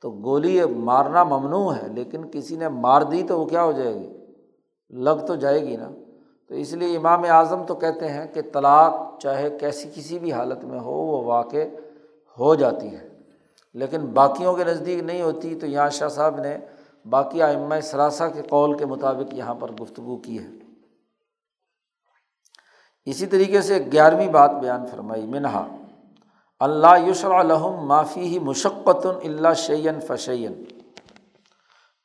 تو 0.00 0.10
گولی 0.10 0.64
مارنا 0.64 1.24
ممنوع 1.24 1.74
ہے، 1.74 1.88
لیکن 1.88 2.30
کسی 2.32 2.56
نے 2.56 2.68
مار 2.68 3.02
دی 3.02 3.22
تو 3.22 3.40
وہ 3.40 3.46
کیا 3.46 3.62
ہو 3.62 3.72
جائے 3.72 3.94
گی؟ 3.94 4.12
لگ 4.90 5.26
تو 5.26 5.34
جائے 5.34 5.62
گی 5.62 5.76
نا۔ 5.76 5.90
تو 6.48 6.54
اس 6.54 6.72
لیے 6.72 6.96
امام 6.96 7.22
اعظم 7.30 7.64
تو 7.66 7.74
کہتے 7.74 8.08
ہیں 8.08 8.26
کہ 8.34 8.40
طلاق 8.52 9.18
چاہے 9.18 9.50
کیسی 9.50 9.90
کسی 9.94 10.18
بھی 10.18 10.32
حالت 10.32 10.64
میں 10.64 10.80
ہو، 10.80 10.92
وہ 10.92 11.24
واقع 11.24 11.56
ہو 12.38 12.54
جاتی 12.54 12.96
ہے۔ 12.96 13.08
لیکن 13.74 14.00
باقیوں 14.00 14.54
کے 14.54 14.64
نزدیک 14.64 15.02
نہیں 15.02 15.22
ہوتی، 15.22 15.54
تو 15.54 15.66
یہاں 15.66 15.90
شاہ 15.90 16.08
صاحب 16.08 16.40
نے 16.40 16.58
باقی 17.08 17.42
آئمہ 17.42 17.74
سراسا 17.82 18.28
کے 18.28 18.42
قول 18.42 18.78
کے 18.78 18.86
مطابق 18.86 19.34
یہاں 19.34 19.54
پر 19.54 19.72
گفتگو 19.72 20.16
کی 20.16 20.38
ہے۔ 20.38 20.48
اسی 23.04 23.26
طریقے 23.26 23.62
سے 23.62 23.88
گیارہویں 23.92 24.28
بات 24.28 24.50
بیان 24.50 24.86
فرمائی، 24.86 25.26
منہا۔ 25.26 25.76
اللہ 26.60 27.08
یسر 27.10 27.30
الحم 27.30 27.86
معافی 27.86 28.20
ہی 28.20 28.38
مشقت 28.38 29.06
اللہ 29.24 29.54
شعین 29.54 30.00
فشین 30.00 30.64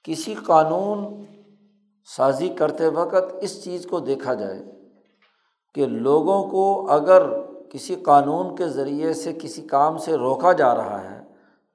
کسی 0.03 0.33
قانون 0.33 1.23
سازی 2.15 2.49
کرتے 2.49 2.87
وقت 2.87 3.33
اس 3.41 3.63
چیز 3.63 3.85
کو 3.85 3.99
دیکھا 3.99 4.33
جائے 4.33 4.63
کہ 5.75 5.85
لوگوں 5.85 6.43
کو 6.43 6.87
اگر 6.89 7.23
کسی 7.69 7.95
قانون 7.95 8.55
کے 8.55 8.67
ذریعے 8.67 9.13
سے 9.13 9.33
کسی 9.33 9.61
کام 9.61 9.97
سے 9.97 10.15
روکا 10.15 10.51
جا 10.51 10.75
رہا 10.75 11.03
ہے 11.03 11.23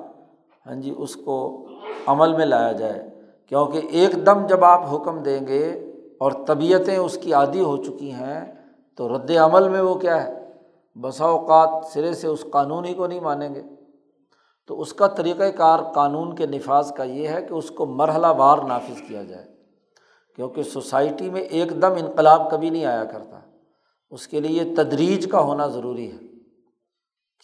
ہاں 0.66 0.74
جی 0.74 0.94
اس 0.96 1.16
کو 1.16 1.66
عمل 2.06 2.32
میں 2.32 2.46
لایا 2.46 2.72
جائے۔ 2.72 3.10
کیونکہ 3.48 3.80
ایک 3.90 4.26
دم 4.26 4.46
جب 4.46 4.64
آپ 4.64 4.94
حکم 4.94 5.22
دیں 5.22 5.46
گے 5.46 5.70
اور 6.18 6.32
طبیعتیں 6.46 6.96
اس 6.96 7.18
کی 7.22 7.32
عادی 7.34 7.60
ہو 7.60 7.76
چکی 7.76 8.12
ہیں 8.12 8.55
تو 8.96 9.16
رد 9.16 9.30
عمل 9.30 9.68
میں 9.68 9.80
وہ 9.80 9.94
کیا 9.94 10.24
ہے؟ 10.24 10.52
بسا 11.00 11.24
اوقات 11.24 11.86
سرے 11.86 12.14
سے 12.14 12.26
اس 12.26 12.44
قانون 12.52 12.84
ہی 12.84 12.94
کو 12.94 13.06
نہیں 13.06 13.20
مانیں 13.20 13.54
گے۔ 13.54 13.62
تو 14.66 14.80
اس 14.80 14.92
کا 14.92 15.06
طریقۂ 15.06 15.42
کار 15.56 15.78
قانون 15.94 16.34
کے 16.34 16.46
نفاذ 16.46 16.92
کا 16.92 17.04
یہ 17.04 17.28
ہے 17.28 17.42
کہ 17.42 17.54
اس 17.54 17.70
کو 17.70 17.86
مرحلہ 17.86 18.26
وار 18.26 18.58
نافذ 18.58 19.08
کیا 19.08 19.22
جائے۔ 19.22 19.44
کیونکہ 20.36 20.62
سوسائٹی 20.62 21.30
میں 21.30 21.40
ایک 21.40 21.82
دم 21.82 21.92
انقلاب 21.92 22.50
کبھی 22.50 22.70
نہیں 22.70 22.84
آیا 22.84 23.04
کرتا۔ 23.04 23.40
اس 24.10 24.28
کے 24.28 24.40
لیے 24.40 24.74
تدریج 24.74 25.30
کا 25.30 25.40
ہونا 25.40 25.66
ضروری 25.66 26.12
ہے۔ 26.12 26.18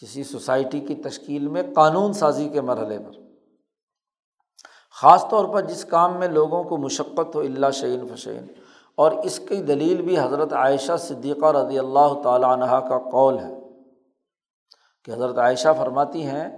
کسی 0.01 0.23
سوسائٹی 0.23 0.79
کی 0.79 0.95
تشکیل 0.95 1.47
میں 1.47 1.63
قانون 1.75 2.13
سازی 2.13 2.49
کے 2.49 2.61
مرحلے 2.61 2.99
پر۔ 2.99 3.11
خاص 5.01 5.29
طور 5.29 5.45
پر 5.45 5.61
جس 5.61 5.85
کام 5.85 6.17
میں 6.19 6.27
لوگوں 6.27 6.63
کو 6.63 6.77
مشقت 6.77 7.35
ہو 7.35 7.39
اللہ 7.39 7.71
شعین 7.71 8.15
فشین 8.15 8.47
اور 8.97 9.11
اس 9.11 9.39
کی 9.39 9.55
دلیل 9.55 10.01
بھی 10.01 10.19
حضرت 10.19 10.53
عائشہ 10.53 10.91
صدیقہ 10.99 11.45
رضی 11.45 11.79
اللہ 11.79 12.21
تعالیٰ 12.23 12.49
عنہ 12.49 12.87
کا 12.89 12.99
قول 12.99 13.39
ہے 13.39 13.59
کہ 15.05 15.11
حضرت 15.11 15.37
عائشہ 15.37 15.67
فرماتی 15.77 16.25
ہیں 16.25 16.57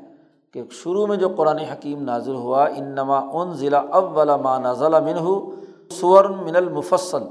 کہ 0.54 0.64
شروع 0.72 1.08
میں 1.08 1.18
جو 1.18 1.30
قرآن 1.30 1.58
حکیم 1.58 2.04
نازل 2.04 2.36
ہوا 2.36 2.66
ان 2.66 2.84
نما 2.84 3.20
ان 3.20 3.54
ضلع 3.54 3.82
اب 3.92 4.18
والا 4.18 4.36
ماں 4.36 4.60
نازل 4.60 4.92
من 5.04 5.18
ہو 5.18 5.52
سورن 5.90 6.34
من 6.34 6.56
المفصل۔ 6.56 7.24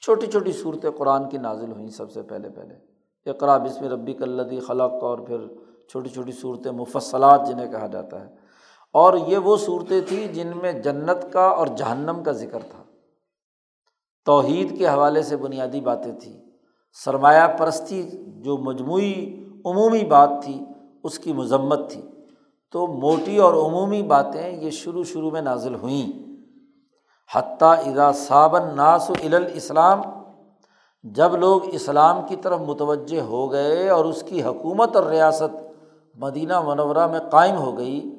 چھوٹی 0.00 0.26
چھوٹی 0.26 0.52
صورتیں 0.52 0.90
قرآن 0.90 1.28
کی 1.28 1.38
نازل 1.38 1.72
ہوئیں 1.72 1.88
سب 1.88 2.10
سے 2.10 2.22
پہلے 2.22 2.48
پہلے۔ 2.48 2.74
اقرا 3.30 3.56
بسم 3.56 3.84
ربی 3.84 4.12
کلدی 4.12 4.60
خلق 4.60 5.04
اور 5.04 5.18
پھر 5.18 5.38
چھوٹی 5.88 6.08
چھوٹی 6.08 6.32
صورتیں 6.32 6.72
مفصلات 6.72 7.46
جنہیں 7.46 7.72
کہا 7.72 7.86
جاتا 7.86 8.20
ہے۔ 8.20 8.26
اور 8.92 9.14
یہ 9.26 9.38
وہ 9.38 9.56
صورتیں 9.56 10.00
تھیں 10.08 10.26
جن 10.26 10.50
میں 10.62 10.72
جنت 10.72 11.32
کا 11.32 11.44
اور 11.44 11.66
جہنم 11.66 12.22
کا 12.22 12.32
ذکر 12.32 12.58
تھا۔ 12.70 12.83
توحید 14.26 14.78
کے 14.78 14.88
حوالے 14.88 15.22
سے 15.22 15.36
بنیادی 15.36 15.80
باتیں 15.80 16.12
تھیں۔ 16.12 16.40
سرمایہ 17.04 17.48
پرستی 17.58 18.10
جو 18.26 18.56
مجموعی 18.56 19.44
عمومی 19.64 20.04
بات 20.04 20.30
تھی، 20.44 20.64
اس 21.04 21.18
کی 21.18 21.32
مذمت 21.32 21.90
تھی۔ 21.90 22.02
تو 22.72 22.86
موٹی 22.86 23.38
اور 23.38 23.54
عمومی 23.54 24.02
باتیں 24.02 24.50
یہ 24.50 24.70
شروع 24.70 25.04
شروع 25.04 25.30
میں 25.30 25.40
نازل 25.40 25.74
ہوئیں۔ 25.74 26.24
حتیٰ 27.34 27.74
اذا 27.86 28.12
صابن 28.12 28.62
ناس 28.76 29.10
الاسلام، 29.10 30.00
جب 31.02 31.36
لوگ 31.36 31.60
اسلام 31.64 32.20
کی 32.28 32.36
طرف 32.36 32.60
متوجہ 32.60 33.20
ہو 33.20 33.52
گئے 33.52 33.88
اور 33.88 34.04
اس 34.04 34.22
کی 34.22 34.42
حکومت 34.42 34.96
اور 34.96 35.04
ریاست 35.04 35.56
مدینہ 36.14 36.60
منورہ 36.60 37.06
میں 37.06 37.20
قائم 37.20 37.56
ہو 37.56 37.78
گئی، 37.78 38.18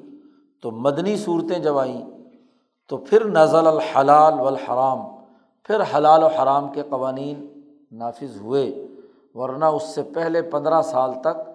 تو 0.62 0.70
مدنی 0.70 1.16
صورتیں 1.16 1.58
جب 1.58 1.78
آئیں، 1.78 2.02
تو 2.88 2.96
پھر 2.96 3.24
نزل 3.24 3.66
الحلال 3.66 4.40
والحرام۔ 4.40 5.15
پھر 5.66 5.80
حلال 5.96 6.22
و 6.22 6.26
حرام 6.26 6.72
کے 6.72 6.82
قوانین 6.82 7.62
نافذ 7.92 8.40
ہوئے، 8.40 8.86
ورنہ 9.34 9.64
اس 9.64 9.82
سے 9.82 10.02
پہلے 10.02 10.42
پندرہ 10.42 10.82
سال 10.82 11.10
تک 11.20 11.50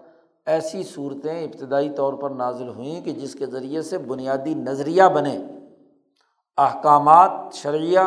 ایسی 0.45 0.83
صورتیں 0.83 1.43
ابتدائی 1.43 1.89
طور 1.89 2.13
پر 2.13 2.29
نازل 2.29 2.67
ہوئیں 2.67 3.01
کہ 3.01 3.11
جس 3.11 3.33
کے 3.33 3.45
ذریعے 3.45 3.81
سے 3.81 3.97
بنیادی 3.97 4.53
نظریہ 4.53 5.03
بنے۔ 5.03 5.37
احکامات 6.57 7.31
شرعیہ 7.53 7.99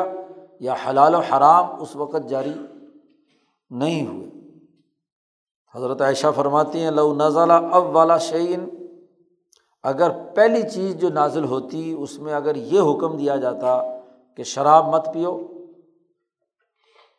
یا 0.61 0.75
حلال 0.89 1.15
و 1.15 1.19
حرام 1.19 1.81
اس 1.81 1.97
وقت 1.97 2.29
جاری 2.29 2.55
نہیں 3.71 4.07
ہوئے۔ 4.07 4.31
حضرت 5.75 6.01
عائشہ 6.01 6.27
فرماتی 6.37 6.81
ہیں، 6.81 6.91
لو 6.91 7.15
نزلہ 7.15 7.53
اب 7.53 7.97
والا 7.97 8.19
شعین 8.19 8.69
اگر 9.83 10.11
پہلی 10.35 10.71
چیز 10.71 10.97
جو 10.97 11.09
نازل 11.09 11.45
ہوتی 11.45 11.95
اس 11.99 12.19
میں 12.19 12.35
اگر 12.35 12.57
یہ 12.57 12.81
حکم 12.81 13.17
دیا 13.17 13.37
جاتا 13.37 13.83
کہ 14.37 14.43
شراب 14.43 14.89
مت 14.89 15.09
پیو 15.15 15.47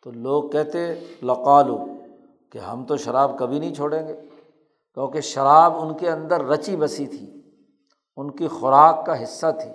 تو 0.06 0.12
لوگ 0.12 0.50
کہتے 0.50 0.94
لقالو 1.22 1.78
کہ 2.50 2.58
ہم 2.58 2.84
تو 2.84 2.96
شراب 2.96 3.38
کبھی 3.38 3.58
نہیں 3.58 3.74
چھوڑیں 3.74 4.08
گے، 4.08 4.14
کیونکہ 4.94 5.20
شراب 5.20 5.76
ان 5.76 5.94
کے 5.94 6.10
اندر 6.10 6.44
رچی 6.44 6.76
بسی 6.76 7.06
تھی، 7.06 7.40
ان 8.16 8.30
کی 8.30 8.48
خوراک 8.48 9.06
کا 9.06 9.22
حصہ 9.22 9.46
تھی۔ 9.60 9.70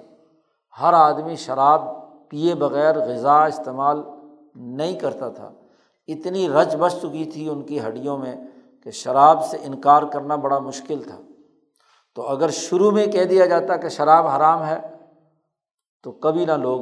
ہر 0.82 0.94
آدمی 0.94 1.36
شراب 1.36 1.82
پیے 2.30 2.56
بغیر 2.56 3.00
غذا 3.00 3.46
استعمال 3.46 4.02
نہیں 4.56 5.00
کرتا 5.00 5.30
تھا۔ 5.30 5.52
اتنی 6.08 6.50
رچ 6.50 6.76
بس 6.76 6.96
چکی 7.02 7.26
تھی 7.26 7.50
ان 7.50 7.62
کی 7.62 7.80
ہڈیوں 7.82 8.18
میں 8.18 8.36
کہ 8.84 8.92
شراب 8.92 9.46
سے 9.46 9.58
انکار 9.62 10.04
کرنا 10.04 10.36
بڑا 10.36 10.60
مشکل 10.60 11.04
تھا۔ 11.04 11.18
تو 12.16 12.22
اگر 12.22 12.50
شروع 12.50 12.92
میں 12.92 13.06
کہہ 13.06 13.24
دیا 13.24 13.46
جاتا 13.46 13.78
کہ 13.78 13.90
شراب 13.90 14.28
حرام 14.28 14.66
ہے، 14.66 14.80
تو 16.04 16.12
کبھی 16.12 16.46
نہ 16.46 16.52
لوگ 16.52 16.82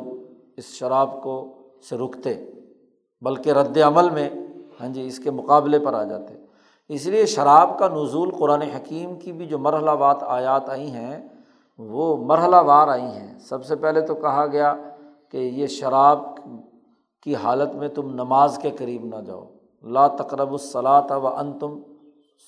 اس 0.58 0.66
شراب 0.66 1.24
کو 1.24 1.47
سے 1.89 1.97
رکتے۔ 1.97 2.52
بلکہ 3.22 3.49
رد 3.49 3.78
عمل 3.78 4.09
میں 4.09 4.30
ہاں 4.82 4.88
جی 4.88 5.07
اس 5.07 5.20
کے 5.20 5.32
مقابلے 5.32 5.80
پر 5.80 5.93
آ 5.93 6.03
جاتے۔ 6.03 6.34
اس 6.89 7.05
لیے 7.05 7.26
شراب 7.26 7.80
کا 7.80 7.88
نزول 7.88 8.32
قرآن 8.32 8.61
حکیم 8.61 9.20
کی 9.20 9.32
بھی 9.32 9.45
جو 9.45 9.59
مرحلہ 9.59 9.91
وات 9.91 10.24
آیات 10.24 10.70
آئی 10.70 10.91
ہیں، 10.91 11.28
وہ 11.78 12.17
مرحلہ 12.17 12.55
وار 12.55 12.88
آئی 12.88 13.05
ہیں۔ 13.05 13.39
سب 13.39 13.65
سے 13.65 13.76
پہلے 13.76 14.01
تو 14.01 14.15
کہا 14.15 14.45
گیا 14.47 14.76
کہ 15.32 15.38
یہ 15.38 15.67
شراب 15.67 16.20
کی 17.24 17.36
حالت 17.36 17.76
میں 17.76 17.88
تم 17.88 18.09
نماز 18.09 18.59
کے 18.61 18.72
قریب 18.72 19.03
نہ 19.03 19.22
جاؤ۔ 19.22 19.43
لا 19.84 20.07
تقرب 20.07 20.51
الصلاۃ 20.51 21.11
و 21.11 21.28
ان 21.28 21.59
تم 21.59 21.80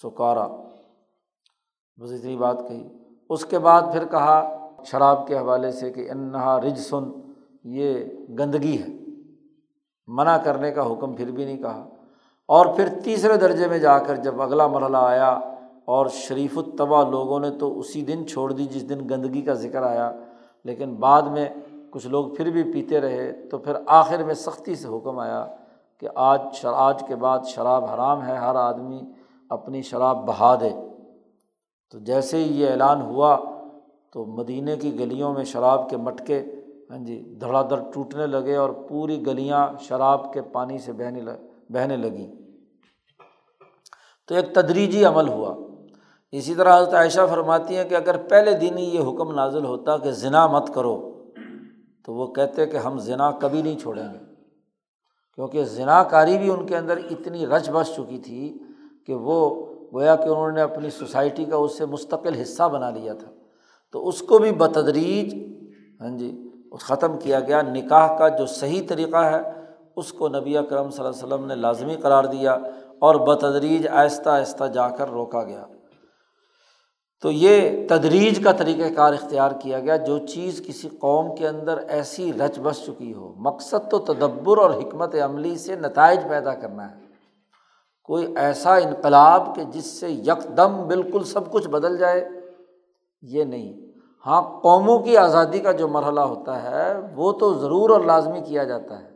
سکارا۔ 0.03 0.47
بس 1.97 2.11
اتنی 2.11 2.37
بات 2.37 2.67
کہی۔ 2.67 2.87
اس 3.29 3.45
کے 3.45 3.59
بعد 3.59 3.81
پھر 3.91 4.05
کہا 4.05 4.57
شراب 4.85 5.27
کے 5.27 5.37
حوالے 5.37 5.71
سے 5.71 5.91
کہ 5.91 6.11
انہا 6.11 6.61
رج 6.61 6.79
سن 6.79 7.11
یہ 7.63 8.03
گندگی 8.39 8.81
ہے۔ 8.81 9.00
منع 10.11 10.37
کرنے 10.37 10.71
کا 10.71 10.91
حکم 10.91 11.13
پھر 11.13 11.31
بھی 11.31 11.45
نہیں 11.45 11.57
کہا۔ 11.57 11.89
اور 12.47 12.65
پھر 12.65 12.87
تیسرے 13.03 13.37
درجے 13.37 13.67
میں 13.67 13.79
جا 13.79 13.97
کر 13.97 14.15
جب 14.15 14.41
اگلا 14.41 14.67
مرحلہ 14.67 14.97
آیا 14.97 15.39
اور 15.85 16.05
شریف 16.05 16.57
الطبع 16.57 17.03
لوگوں 17.03 17.39
نے 17.39 17.49
تو 17.49 17.79
اسی 17.79 18.01
دن 18.01 18.27
چھوڑ 18.27 18.51
دی 18.51 18.65
جس 18.65 18.89
دن 18.89 19.09
گندگی 19.09 19.41
کا 19.41 19.53
ذکر 19.53 19.83
آیا، 19.83 20.11
لیکن 20.63 20.95
بعد 20.95 21.21
میں 21.21 21.49
کچھ 21.91 22.07
لوگ 22.07 22.33
پھر 22.33 22.51
بھی 22.51 22.63
پیتے 22.63 23.01
رہے، 23.01 23.31
تو 23.51 23.57
پھر 23.57 23.73
آخر 23.85 24.23
میں 24.23 24.33
سختی 24.33 24.75
سے 24.75 24.87
حکم 24.87 25.19
آیا 25.19 25.45
کہ 25.99 26.07
آج 26.15 26.39
آج 26.63 27.03
کے 27.07 27.15
بعد 27.15 27.39
شراب 27.45 27.85
حرام 27.85 28.27
ہے، 28.27 28.35
ہر 28.35 28.55
آدمی 28.55 29.01
اپنی 29.49 29.81
شراب 29.81 30.27
بہا 30.27 30.55
دے۔ 30.55 30.69
تو 31.91 31.99
جیسے 31.99 32.37
ہی 32.37 32.61
یہ 32.61 32.69
اعلان 32.69 33.01
ہوا 33.01 33.37
تو 34.13 34.25
مدینہ 34.25 34.71
کی 34.81 34.99
گلیوں 34.99 35.33
میں 35.33 35.43
شراب 35.43 35.89
کے 35.89 35.97
مٹکے 35.97 36.43
ہاں 36.91 36.97
جی 36.97 37.37
دھڑا 37.41 37.61
دھڑ 37.61 37.79
ٹوٹنے 37.93 38.27
لگے 38.27 38.55
اور 38.55 38.69
پوری 38.69 39.25
گلیاں 39.25 39.67
شراب 39.79 40.33
کے 40.33 40.41
پانی 40.41 40.77
سے 40.77 40.93
بہنے 40.93 41.21
بہنے 41.69 41.97
لگیں۔ 41.97 42.31
تو 44.27 44.35
ایک 44.35 44.53
تدریجی 44.53 45.05
عمل 45.05 45.27
ہوا۔ 45.27 45.55
اسی 46.31 46.55
طرح 46.55 46.77
حضرت 46.77 46.93
عائشہ 46.93 47.19
فرماتی 47.29 47.77
ہیں 47.77 47.83
کہ 47.83 47.95
اگر 47.95 48.17
پہلے 48.17 48.53
دن 48.53 48.77
ہی 48.77 48.83
یہ 48.83 48.99
حکم 48.99 49.35
نازل 49.35 49.65
ہوتا 49.65 49.97
کہ 49.97 50.11
ذنا 50.11 50.47
مت 50.47 50.73
کرو، 50.73 51.23
تو 52.05 52.13
وہ 52.13 52.27
کہتے 52.27 52.65
کہ 52.65 52.77
ہم 52.77 52.99
ذنا 52.99 53.31
کبھی 53.31 53.61
نہیں 53.61 53.79
چھوڑیں 53.79 54.13
گے۔ 54.13 54.19
کیونکہ 55.35 55.63
ذنا 55.63 56.03
کاری 56.03 56.37
بھی 56.37 56.49
ان 56.49 56.65
کے 56.65 56.77
اندر 56.77 56.97
اتنی 56.97 57.45
رچ 57.45 57.69
بس 57.69 57.87
چکی 57.95 58.17
تھی 58.17 58.59
کہ 59.05 59.13
وہ 59.13 59.65
گویا 59.93 60.15
کہ 60.15 60.29
انہوں 60.29 60.51
نے 60.51 60.61
اپنی 60.61 60.89
سوسائٹی 60.89 61.45
کا 61.45 61.55
اس 61.55 61.77
سے 61.77 61.85
مستقل 61.85 62.41
حصہ 62.41 62.63
بنا 62.63 62.89
لیا 62.89 63.13
تھا۔ 63.13 63.31
تو 63.91 64.07
اس 64.07 64.21
کو 64.21 64.39
بھی 64.39 64.51
بتدریج 64.51 65.35
ہاں 66.01 66.17
جی 66.17 66.50
ختم 66.77 67.17
کیا 67.17 67.39
گیا۔ 67.39 67.61
نکاح 67.61 68.17
کا 68.17 68.27
جو 68.27 68.45
صحیح 68.45 68.81
طریقہ 68.87 69.17
ہے، 69.17 69.41
اس 69.95 70.13
کو 70.13 70.27
نبی 70.27 70.53
کرم 70.69 70.89
صلی 70.89 71.05
اللہ 71.05 71.25
علیہ 71.25 71.33
وسلم 71.33 71.45
نے 71.45 71.55
لازمی 71.55 71.95
قرار 71.95 72.23
دیا 72.23 72.53
اور 72.99 73.15
بتدریج 73.15 73.87
آہستہ 73.87 74.29
آہستہ 74.29 74.63
جا 74.63 74.89
کر 74.89 75.09
روکا 75.09 75.43
گیا۔ 75.43 75.65
تو 77.21 77.31
یہ 77.31 77.87
تدریج 77.87 78.43
کا 78.43 78.51
طریقۂ 78.51 78.95
کار 78.95 79.13
اختیار 79.13 79.51
کیا 79.59 79.79
گیا۔ 79.79 79.95
جو 79.95 80.17
چیز 80.17 80.63
کسی 80.67 80.89
قوم 80.89 81.35
کے 81.35 81.47
اندر 81.47 81.77
ایسی 81.77 82.33
رچ 82.33 82.59
بس 82.63 82.85
چکی 82.85 83.13
ہو، 83.13 83.33
مقصد 83.37 83.91
تو 83.91 83.99
تدبر 83.99 84.57
اور 84.57 84.69
حکمت 84.69 85.15
عملی 85.15 85.57
سے 85.57 85.75
نتائج 85.75 86.19
پیدا 86.29 86.53
کرنا 86.53 86.91
ہے۔ 86.91 86.95
کوئی 88.03 88.33
ایسا 88.35 88.75
انقلاب 88.75 89.55
کہ 89.55 89.63
جس 89.63 89.85
سے 89.85 90.09
یکدم 90.09 90.87
بالکل 90.87 91.23
سب 91.23 91.51
کچھ 91.51 91.67
بدل 91.67 91.97
جائے، 91.97 92.29
یہ 93.21 93.43
نہیں۔ 93.43 93.90
ہاں 94.25 94.59
قوموں 94.61 94.99
کی 94.99 95.17
آزادی 95.17 95.59
کا 95.59 95.71
جو 95.71 95.87
مرحلہ 95.87 96.19
ہوتا 96.19 96.63
ہے، 96.63 96.93
وہ 97.15 97.31
تو 97.31 97.53
ضرور 97.53 97.89
اور 97.89 98.01
لازمی 98.01 98.41
کیا 98.41 98.63
جاتا 98.63 98.99
ہے۔ 98.99 99.11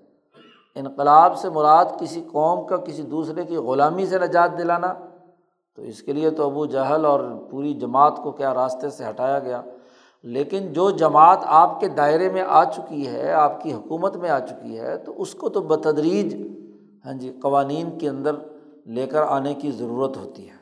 انقلاب 0.75 1.37
سے 1.37 1.49
مراد 1.49 1.85
کسی 1.99 2.23
قوم 2.31 2.67
کا 2.67 2.77
کسی 2.77 3.01
دوسرے 3.01 3.43
کی 3.43 3.55
غلامی 3.57 4.05
سے 4.05 4.19
نجات 4.19 4.57
دلانا۔ 4.57 4.93
تو 5.75 5.81
اس 5.81 6.01
کے 6.01 6.13
لیے 6.13 6.29
تو 6.29 6.45
ابو 6.45 6.65
جہل 6.65 7.05
اور 7.05 7.19
پوری 7.51 7.73
جماعت 7.73 8.17
کو 8.23 8.31
کیا 8.31 8.53
راستے 8.53 8.89
سے 8.89 9.09
ہٹایا 9.09 9.39
گیا۔ 9.39 9.61
لیکن 10.23 10.73
جو 10.73 10.89
جماعت 10.89 11.39
آپ 11.43 11.79
کے 11.79 11.87
دائرے 11.87 12.29
میں 12.29 12.43
آ 12.47 12.63
چکی 12.63 13.07
ہے، 13.07 13.33
آپ 13.33 13.63
کی 13.63 13.73
حکومت 13.73 14.15
میں 14.15 14.29
آ 14.29 14.39
چکی 14.39 14.79
ہے، 14.79 14.97
تو 14.97 15.21
اس 15.21 15.33
کو 15.33 15.49
تو 15.49 15.61
بتدریج 15.61 16.47
ہاں 17.05 17.13
جی 17.13 17.37
قوانین 17.41 17.97
کے 17.97 18.09
اندر 18.09 18.35
لے 18.85 19.07
کر 19.07 19.21
آنے 19.21 19.53
کی 19.53 19.71
ضرورت 19.71 20.17
ہوتی 20.17 20.49
ہے۔ 20.49 20.55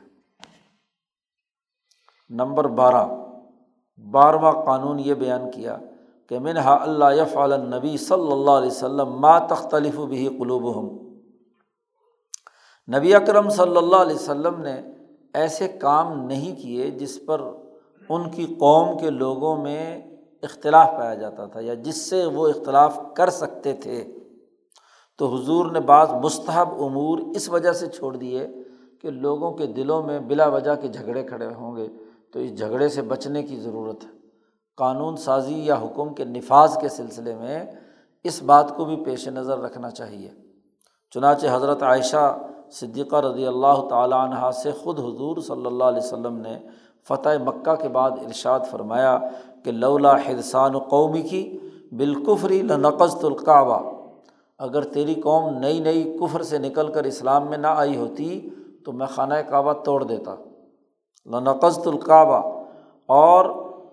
نمبر 2.30 2.64
بارہ۔ 2.64 3.23
بارہواں 3.98 4.52
قانون 4.52 5.00
یہ 5.00 5.14
بیان 5.14 5.50
کیا 5.50 5.76
کہ 6.28 6.38
منہا 6.38 6.82
اللہ 6.82 7.04
یف 7.16 7.36
نبی 7.74 7.96
صلی 7.96 8.32
اللہ 8.32 8.50
علیہ 8.50 8.70
وسلم 8.70 9.20
ما 9.20 9.38
تختلف 9.38 9.98
بھی 9.98 10.28
قلوب 10.28 10.78
ہم 10.78 10.98
نبی 12.96 13.14
اکرم 13.14 13.48
صلی 13.48 13.76
اللہ 13.76 13.96
علیہ 13.96 14.14
وسلم 14.14 14.60
نے 14.60 14.80
ایسے 15.34 15.68
کام 15.68 16.26
نہیں 16.26 16.62
کیے 16.62 16.90
جس 16.90 17.26
پر 17.26 17.40
ان 18.08 18.30
کی 18.30 18.46
قوم 18.46 18.98
کے 18.98 19.10
لوگوں 19.10 19.56
میں 19.56 20.02
اختلاف 20.42 20.90
پایا 20.90 21.14
جاتا 21.14 21.46
تھا 21.46 21.60
یا 21.60 21.74
جس 21.74 22.10
سے 22.10 22.26
وہ 22.26 22.48
اختلاف 22.48 23.00
کر 23.16 23.30
سکتے 23.30 23.72
تھے۔ 23.72 24.12
تو 25.18 25.34
حضور 25.34 25.70
نے 25.70 25.80
بعض 25.80 26.10
مستحب 26.10 26.68
امور 26.82 27.18
اس 27.18 27.48
وجہ 27.48 27.72
سے 27.72 27.86
چھوڑ 27.86 28.16
دیے 28.16 28.48
کہ 29.02 29.10
لوگوں 29.10 29.52
کے 29.52 29.66
دلوں 29.66 30.02
میں 30.02 30.20
بلا 30.20 30.46
وجہ 30.46 30.74
کے 30.74 30.88
جھگڑے 30.88 31.22
کھڑے 31.22 31.46
ہوں 31.46 31.76
گے۔ 31.76 31.88
تو 32.34 32.40
اس 32.40 32.58
جھگڑے 32.58 32.88
سے 32.88 33.02
بچنے 33.02 33.42
کی 33.42 33.56
ضرورت 33.56 34.04
ہے۔ 34.04 34.08
قانون 34.76 35.16
سازی 35.16 35.66
یا 35.66 35.74
حکم 35.74 36.14
کے 36.14 36.24
نفاذ 36.24 36.76
کے 36.76 36.88
سلسلے 36.88 37.34
میں 37.34 37.64
اس 38.24 38.42
بات 38.42 38.76
کو 38.76 38.84
بھی 38.84 38.96
پیش 38.96 39.28
نظر 39.28 39.58
رکھنا 39.58 39.90
چاہیے۔ 39.90 40.30
چنانچہ 41.10 41.46
حضرت 41.52 41.82
عائشہ 41.82 42.38
صدیقہ 42.70 43.16
رضی 43.16 43.46
اللہ 43.46 43.86
تعالیٰ 43.90 44.18
عنہ 44.18 44.50
سے 44.50 44.70
خود 44.70 44.98
حضور 44.98 45.36
صلی 45.36 45.66
اللہ 45.66 45.84
علیہ 45.84 45.98
وسلم 45.98 46.36
نے 46.36 46.58
فتح 47.08 47.28
مکہ 47.44 47.74
کے 47.74 47.88
بعد 47.88 48.10
ارشاد 48.10 48.60
فرمایا 48.70 49.18
کہ 49.64 49.72
لولا 49.72 50.16
حدثان 50.16 50.78
قومی 50.78 51.22
کی 51.22 51.58
بالکفری 51.92 52.62
لنقص 52.62 53.24
القعبہ۔ 53.24 53.90
اگر 54.58 54.82
تیری 54.82 55.14
قوم 55.14 55.58
نئی 55.58 55.80
نئی 55.80 56.16
کفر 56.20 56.42
سے 56.42 56.58
نکل 56.58 56.92
کر 56.92 57.04
اسلام 57.04 57.46
میں 57.46 57.58
نہ 57.58 57.66
آئی 57.66 57.96
ہوتی 57.96 58.50
تو 58.84 58.92
میں 58.92 59.06
خانہ 59.06 59.34
کعبہ 59.34 59.72
توڑ 59.72 60.04
دیتا۔ 60.04 60.34
لنقص 61.26 61.78
القعبہ 61.86 62.62
اور 63.06 63.44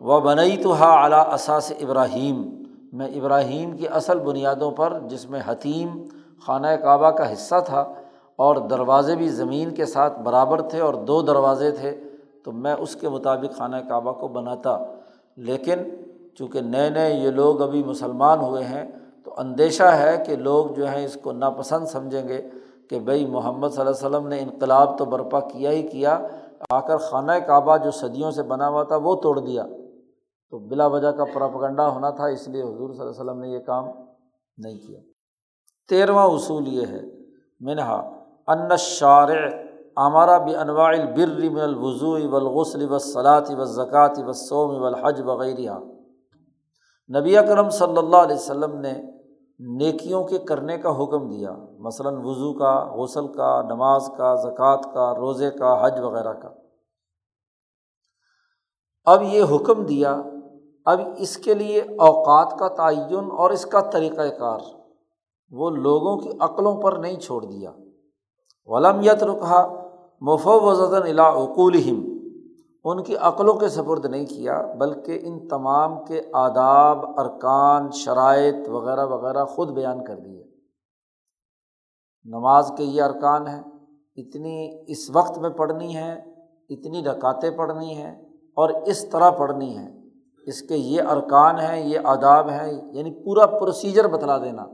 و 0.02 0.20
بنئی 0.20 0.58
تو 0.58 0.74
ہا 0.74 1.04
اعلیٰ 1.04 1.34
اساس 1.34 1.72
ابراہیم۔ 1.82 2.64
میں 2.94 3.08
ابراہیم 3.08 3.78
کی 3.78 3.88
اصل 3.88 4.20
بنیادوں 4.20 4.72
پر 4.72 5.00
جس 5.08 5.30
میں 5.30 5.42
حتیم 5.46 6.04
خانہ 6.48 6.68
کعبہ 6.68 7.10
کا 7.10 7.34
حصہ 7.34 7.56
تھا 7.66 7.94
اور 8.36 8.56
دروازے 8.56 9.16
بھی 9.16 9.30
زمین 9.30 9.74
کے 9.74 9.86
ساتھ 9.86 10.20
برابر 10.20 10.62
تھے 10.62 10.80
اور 10.80 10.94
دو 10.94 11.22
دروازے 11.22 11.72
تھے، 11.72 12.00
تو 12.44 12.52
میں 12.52 12.74
اس 12.74 12.96
کے 12.96 13.10
مطابق 13.10 13.58
خانہ 13.58 13.76
کعبہ 13.90 14.12
کو 14.12 14.28
بناتا۔ 14.28 14.78
لیکن 15.38 15.76
چونکہ 16.38 16.62
نئے 16.62 16.90
نئے 16.90 17.14
یہ 17.14 17.30
لوگ 17.30 17.62
ابھی 17.62 17.84
مسلمان 17.84 18.40
ہوئے 18.40 18.64
ہیں، 18.64 18.86
تو 19.24 19.34
اندیشہ 19.38 19.84
ہے 19.84 20.24
کہ 20.28 20.36
لوگ 20.36 20.66
جو 20.66 20.88
ہیں 20.88 21.06
اس 21.06 21.18
کو 21.24 21.32
ناپسند 21.32 21.86
سمجھیں 21.86 22.28
گے 22.28 22.50
کہ 22.90 23.00
بھائی 23.00 23.26
محمد 23.26 23.70
صلی 23.70 23.86
اللہ 23.86 24.08
علیہ 24.08 24.08
وسلم 24.08 24.28
نے 24.28 24.40
انقلاب 24.40 24.98
تو 24.98 25.06
برپا 25.06 25.40
کیا 25.40 25.72
ہی 25.72 25.82
کیا 25.82 26.20
آ 26.70 26.80
کر 26.88 26.97
خانہ 26.97 27.32
کعبہ 27.47 27.78
جو 27.78 27.91
صدیوں 27.91 28.32
سے 28.32 28.43
بنا 28.43 28.68
ہوا 28.70 28.84
تھا 28.84 28.95
وہ 29.03 29.16
توڑ 29.22 29.39
دیا۔ 29.39 29.64
تو 30.53 30.59
بلا 30.59 30.86
وجہ 30.88 31.12
کا 31.18 31.26
پراپگنڈا 31.34 31.88
ہونا 31.88 32.09
تھا، 32.09 32.26
اس 32.26 32.47
لیے 32.47 32.62
حضور 32.62 32.89
صلی 32.89 33.01
اللہ 33.01 33.12
علیہ 33.12 33.22
وسلم 33.22 33.39
نے 33.39 33.49
یہ 33.49 33.59
کام 33.66 33.86
نہیں 34.57 34.78
کیا۔ 34.78 34.99
تیرواں 35.89 36.28
اصول 36.28 36.68
یہ 36.68 36.88
ہے، 36.88 37.01
منہا 37.62 37.99
ان 38.47 38.78
شارع 38.78 39.41
ہمارا 39.97 40.38
بھی 40.38 40.55
انواع 40.55 40.88
البر 40.88 41.49
من 41.49 41.59
الوضو 41.62 42.12
والغسل 42.32 42.86
والصلاۃ 42.89 43.49
والزکوٰۃ 43.57 44.18
والصوم 44.26 44.82
والحج 44.82 45.22
وغیرہ 45.26 45.78
نبی 47.09 47.38
اکرم 47.38 47.70
صلی 47.70 47.97
اللہ 47.97 48.18
علیہ 48.18 48.36
وسلم 48.36 48.78
نے 48.82 48.93
نیکیوں 49.68 50.24
کے 50.24 50.38
کرنے 50.38 50.78
کا 50.78 51.03
حکم 51.03 51.30
دیا۔ 51.30 51.55
مثلاً 51.80 52.16
وضو 52.16 52.53
کا، 52.53 52.86
غسل 52.95 53.28
کا، 53.28 53.62
نماز 53.62 54.09
کا، 54.18 54.36
زکوٰۃ 54.36 54.82
کا، 54.93 55.14
روزے 55.16 55.51
کا، 55.51 55.86
حج 55.86 55.99
وغیرہ 55.99 56.34
کا۔ 56.34 56.49
اب 59.05 59.24
یہ 59.24 59.43
حکم 59.43 59.86
دیا۔ 59.86 60.22
اب 60.86 60.99
اس 61.18 61.38
کے 61.38 61.53
لیے 61.53 61.80
اوقات 61.82 62.59
کا 62.59 62.68
تعین 62.68 63.32
اور 63.38 63.49
اس 63.49 63.66
کا 63.66 63.82
طریقۂ 63.82 64.24
کار۔ 64.39 64.59
وہ 65.51 65.70
لوگوں 65.70 66.18
کی 66.18 66.30
عقلوں 66.39 66.82
پر 66.82 66.93
نہیں 66.93 67.20
چھوڑ 67.20 67.45
دیا۔ 67.45 67.72
ولم 68.66 69.01
یت 69.01 69.24
رکھا 69.24 69.68
مفو 70.22 70.62
وزن 70.62 70.95
الاقول 70.95 71.76
ان 72.84 73.04
کی 73.04 73.16
عقلوں 73.16 73.54
کے 73.54 73.70
سپرد 73.70 74.06
نہیں 74.06 74.26
کیا، 74.26 74.62
بلکہ 74.80 75.20
ان 75.22 75.48
تمام 75.48 76.06
کے 76.06 76.22
آداب، 76.34 77.20
ارکان، 77.20 77.92
شرائط 77.92 78.70
وغیرہ 78.70 79.06
وغیرہ 79.06 79.46
خود 79.46 79.70
بیان 79.70 80.04
کر 80.04 80.16
دیے۔ 80.16 80.44
نماز 82.26 82.72
کے 82.78 82.84
یہ 82.84 83.04
ارکان 83.04 83.48
ہیں، 83.48 83.64
اتنی 84.16 84.84
اس 84.88 85.10
وقت 85.14 85.38
میں 85.38 85.50
پڑھنی 85.50 85.96
ہے 85.96 86.12
اتنی 86.70 87.04
رکاتیں 87.04 87.52
پڑھنی 87.52 87.96
ہیں 87.96 88.22
اور 88.56 88.70
اس 88.70 89.10
طرح 89.10 89.30
پڑھنی 89.30 89.78
ہے 89.78 89.88
اس 90.48 90.62
کے 90.62 90.76
یہ 90.76 91.02
ارکان 91.02 91.60
ہیں، 91.60 91.86
یہ 91.86 92.00
آداب 92.04 92.50
ہیں 92.50 92.82
یعنی 92.92 93.24
پورا 93.24 93.46
پروسیجر 93.46 94.08
بتلا 94.08 94.38
دینا۔ 94.38 94.66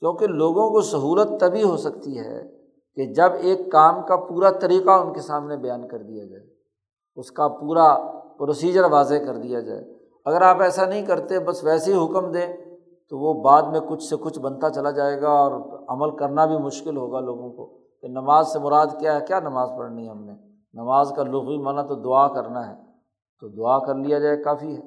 کیونکہ 0.00 0.26
لوگوں 0.26 0.70
کو 0.70 0.80
سہولت 0.80 1.40
تبھی 1.40 1.62
ہو 1.62 1.76
سکتی 1.76 2.18
ہے 2.18 2.42
کہ 2.94 3.14
جب 3.14 3.30
ایک 3.40 3.72
کام 3.72 4.02
کا 4.06 4.16
پورا 4.16 4.50
طریقہ 4.50 4.90
ان 4.90 5.12
کے 5.12 5.20
سامنے 5.20 5.56
بیان 5.56 5.88
کر 5.88 5.98
دیا 5.98 6.24
جائے۔ 6.24 6.47
اس 7.18 7.30
کا 7.30 7.48
پورا 7.48 7.96
پروسیجر 8.38 8.84
واضح 8.84 9.14
کر 9.26 9.36
دیا 9.36 9.60
جائے۔ 9.60 9.84
اگر 10.24 10.42
آپ 10.42 10.62
ایسا 10.62 10.84
نہیں 10.84 11.06
کرتے، 11.06 11.38
بس 11.38 11.64
ویسے 11.64 11.94
ہی 11.94 12.04
حکم 12.04 12.32
دیں، 12.32 12.56
تو 13.10 13.18
وہ 13.18 13.42
بعد 13.42 13.62
میں 13.62 13.80
کچھ 13.88 14.02
سے 14.02 14.16
کچھ 14.20 14.38
بنتا 14.38 14.70
چلا 14.70 14.90
جائے 14.90 15.22
گا 15.22 15.28
اور 15.28 15.52
عمل 15.88 16.16
کرنا 16.16 16.46
بھی 16.46 16.58
مشکل 16.58 16.96
ہوگا 16.96 17.20
لوگوں 17.20 17.52
کو۔ 17.52 17.78
کہ 18.00 18.08
نماز 18.08 18.52
سے 18.52 18.58
مراد 18.58 18.86
کیا 18.98 19.14
ہے؟ 19.14 19.20
کیا 19.26 19.40
نماز 19.40 19.68
پڑھنی 19.78 20.04
ہے 20.04 20.10
ہم 20.10 20.24
نے؟ 20.24 20.32
نماز 20.74 21.12
کا 21.16 21.22
لغوی 21.22 21.58
مانا 21.58 21.82
تو 21.82 21.94
دعا 21.94 22.28
کرنا 22.28 22.68
ہے۔ 22.68 22.74
تو 23.40 23.48
دعا 23.48 23.78
کر 23.78 23.94
لیا 23.94 24.18
جائے، 24.18 24.36
کافی 24.36 24.76
ہے۔ 24.76 24.80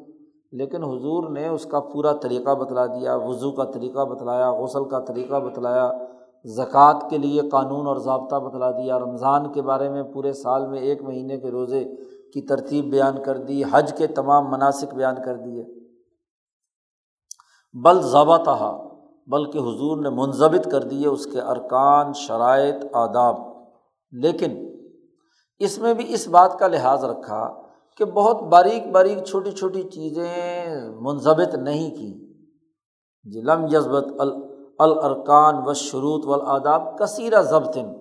لیکن 0.52 0.84
حضور 0.84 1.30
نے 1.30 1.48
اس 1.48 1.66
کا 1.66 1.80
پورا 1.80 2.14
طریقہ 2.14 2.56
بتلا 2.56 2.86
دیا، 2.86 3.16
وضو 3.16 3.52
کا 3.52 3.64
طریقہ 3.64 4.06
بتلایا، 4.06 4.52
غسل 4.52 4.90
کا 4.90 5.00
طریقہ 5.00 5.36
بتلایا، 5.36 5.92
زکوٰۃ 6.46 7.10
کے 7.10 7.18
لیے 7.18 7.42
قانون 7.50 7.88
اور 7.88 7.96
ضابطہ 7.96 8.36
بتلا 8.36 8.72
دیا۔ 8.72 9.00
رمضان 9.00 9.52
کے 9.52 9.62
بارے 9.62 9.90
میں 9.90 10.04
پورے 10.04 10.34
سال 10.34 10.68
میں 10.68 10.80
ایک 10.80 11.02
مہینے 11.02 11.38
کے 11.38 11.52
روزے 11.52 11.86
کی 12.34 12.42
ترتیب 12.42 12.86
بیان 12.86 13.24
کر 13.24 13.38
دی، 13.38 13.64
حج 13.72 13.94
کے 13.98 14.08
تمام 14.08 14.52
مناسب 14.52 14.94
بیان 14.94 15.16
کر 15.26 15.36
دیے۔ 15.36 15.66
بل 17.74 18.02
ضابطہ 18.02 18.82
بلکہ 19.28 19.58
حضور 19.58 20.02
نے 20.02 20.10
منظمت 20.10 20.72
کر 20.72 20.84
دیے 20.84 21.08
اس 21.08 21.26
کے 21.26 21.42
ارکان، 21.42 22.14
شرائط، 22.14 22.76
آداب۔ 22.94 23.36
لیکن 24.12 24.68
اس 25.60 25.78
میں 25.78 25.94
بھی 25.94 26.14
اس 26.14 26.28
بات 26.28 26.60
کا 26.60 26.68
لحاظ 26.68 27.06
رکھا 27.06 27.62
کہ 27.98 28.06
بہت 28.06 28.44
باریک 28.44 28.92
باریک 28.92 29.24
چھوٹی 29.24 29.52
چھوٹی 29.52 29.84
چیزیں 29.84 30.90
منظمت 31.02 31.56
نہیں 31.56 31.96
کی۔ 31.96 32.34
جی 33.24 33.42
لم 33.42 33.66
یزبت 33.66 34.06
الارکان 34.80 35.56
و 35.66 35.74
شروط 35.74 36.26
والآداب، 36.26 37.00
کثیرہ 37.00 37.42
ضبطن 37.42 38.01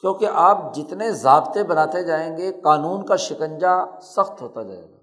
کیونکہ 0.00 0.28
آپ 0.32 0.74
جتنے 0.74 1.10
ضابطے 1.10 1.62
بناتے 1.62 2.02
جائیں 2.02 2.36
گے، 2.36 2.52
قانون 2.52 3.06
کا 3.06 3.16
شکنجا 3.16 4.00
سخت 4.02 4.42
ہوتا 4.42 4.62
جائے 4.62 4.90
گا۔ 4.92 4.96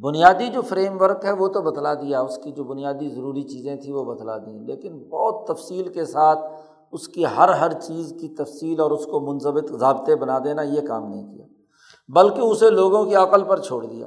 بنیادی 0.00 0.46
جو 0.46 0.62
فریم 0.62 1.00
ورک 1.00 1.24
ہے، 1.24 1.32
وہ 1.32 1.48
تو 1.48 1.60
بتلا 1.60 1.94
دیا۔ 1.94 2.20
اس 2.20 2.38
کی 2.44 2.52
جو 2.52 2.64
بنیادی 2.64 3.08
ضروری 3.08 3.42
چیزیں 3.42 3.76
تھیں، 3.76 3.94
وہ 3.94 4.14
بتلا 4.14 4.38
دیں۔ 4.38 4.60
لیکن 4.60 5.08
بہت 5.08 5.46
تفصیل 5.46 5.88
کے 5.88 6.04
ساتھ 6.04 6.38
اس 6.92 7.08
کی 7.08 7.24
ہر 7.26 7.48
ہر 7.48 7.72
چیز 7.72 8.14
کی 8.20 8.28
تفصیل 8.28 8.80
اور 8.80 8.90
اس 8.90 9.06
کو 9.06 9.20
منظمت 9.20 9.70
ضابطے 9.70 10.16
بنا 10.16 10.38
دینا، 10.44 10.62
یہ 10.62 10.80
کام 10.88 11.08
نہیں 11.08 11.34
کیا۔ 11.34 11.46
بلکہ 12.08 12.40
اسے 12.40 12.70
لوگوں 12.70 13.04
کی 13.04 13.14
عقل 13.14 13.44
پر 13.44 13.60
چھوڑ 13.60 13.86
دیا۔ 13.86 14.06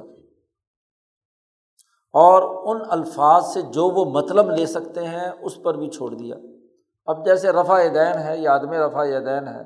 اور 2.12 2.74
ان 2.74 2.82
الفاظ 2.90 3.46
سے 3.46 3.62
جو 3.62 3.88
وہ 3.88 4.04
مطلب 4.04 4.50
لے 4.50 4.66
سکتے 4.66 5.04
ہیں، 5.04 5.30
اس 5.40 5.62
پر 5.62 5.74
بھی 5.74 5.90
چھوڑ 5.90 6.14
دیا۔ 6.14 6.36
اب 7.06 7.24
جیسے 7.24 7.52
رفع 7.52 7.78
دین 7.94 8.22
ہے، 8.24 8.38
یا 8.38 8.56
عدم 8.56 8.72
رفع 8.72 9.04
دین 9.04 9.48
ہے، 9.48 9.62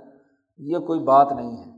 یہ 0.59 0.79
کوئی 0.79 1.01
بات 1.01 1.33
نہیں 1.33 1.57
ہے۔ 1.57 1.71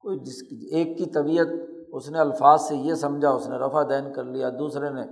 کوئی 0.00 0.18
جس 0.18 0.42
کی، 0.42 0.76
ایک 0.76 0.98
کی 0.98 1.06
طبیعت، 1.06 1.46
اس 1.92 2.10
نے 2.10 2.18
الفاظ 2.18 2.60
سے 2.60 2.76
یہ 2.76 2.94
سمجھا، 2.94 3.30
اس 3.30 3.48
نے 3.48 3.56
رفع 3.56 3.82
دین 3.82 4.12
کر 4.12 4.24
لیا، 4.24 4.50
دوسرے 4.58 4.90
نے 4.90 5.02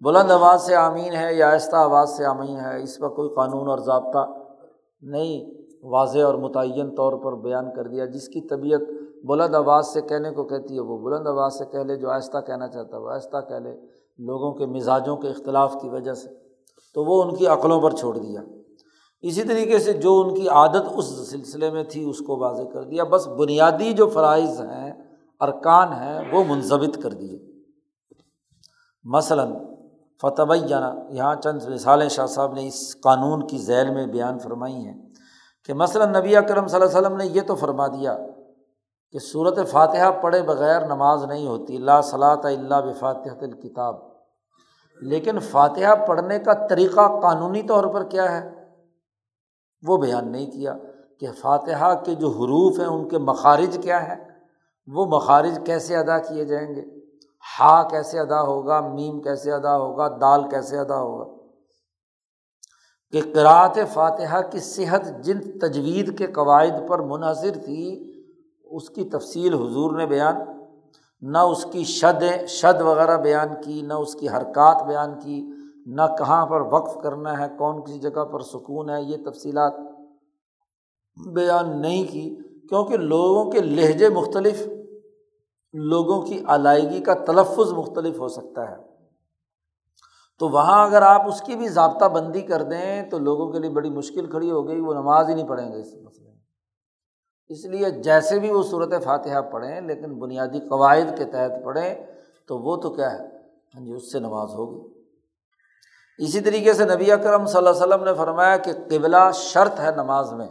بلند 0.00 0.30
آواز 0.30 0.62
سے 0.62 0.74
آمین 0.74 1.12
ہے 1.12 1.34
یا 1.34 1.52
آہستہ 1.52 1.76
آواز 1.76 2.10
سے 2.10 2.24
آمین 2.24 2.56
ہے، 2.56 2.82
اس 2.82 2.98
پر 2.98 3.08
کوئی 3.08 3.28
قانون 3.28 3.68
اور 3.68 3.78
ضابطہ 3.78 4.32
نہیں۔ 5.02 5.64
واضح 5.82 6.18
اور 6.18 6.34
متعین 6.34 6.94
طور 6.94 7.12
پر 7.12 7.32
بیان 7.32 7.74
کر 7.74 7.86
دیا۔ 7.86 8.06
جس 8.06 8.28
کی 8.28 8.40
طبیعت 8.40 8.80
بلند 9.24 9.54
آواز 9.54 9.86
سے 9.86 10.00
کہنے 10.00 10.30
کو 10.30 10.44
کہتی 10.44 10.74
ہے، 10.74 10.80
وہ 10.80 10.98
بلند 10.98 11.26
آواز 11.26 11.58
سے 11.58 11.64
کہہ 11.64 11.78
لے، 11.78 11.96
جو 11.96 12.10
آہستہ 12.10 12.38
کہنا 12.46 12.68
چاہتا 12.68 12.96
ہے، 12.96 13.02
وہ 13.02 13.10
آہستہ 13.10 13.36
کہہ 13.48 13.56
لے۔ 13.56 13.80
لوگوں 14.18 14.52
کے 14.52 14.66
مزاجوں 14.66 15.16
کے 15.16 15.28
اختلاف 15.28 15.76
کی 15.82 15.88
وجہ 15.88 16.12
سے۔ 16.12 16.28
تو 16.94 17.04
وہ 17.04 17.22
ان 17.22 17.34
کی 17.34 17.46
عقلوں 17.46 17.80
پر 17.80 17.90
چھوڑ 17.90 18.18
دیا۔ 18.18 18.40
اسی 19.28 19.42
طریقے 19.42 19.78
سے 19.78 19.92
جو 19.92 20.20
ان 20.20 20.34
کی 20.34 20.48
عادت 20.48 20.82
اس 20.94 21.30
سلسلے 21.30 21.70
میں 21.70 21.84
تھی، 21.84 22.10
اس 22.10 22.18
کو 22.18 22.36
واضح 22.36 22.62
کر 22.62 22.82
دیا۔ 22.82 23.04
بس 23.04 23.28
بنیادی 23.28 23.92
جو 23.92 24.06
فرائض 24.06 24.60
ہیں، 24.60 24.92
ارکان 25.40 25.92
ہیں، 25.92 26.32
وہ 26.32 26.44
منظمت 26.48 27.02
کر 27.02 27.10
دیے۔ 27.10 27.38
مثلاً 29.04 29.54
فتح 30.22 30.42
یہاں 31.08 31.34
چند 31.34 31.62
مثالیں 31.68 32.08
شاہ 32.08 32.26
صاحب 32.26 32.52
نے 32.52 32.66
اس 32.66 33.00
قانون 33.00 33.46
کی 33.46 33.58
ذیل 33.58 33.90
میں 33.90 34.06
بیان 34.06 34.38
فرمائی 34.38 34.74
ہیں 34.74 35.08
کہ 35.64 35.74
مثلاً 35.74 36.14
نبی 36.16 36.36
اکرم 36.36 36.66
صلی 36.66 36.80
اللہ 36.80 36.98
علیہ 36.98 37.06
وسلم 37.06 37.16
نے 37.16 37.26
یہ 37.26 37.40
تو 37.46 37.54
فرما 37.54 37.86
دیا 37.86 38.18
کہ 39.12 39.18
صورت 39.18 39.58
فاتحہ 39.70 40.10
پڑھے 40.22 40.42
بغیر 40.42 40.86
نماز 40.86 41.24
نہیں 41.24 41.46
ہوتی 41.46 41.76
اللہ 41.76 42.00
صلاح 42.04 42.36
اللہ 42.42 42.74
بفاتحت 42.74 43.42
الکتاب۔ 43.42 43.94
لیکن 45.00 45.38
فاتحہ 45.38 46.06
پڑھنے 46.06 46.38
کا 46.38 46.66
طریقہ 46.66 47.20
قانونی 47.20 47.62
طور 47.62 47.84
پر 47.84 48.04
کیا 48.04 48.32
ہے؟ 48.32 48.63
وہ 49.86 49.96
بیان 49.96 50.32
نہیں 50.32 50.50
کیا 50.50 50.76
کہ 51.20 51.26
فاتحہ 51.38 51.94
کے 51.94 52.14
جو 52.14 52.28
حروف 52.28 52.80
ہیں 52.80 52.86
ان 52.86 53.08
کے 53.08 53.18
مخارج 53.18 53.78
کیا 53.82 54.08
ہے 54.08 54.14
وہ 54.86 55.06
مخارج 55.06 55.60
کیسے 55.66 55.96
ادا 55.96 56.18
کیے 56.18 56.44
جائیں 56.44 56.74
گے؟ 56.74 56.82
ہا 57.60 57.88
کیسے 57.88 58.18
ادا 58.18 58.42
ہوگا؟ 58.42 58.80
میم 58.80 59.20
کیسے 59.20 59.52
ادا 59.52 59.76
ہوگا؟ 59.76 60.08
دال 60.08 60.48
کیسے 60.48 60.78
ادا 60.78 61.00
ہوگا؟ 61.00 61.34
کہ 63.12 63.20
قرأت 63.34 63.78
فاتحہ 63.92 64.40
کی 64.50 64.58
صحت 64.58 65.02
جن 65.20 65.58
تجوید 65.58 66.18
کے 66.18 66.26
قواعد 66.26 66.88
پر 66.88 66.98
منحصر 66.98 67.50
تھی، 67.64 68.12
اس 68.64 68.90
کی 68.90 69.04
تفصیل 69.04 69.54
حضور 69.54 69.96
نے 69.96 70.06
بیان، 70.06 70.34
نہ 71.20 71.38
اس 71.38 71.66
کی 71.72 71.84
شد 71.84 72.46
شد 72.46 72.80
وغیرہ 72.80 73.16
بیان 73.16 73.48
کی، 73.64 73.82
نہ 73.82 73.94
اس 73.94 74.14
کی 74.14 74.28
حرکات 74.28 74.82
بیان 74.82 75.20
کی 75.20 75.50
نہ 75.86 76.02
کہاں 76.18 76.46
پر 76.46 76.60
وقف 76.60 77.02
کرنا 77.02 77.38
ہے، 77.38 77.56
کون 77.58 77.80
سی 77.86 77.98
جگہ 77.98 78.24
پر 78.24 78.40
سکون 78.40 78.90
ہے، 78.90 79.02
یہ 79.02 79.16
تفصیلات 79.30 79.74
بیان 81.32 81.80
نہیں 81.80 82.04
کی، 82.12 82.36
کیونکہ 82.68 82.96
لوگوں 82.96 83.50
کے 83.50 83.60
لہجے 83.60 84.08
مختلف، 84.08 84.68
لوگوں 85.72 86.22
کی 86.22 86.44
علائیگی 86.48 87.00
کا 87.00 87.14
تلفظ 87.14 87.72
مختلف 87.72 88.18
ہو 88.18 88.28
سکتا 88.28 88.70
ہے۔ 88.70 88.76
تو 90.38 90.48
وہاں 90.48 90.86
اگر 90.86 91.02
آپ 91.02 91.28
اس 91.28 91.40
کی 91.40 91.56
بھی 91.56 91.68
ضابطہ 91.68 92.04
بندی 92.04 92.40
کر 92.40 92.62
دیں، 92.62 93.10
تو 93.10 93.18
لوگوں 93.18 93.52
کے 93.52 93.58
لیے 93.58 93.70
بڑی 93.70 93.90
مشکل 93.90 94.30
کھڑی 94.30 94.50
ہو 94.50 94.68
گئی، 94.68 94.80
وہ 94.80 94.94
نماز 94.94 95.28
ہی 95.28 95.34
نہیں 95.34 95.48
پڑھیں 95.48 95.72
گے 95.72 95.80
اس 95.80 95.94
مسئلے 96.02 96.28
میں۔ 96.28 96.38
اس 97.48 97.64
لیے 97.64 97.90
جیسے 97.90 98.38
بھی 98.38 98.50
وہ 98.50 98.62
صورت 98.62 99.04
فاتحہ 99.04 99.40
پڑھیں، 99.40 99.80
لیکن 99.80 100.18
بنیادی 100.18 100.60
قواعد 100.60 101.18
کے 101.18 101.24
تحت 101.24 101.64
پڑھیں، 101.64 101.94
تو 102.46 102.58
وہ 102.58 102.76
تو 102.76 102.90
کیا 102.90 103.12
ہے؟ 103.12 103.26
ہاں 103.74 103.84
جی 103.84 103.92
اس 103.92 104.12
سے 104.12 104.18
نماز 104.18 104.54
ہوگی۔ 104.54 105.03
اسی 106.18 106.40
طریقے 106.40 106.72
سے 106.72 106.84
نبی 106.84 107.12
اکرم 107.12 107.46
صلی 107.46 107.58
اللہ 107.58 107.70
علیہ 107.70 107.82
وسلم 107.82 108.04
نے 108.04 108.14
فرمایا 108.14 108.56
کہ 108.56 108.72
قبلہ 108.72 109.30
شرط 109.34 109.80
ہے 109.80 109.90
نماز 109.96 110.32
میں، 110.32 110.48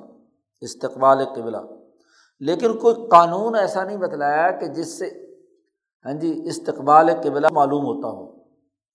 استقبال 0.61 1.25
قبلہ۔ 1.35 1.57
لیکن 2.39 2.77
کوئی 2.77 2.95
قانون 3.11 3.55
ایسا 3.55 3.83
نہیں 3.83 3.97
بتلایا 3.97 4.51
کہ 4.51 4.65
جس 4.65 4.99
سے 4.99 5.09
ہاں 6.05 6.13
جی 6.13 6.41
استقبال 6.45 7.09
قبلہ 7.23 7.47
معلوم 7.51 7.85
ہوتا 7.85 8.07
ہو۔ 8.07 8.25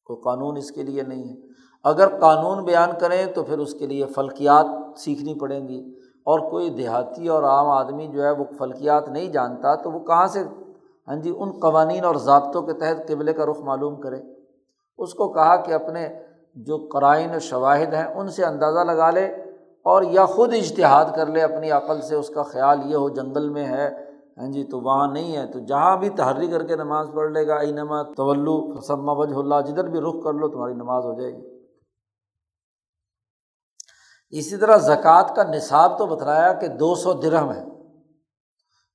کوئی 0.04 0.20
قانون 0.20 0.56
اس 0.56 0.70
کے 0.70 0.82
لیے 0.82 1.02
نہیں 1.02 1.28
ہے۔ 1.28 1.36
اگر 1.84 2.18
قانون 2.18 2.64
بیان 2.64 2.90
کریں 3.00 3.26
تو 3.26 3.42
پھر 3.42 3.58
اس 3.58 3.74
کے 3.74 3.86
لیے 3.86 4.06
فلکیات 4.06 4.98
سیکھنی 4.98 5.34
پڑیں 5.34 5.68
گی۔ 5.68 5.94
اور 6.18 6.50
کوئی 6.50 6.70
دیہاتی 6.70 7.28
اور 7.28 7.42
عام 7.42 7.66
آدمی 7.66 8.06
جو 8.06 8.22
ہے 8.22 8.30
وہ 8.30 8.44
فلکیات 8.58 9.08
نہیں 9.08 9.28
جانتا 9.28 9.74
تو 9.74 9.90
وہ 9.90 10.00
کہاں 10.00 10.26
سے 10.26 10.42
ہاں 11.08 11.16
جی 11.16 11.32
ان 11.38 11.50
قوانین 11.50 12.04
اور 12.04 12.14
ضابطوں 12.14 12.62
کے 12.62 12.72
تحت 12.72 13.08
قبلے 13.08 13.32
کا 13.32 13.46
رخ 13.46 13.60
معلوم 13.60 14.00
کرے۔ 14.00 14.20
اس 14.98 15.14
کو 15.14 15.32
کہا 15.32 15.56
کہ 15.56 15.72
اپنے 15.72 16.08
جو 16.66 16.76
قرائن 16.92 17.34
و 17.34 17.38
شواہد 17.38 17.94
ہیں، 17.94 18.04
ان 18.04 18.28
سے 18.28 18.44
اندازہ 18.44 18.84
لگا 18.84 19.10
لے 19.10 19.24
اور 19.86 20.02
یا 20.02 20.24
خود 20.26 20.54
اشتہاد 20.54 21.14
کر 21.16 21.26
لے 21.26 21.42
اپنی 21.42 21.70
عقل 21.70 22.00
سے، 22.00 22.14
اس 22.14 22.28
کا 22.28 22.42
خیال 22.42 22.90
یہ 22.90 22.96
ہو، 22.96 23.08
جنگل 23.08 23.48
میں 23.48 23.66
ہے 23.66 23.88
ہاں 24.38 24.48
جی 24.52 24.64
تو 24.64 24.80
وہاں 24.80 25.06
نہیں 25.12 25.36
ہے، 25.36 25.46
تو 25.46 25.58
جہاں 25.58 25.96
بھی 25.96 26.08
تحری 26.10 26.46
کر 26.46 26.62
کے 26.66 26.76
نماز 26.76 27.08
پڑھ 27.14 27.30
لے 27.32 27.46
گا، 27.46 27.54
اینما 27.58 28.02
طلو 28.02 28.56
فسمہ 28.74 29.12
وجہ 29.12 29.34
اللہ، 29.34 29.60
جدھر 29.60 29.88
بھی 29.88 30.00
رخ 30.00 30.22
کر 30.24 30.32
لو، 30.32 30.48
تمہاری 30.48 30.74
نماز 30.74 31.04
ہو 31.04 31.14
جائے 31.20 31.32
گی۔ 31.32 31.56
اسی 34.32 34.56
طرح 34.56 34.76
زکوٰۃ 34.76 35.34
کا 35.36 35.42
نصاب 35.42 35.98
تو 35.98 36.06
بتلایا 36.06 36.52
کہ 36.52 36.68
دو 36.68 36.94
سو 36.94 37.12
درہم 37.12 37.52
ہے، 37.52 37.64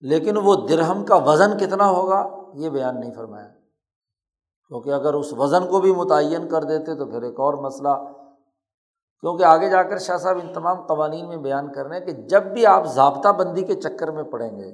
لیکن 0.03 0.37
وہ 0.37 0.55
درہم 0.69 1.03
کا 1.05 1.15
وزن 1.15 1.57
کتنا 1.57 1.89
ہوگا، 1.89 2.23
یہ 2.53 2.69
بیان 2.69 2.99
نہیں 2.99 3.13
فرمایا۔ 3.13 3.47
کیونکہ 4.73 4.91
اگر 4.91 5.13
اس 5.13 5.31
وزن 5.37 5.65
کو 5.67 5.79
بھی 5.79 5.91
متعین 5.93 6.47
کر 6.49 6.63
دیتے 6.63 6.93
تو 6.97 7.05
پھر 7.05 7.21
ایک 7.21 7.39
اور 7.39 7.53
مسئلہ، 7.63 7.89
کیونکہ 9.23 9.43
آگے 9.45 9.69
جا 9.69 9.81
کر 9.83 9.97
شاہ 9.97 10.17
صاحب 10.17 10.37
ان 10.37 10.51
تمام 10.53 10.81
قوانین 10.87 11.27
میں 11.29 11.37
بیان 11.37 11.71
کر 11.73 11.85
رہے 11.85 11.97
ہیں 11.97 12.05
کہ 12.05 12.13
جب 12.29 12.43
بھی 12.53 12.65
آپ 12.65 12.85
ضابطہ 12.93 13.29
بندی 13.37 13.63
کے 13.63 13.75
چکر 13.75 14.11
میں 14.11 14.23
پڑیں 14.31 14.57
گے 14.57 14.71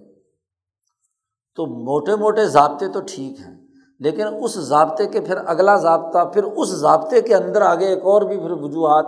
تو 1.58 1.66
موٹے 1.66 2.16
موٹے 2.16 2.46
ضابطے 2.48 2.88
تو 2.88 3.00
ٹھیک 3.08 3.40
ہیں، 3.40 3.56
لیکن 4.02 4.38
اس 4.44 4.56
ضابطے 4.68 5.08
کے 5.08 5.22
پھر 5.22 5.38
اگلا 5.46 5.76
ضابطہ، 5.78 6.24
پھر 6.34 6.44
اس 6.44 6.70
ضابطے 6.78 7.22
کے 7.22 7.36
اندر 7.36 7.62
آگے 7.62 7.88
ایک 7.88 8.06
اور 8.06 8.22
بھی 8.22 8.38
پھر 8.38 8.52
وجوہات، 8.62 9.06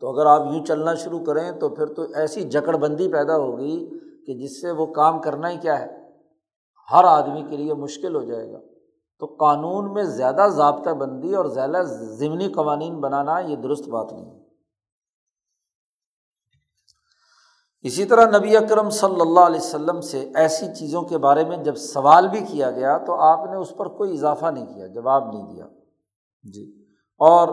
تو 0.00 0.12
اگر 0.12 0.26
آپ 0.26 0.46
یوں 0.52 0.64
چلنا 0.64 0.94
شروع 0.94 1.24
کریں 1.24 1.50
تو 1.52 1.68
پھر 1.68 1.94
تو 1.94 2.06
ایسی 2.14 2.48
جکڑ 2.50 2.76
بندی 2.76 3.12
پیدا 3.12 3.36
ہوگی 3.36 3.78
کہ 4.26 4.34
جس 4.34 4.60
سے 4.62 4.70
وہ 4.70 4.86
کام 4.94 5.20
کرنا 5.20 5.50
ہی 5.50 5.56
کیا 5.58 5.78
ہے، 5.80 5.86
ہر 6.88 7.04
آدمی 7.04 7.42
کے 7.42 7.56
لیے 7.56 7.74
مشکل 7.76 8.16
ہو 8.16 8.22
جائے 8.22 8.52
گا۔ 8.52 8.58
تو 9.20 9.26
قانون 9.26 9.92
میں 9.92 10.02
زیادہ 10.02 10.46
ضابطہ 10.48 10.90
بندی 10.90 11.34
اور 11.34 11.44
زیادہ 11.44 11.82
ضمنی 11.84 12.48
قوانین 12.48 13.00
بنانا 13.00 13.38
یہ 13.38 13.56
درست 13.56 13.88
بات 13.88 14.12
نہیں 14.12 14.24
ہے۔ 14.24 14.40
اسی 17.82 18.04
طرح 18.04 18.38
نبی 18.38 18.56
اکرم 18.56 18.90
صلی 18.90 19.20
اللہ 19.20 19.40
علیہ 19.40 19.60
وسلم 19.60 20.00
سے 20.00 20.30
ایسی 20.34 20.66
چیزوں 20.74 21.02
کے 21.02 21.18
بارے 21.18 21.44
میں 21.44 21.56
جب 21.56 21.74
سوال 21.76 22.28
بھی 22.28 22.40
کیا 22.40 22.70
گیا 22.70 22.98
تو 22.98 23.14
آپ 23.14 23.50
نے 23.50 23.56
اس 23.56 23.76
پر 23.76 23.88
کوئی 23.88 24.12
اضافہ 24.12 24.46
نہیں 24.46 24.66
کیا، 24.66 24.86
جواب 24.86 25.32
نہیں 25.32 25.54
دیا۔ 25.54 25.66
جی۔ 26.52 26.84
اور 27.18 27.48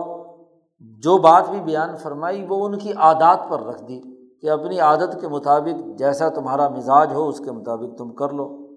جو 0.80 1.18
بات 1.18 1.50
بھی 1.50 1.60
بیان 1.60 1.96
فرمائی 1.96 2.46
وہ 2.48 2.66
ان 2.66 2.78
کی 2.78 2.92
عادات 2.92 3.38
پر 3.48 3.62
رکھ 3.62 3.82
دی 3.82 4.00
کہ 4.40 4.50
اپنی 4.50 4.80
عادت 4.80 5.20
کے 5.20 5.28
مطابق 5.28 5.98
جیسا 5.98 6.28
تمہارا 6.28 6.68
مزاج 6.68 7.12
ہو 7.12 7.28
اس 7.28 7.38
کے 7.38 7.52
مطابق 7.52 7.98
تم 7.98 8.14
کر 8.14 8.32
لو۔ 8.32 8.68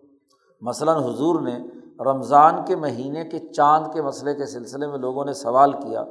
مثلاً 0.62 1.04
حضور 1.04 1.42
نے 1.42 1.60
رمضان 2.06 2.66
کے 2.66 2.76
مہینے 2.76 3.24
کے 3.24 3.40
چاند 3.40 3.94
کے 3.94 4.02
مسئلے 4.02 4.36
کے 4.36 4.46
سلسلے 4.46 4.88
میں 4.88 4.98
لوگوں 4.98 5.26
نے 5.26 5.34
سوال 5.34 5.74
کیا 5.74 6.04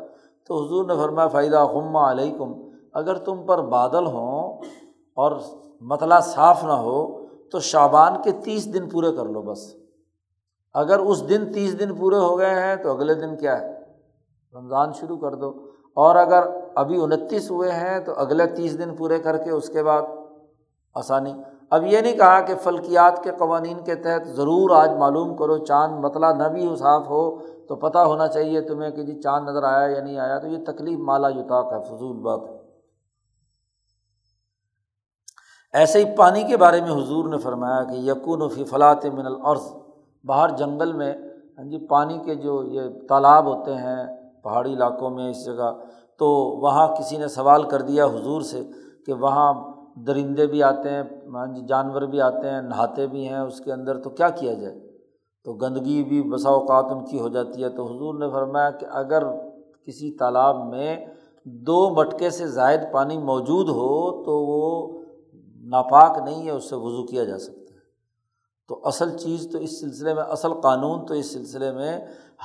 تو 0.47 0.65
حضور 0.65 0.85
نے 0.85 0.95
فرمایا 0.95 1.29
فائدہ 1.29 1.67
ہما 1.75 2.11
علیکم 2.11 2.53
اگر 2.93 3.15
تم 3.15 3.47
پر 3.47 3.63
بادل 3.63 4.07
ہوں 4.07 4.59
اور 5.15 5.33
مطلع 5.81 6.21
صاف 6.21 6.65
نہ 6.65 6.73
ہو 6.73 7.27
تو 7.51 7.61
شابان 7.61 8.13
کے 8.25 8.33
تیس 8.33 8.75
دن 8.75 8.89
پورے 8.89 9.13
کر 9.13 9.25
لو 9.25 9.43
بس۔ 9.43 9.75
اگر 10.75 10.99
اس 10.99 11.29
دن 11.29 11.53
تیس 11.53 11.81
دن 11.81 11.95
پورے 11.95 12.17
ہو 12.17 12.39
گئے 12.39 12.51
ہیں 12.51 12.77
تو 12.77 12.91
اگلے 12.91 13.15
دن 13.15 13.37
کیا 13.37 13.61
ہے؟ 13.61 13.79
رمضان 14.55 14.93
شروع 14.93 15.17
کر 15.17 15.35
دو۔ 15.35 15.53
اور 15.95 16.17
اگر 16.17 16.45
ابھی 16.75 17.03
انتیس 17.03 17.51
ہوئے 17.51 17.73
ہیں 17.73 17.99
تو 18.01 18.13
اگلے 18.17 18.47
تیس 18.47 18.79
دن 18.79 18.97
پورے 18.97 19.19
کر 19.19 19.37
کے 19.37 19.51
اس 19.51 19.69
کے 19.69 19.83
بعد 19.83 20.03
آسانی۔ 20.95 21.35
اب 21.73 21.87
یہ 21.87 22.01
نہیں 22.01 22.17
کہا 22.17 22.41
کہ 22.41 22.55
فلکیات 22.63 23.23
کے 23.25 23.31
قوانین 23.39 23.83
کے 23.85 23.95
تحت 23.95 24.27
ضرور 24.37 24.71
آج 24.77 24.91
معلوم 24.99 25.37
کرو 25.37 25.59
چاند 25.65 25.99
مطلع 26.05 26.33
نہ 26.33 26.49
بھی 26.49 26.69
صاف 26.77 27.07
ہو، 27.09 27.25
تو 27.69 27.77
پتہ 27.77 27.99
ہونا 27.99 28.27
چاہیے 28.29 28.61
تمہیں 28.61 28.91
کہ 28.91 29.03
جی 29.03 29.21
چاند 29.23 29.49
نظر 29.49 29.63
آیا 29.63 29.87
یا 29.89 30.03
نہیں 30.03 30.19
آیا، 30.19 30.39
تو 30.39 30.47
یہ 30.47 30.65
تکلیف 30.67 30.99
مالا 31.09 31.29
یوتاق 31.29 31.73
ہے، 31.73 31.79
فضول 31.89 32.17
بات 32.23 32.49
ہے۔ 32.49 32.59
ایسے 35.75 35.99
ہی 35.99 36.05
پانی 36.17 36.43
کے 36.45 36.57
بارے 36.57 36.81
میں 36.81 36.91
حضور 36.93 37.29
نے 37.29 37.39
فرمایا 37.39 37.83
کہ 37.85 37.97
یقون 38.09 38.43
و 38.43 38.49
فی 38.49 38.65
فلاط 38.65 39.05
من 39.07 39.27
العرض 39.27 39.73
باہر 40.25 40.57
جنگل 40.57 40.93
میں 40.93 41.13
ہاں 41.13 41.65
جی 41.65 41.87
پانی 41.87 42.19
کے 42.25 42.35
جو 42.35 42.63
یہ 42.65 42.89
تالاب 43.09 43.47
ہوتے 43.47 43.75
ہیں 43.77 44.03
پہاڑی 44.43 44.73
علاقوں 44.75 45.11
میں 45.11 45.31
اس 45.31 45.45
جگہ، 45.45 45.71
تو 46.21 46.27
وہاں 46.63 46.87
کسی 46.97 47.17
نے 47.19 47.29
سوال 47.29 47.63
کر 47.71 47.81
دیا 47.83 48.05
حضور 48.07 48.41
سے 48.43 48.63
کہ 49.07 49.13
وہاں 49.21 49.53
درندے 49.97 50.47
بھی 50.47 50.63
آتے 50.63 50.91
ہیں، 50.91 51.03
جانور 51.69 52.03
بھی 52.03 52.21
آتے 52.21 52.51
ہیں، 52.51 52.63
نہاتے 52.63 53.07
بھی 53.07 53.29
ہیں، 53.29 53.39
اس 53.39 53.61
کے 53.61 53.73
اندر 53.73 53.99
تو 53.99 54.11
کیا 54.11 54.29
کیا 54.29 54.55
جائے؟ 54.55 54.81
تو 55.45 55.53
گندگی 55.53 56.05
بھی 56.05 56.23
بسا 56.23 56.51
اوقات 56.51 56.85
ان 56.91 57.05
کی 57.05 57.21
ہو 57.21 57.29
جاتی 57.29 57.65
ہے۔ 57.65 57.69
تو 57.69 57.87
حضور 57.87 58.15
نے 58.15 58.31
فرمایا 58.31 58.71
کہ 58.71 58.87
اگر 58.91 59.23
کسی 59.87 60.13
تالاب 60.13 60.67
میں 60.67 61.07
دو 61.45 61.91
مٹکے 61.91 62.31
سے 62.31 62.47
زائد 62.47 62.81
پانی 62.93 63.19
موجود 63.19 63.69
ہو 63.69 64.25
تو 64.25 64.47
وہ 64.47 65.01
ناپاک 65.61 66.19
نہیں 66.25 66.47
ہے، 66.47 66.51
اس 66.51 66.71
سے 66.71 66.77
وضو 66.77 67.07
کیا 67.07 67.25
جا 67.25 67.39
سکتا 67.39 67.75
ہے۔ 67.75 67.81
تو 68.69 68.81
اصل 68.85 69.19
چیز 69.19 69.49
تو 69.53 69.59
اس 69.59 69.81
سلسلے 69.81 70.15
میں، 70.15 70.23
اصل 70.23 70.55
قانون 70.55 71.07
تو 71.07 71.15
اس 71.15 71.33
سلسلے 71.33 71.73
میں 71.73 72.01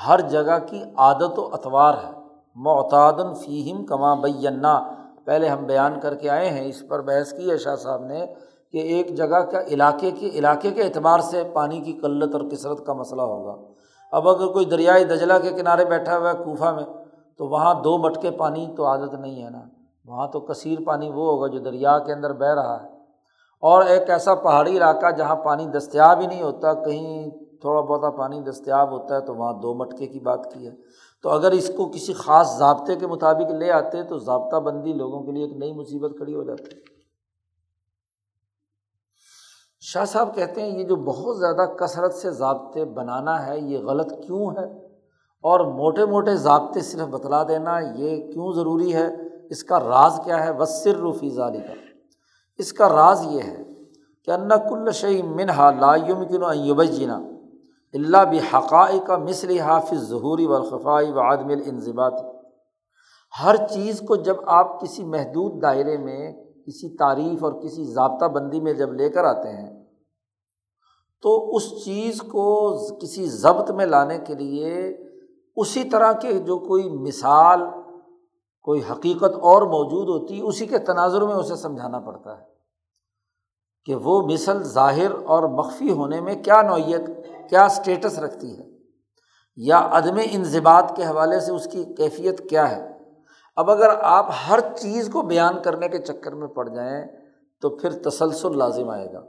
ہر 0.08 0.22
جگہ 0.22 0.60
کی 0.68 0.84
عادت 0.98 1.40
و 1.40 1.50
اتوار 1.54 1.94
ہے۔ 1.94 2.12
معتادن 2.56 3.34
فیم 3.34 3.86
کما 3.86 4.14
بینا 4.14 4.95
پہلے 5.26 5.48
ہم 5.48 5.66
بیان 5.66 6.00
کر 6.00 6.16
کے 6.16 6.30
آئے 6.30 6.50
ہیں، 6.50 6.66
اس 6.66 6.84
پر 6.88 7.02
بحث 7.02 7.34
کی 7.34 7.52
ہے 7.52 7.58
شاہ 7.58 7.76
صاحب 7.76 8.06
نے 8.06 8.26
کہ 8.72 8.78
ایک 8.78 9.18
جگہ 9.18 9.40
کا 9.40 9.62
علاقے 9.62 10.12
کے 10.12 10.30
علاقے 10.30 10.72
کے 10.72 10.84
اعتبار 10.84 11.20
سے 11.20 11.44
پانی 11.54 11.80
کی 11.80 11.94
قلت 11.94 12.36
اور 12.36 12.42
کثرت 12.52 12.86
کا 12.86 12.94
مسئلہ 12.94 13.22
ہوگا۔ 13.22 13.56
اب 14.12 14.30
اگر 14.30 14.48
کوئی 14.48 14.66
دریائے 14.66 15.04
دجلا 15.04 15.40
کے 15.40 15.50
کنارے 15.50 15.86
بیٹھا 15.86 16.18
ہوا 16.18 16.32
ہے 16.32 16.44
کوفہ 16.44 16.66
میں، 16.66 16.84
تو 17.38 17.48
وہاں 17.48 17.74
دو 17.84 17.98
مٹکے 17.98 18.32
پانی 18.32 18.74
تو 18.78 18.86
عادت 18.86 19.14
نہیں 19.14 19.44
ہے 19.44 19.50
نا۔ 19.50 19.62
وہاں 20.06 20.28
تو 20.28 20.40
کثیر 20.40 20.80
پانی 20.86 21.10
وہ 21.10 21.26
ہوگا 21.32 21.48
جو 21.48 21.60
دریا 21.60 22.00
کے 22.00 22.14
اندر 22.14 22.34
بہہ 22.34 22.54
رہا 22.54 22.84
ہے۔ 22.84 22.88
اور 23.62 23.84
ایک 23.84 24.10
ایسا 24.10 24.36
پہاڑی 24.36 24.78
علاقہ 24.78 25.12
جہاں 25.12 25.36
پانی 25.36 25.66
دستیاب 25.66 26.20
ہی 26.20 26.28
نہیں 26.28 26.42
ہوتا، 26.42 26.74
کہیں 26.74 27.30
تھوڑا 27.62 27.82
بہت 27.82 28.18
پانی 28.18 28.42
دستیاب 28.42 28.92
ہوتا 28.92 29.16
ہے، 29.16 29.22
تو 29.22 29.36
وہاں 29.36 29.54
دو 29.54 29.74
مٹکے 29.74 30.08
کی 30.08 30.20
بات 30.20 30.54
کی 30.54 30.68
ہے۔ 30.68 30.72
تو 31.26 31.32
اگر 31.32 31.52
اس 31.52 31.72
کو 31.78 31.86
کسی 31.86 32.14
خاص 32.14 32.58
ضابطے 32.58 32.96
کے 32.96 33.08
مطابق 33.08 33.52
لے 33.52 33.72
آتے 33.72 34.04
تو 34.04 34.18
ضابطہ 34.18 34.56
بندی 34.56 34.94
لوگوں 34.94 35.24
کے 35.24 35.32
لیے 35.32 35.46
ایک 35.46 35.58
نئی 35.58 35.74
مصیبت 35.74 36.12
کھڑی 36.18 36.36
ہو 36.36 36.44
جاتی۔ 36.44 36.76
شاہ 39.82 40.06
صاحب 40.06 40.36
کہتے 40.36 40.62
ہیں، 40.62 40.80
یہ 40.80 40.84
جو 40.84 40.96
بہت 40.96 41.40
زیادہ 41.40 41.70
کثرت 41.70 42.14
سے 42.14 42.32
ضابطے 42.32 42.86
بنانا 42.86 43.48
ہے، 43.48 43.60
یہ 43.60 43.80
غلط 43.80 44.14
کیوں 44.26 44.52
ہے؟ 44.52 44.66
اور 45.44 45.60
موٹے 45.60 46.06
موٹے 46.06 46.36
ضابطے 46.36 46.82
صرف 46.82 47.08
بتلا 47.08 47.44
دینا، 47.44 47.80
یہ 47.80 48.32
کیوں 48.32 48.54
ضروری 48.54 48.96
ہے؟ 48.96 49.08
اس 49.50 49.64
کا 49.64 49.80
راز 49.80 50.20
کیا 50.24 50.46
ہے؟ 50.46 50.52
وصر 50.52 50.96
رفیع 50.96 51.30
ظالی 51.30 51.60
کا 51.60 51.74
اس 52.58 52.74
کا 52.74 52.90
راز 52.90 53.26
یہ 53.30 53.42
ہے 53.42 53.64
کہ 54.24 54.32
ان 54.32 54.50
کل 54.50 54.92
شعی 54.92 55.22
منہا 55.22 55.72
لایوم 55.72 56.84
جینا 56.84 57.20
اللہ 57.96 58.18
بحقائی 58.32 59.00
کا 59.08 59.18
مثل 59.18 59.60
حافظ 59.60 59.98
ظہوری 59.98 60.46
والخفائی 60.46 61.12
و 61.12 61.20
عدم 61.20 61.48
الانضباط۔ 61.48 62.14
ہر 63.44 63.56
چیز 63.56 64.02
کو 64.08 64.16
جب 64.16 64.36
آپ 64.46 64.82
کسی 64.82 65.04
محدود 65.04 65.62
دائرے 65.62 65.98
میں، 65.98 66.34
کسی 66.68 66.98
تعریف 66.98 67.44
اور 67.44 67.54
کسی 67.54 67.84
ضابطہ 67.84 68.26
بندی 68.26 68.60
میں 68.60 68.74
جب 68.74 68.94
لے 68.94 69.10
کر 69.10 69.24
آتے 69.24 69.50
ہیں، 69.50 69.86
تو 71.22 71.56
اس 71.56 71.86
چیز 71.86 72.22
کو 72.22 72.78
کسی 72.98 73.26
ضبط 73.26 73.72
میں 73.72 73.86
لانے 73.86 74.20
کے 74.20 74.36
لیے 74.36 74.98
اسی 75.56 75.84
طرح 75.84 76.12
کے 76.12 76.40
جو 76.40 76.58
کوئی 76.58 76.90
مثال، 76.90 77.60
کوئی 78.62 78.82
حقیقت 78.92 79.36
اور 79.36 79.62
موجود 79.62 80.22
ہوتی، 80.22 80.42
اسی 80.44 80.68
کے 80.68 80.80
تناظر 80.80 81.22
میں 81.22 81.36
اسے 81.36 81.56
سمجھانا 81.56 82.00
پڑتا 82.00 82.38
ہے۔ 82.38 82.56
کہ 83.86 83.96
وہ 83.96 84.22
مثل 84.22 84.64
ظاہر 84.64 85.12
اور 85.26 85.44
مخفی 85.44 85.92
ہونے 85.92 86.22
میں 86.22 86.44
کیا 86.44 86.62
نوعیت 86.62 87.02
کیا 87.50 87.66
اسٹیٹس 87.66 88.20
رکھتی 88.20 88.60
ہے؟ 88.60 88.64
یا 89.56 89.90
عدم 89.92 90.18
انضباط 90.32 90.96
کے 90.96 91.04
حوالے 91.04 91.40
سے 91.40 91.52
اس 91.52 91.68
کی 91.68 91.84
کیفیت 91.84 92.50
کیا 92.50 92.72
ہے؟ 92.72 92.90
اب 93.56 93.72
اگر 93.72 93.90
آپ 94.02 94.26
ہر 94.50 94.60
چیز 94.76 95.10
کو 95.14 95.22
بیان 95.22 95.62
کرنے 95.62 95.88
کے 95.88 95.98
چکر 95.98 96.32
میں 96.32 96.48
پڑ 96.48 96.70
جائیں 96.70 97.06
تو 97.62 97.70
پھر 97.70 98.10
تسلسل 98.10 98.58
لازم 98.58 98.90
آئے 98.90 99.14
گا۔ 99.14 99.20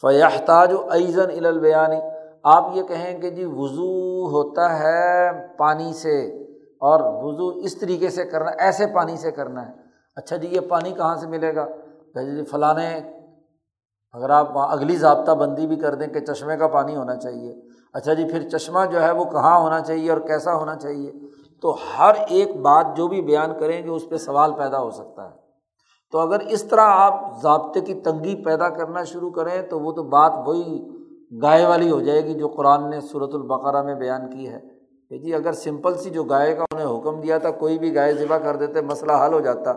فیاحتاج 0.00 0.72
و 0.72 0.90
ایزن 0.90 1.46
البیانی 1.46 2.00
آپ 2.44 2.70
یہ 2.74 2.82
کہیں 2.82 3.20
کہ 3.20 3.30
جی 3.30 3.44
وضو 3.44 4.26
ہوتا 4.30 4.78
ہے 4.78 5.30
پانی 5.56 5.92
سے 5.92 6.26
اور 6.60 7.00
وضو 7.24 7.58
اس 7.64 7.76
طریقے 7.76 8.08
سے 8.08 8.24
کرنا، 8.24 8.50
ایسے 8.58 8.86
پانی 8.86 9.16
سے 9.16 9.30
کرنا 9.30 9.68
ہے۔ 9.68 9.72
اچھا 10.16 10.36
جی 10.36 10.48
یہ 10.48 10.60
پانی 10.60 10.92
کہاں 10.92 11.16
سے 11.16 11.26
ملے 11.26 11.54
گا؟ 11.54 11.66
جی 12.14 12.44
فلاں 12.44 12.74
اگر 14.12 14.30
آپ 14.30 14.58
اگلی 14.58 14.96
ضابطہ 14.96 15.32
بندی 15.32 15.66
بھی 15.66 15.76
کر 15.76 15.94
دیں 15.94 16.06
کہ 16.06 16.20
چشمے 16.20 16.56
کا 16.56 16.66
پانی 16.66 16.96
ہونا 16.96 17.16
چاہیے۔ 17.16 17.60
اچھا 17.92 18.14
جی 18.14 18.24
پھر 18.24 18.48
چشمہ 18.48 18.80
جو 18.92 19.02
ہے 19.02 19.10
وہ 19.10 19.24
کہاں 19.24 19.60
ہونا 19.60 19.80
چاہیے 19.80 20.10
اور 20.10 20.18
کیسا 20.18 20.54
ہونا 20.54 20.76
چاہیے؟ 20.76 21.12
تو 21.62 21.76
ہر 21.98 22.14
ایک 22.28 22.56
بات 22.56 22.86
جو 22.96 23.08
بھی 23.08 23.22
بیان 23.22 23.58
کریں 23.60 23.84
گے 23.84 23.88
اس 23.88 24.08
پہ 24.08 24.16
سوال 24.16 24.52
پیدا 24.54 24.78
ہو 24.78 24.90
سکتا 24.90 25.24
ہے۔ 25.24 25.34
تو 26.12 26.18
اگر 26.18 26.40
اس 26.40 26.64
طرح 26.64 26.80
آپ 26.80 27.42
ضابطے 27.42 27.80
کی 27.80 27.94
تنگی 27.94 28.44
پیدا 28.44 28.68
کرنا 28.68 29.04
شروع 29.04 29.30
کریں 29.30 29.62
تو 29.62 29.80
وہ 29.80 29.92
تو 29.92 30.02
بات 30.02 30.32
وہی 30.46 30.88
گائے 31.42 31.66
والی 31.66 31.90
ہو 31.90 32.00
جائے 32.00 32.24
گی 32.24 32.34
جو 32.34 32.48
قرآن 32.48 32.90
نے 32.90 33.00
صورت 33.00 33.30
البقرہ 33.34 33.82
میں 33.82 33.94
بیان 33.94 34.30
کی 34.30 34.48
ہے۔ 34.48 34.60
کہ 35.08 35.18
جی 35.18 35.34
اگر 35.34 35.52
سمپل 35.52 35.94
سی 35.94 36.10
جو 36.10 36.24
گائے 36.24 36.54
کا 36.54 36.64
انہیں 36.70 36.98
حکم 36.98 37.20
دیا 37.20 37.38
تھا، 37.38 37.50
کوئی 37.50 37.78
بھی 37.78 37.94
گائے 37.94 38.12
ذبح 38.14 38.38
کر 38.38 38.56
دیتے، 38.56 38.80
مسئلہ 38.80 39.12
حل 39.12 39.32
ہو 39.32 39.40
جاتا۔ 39.40 39.72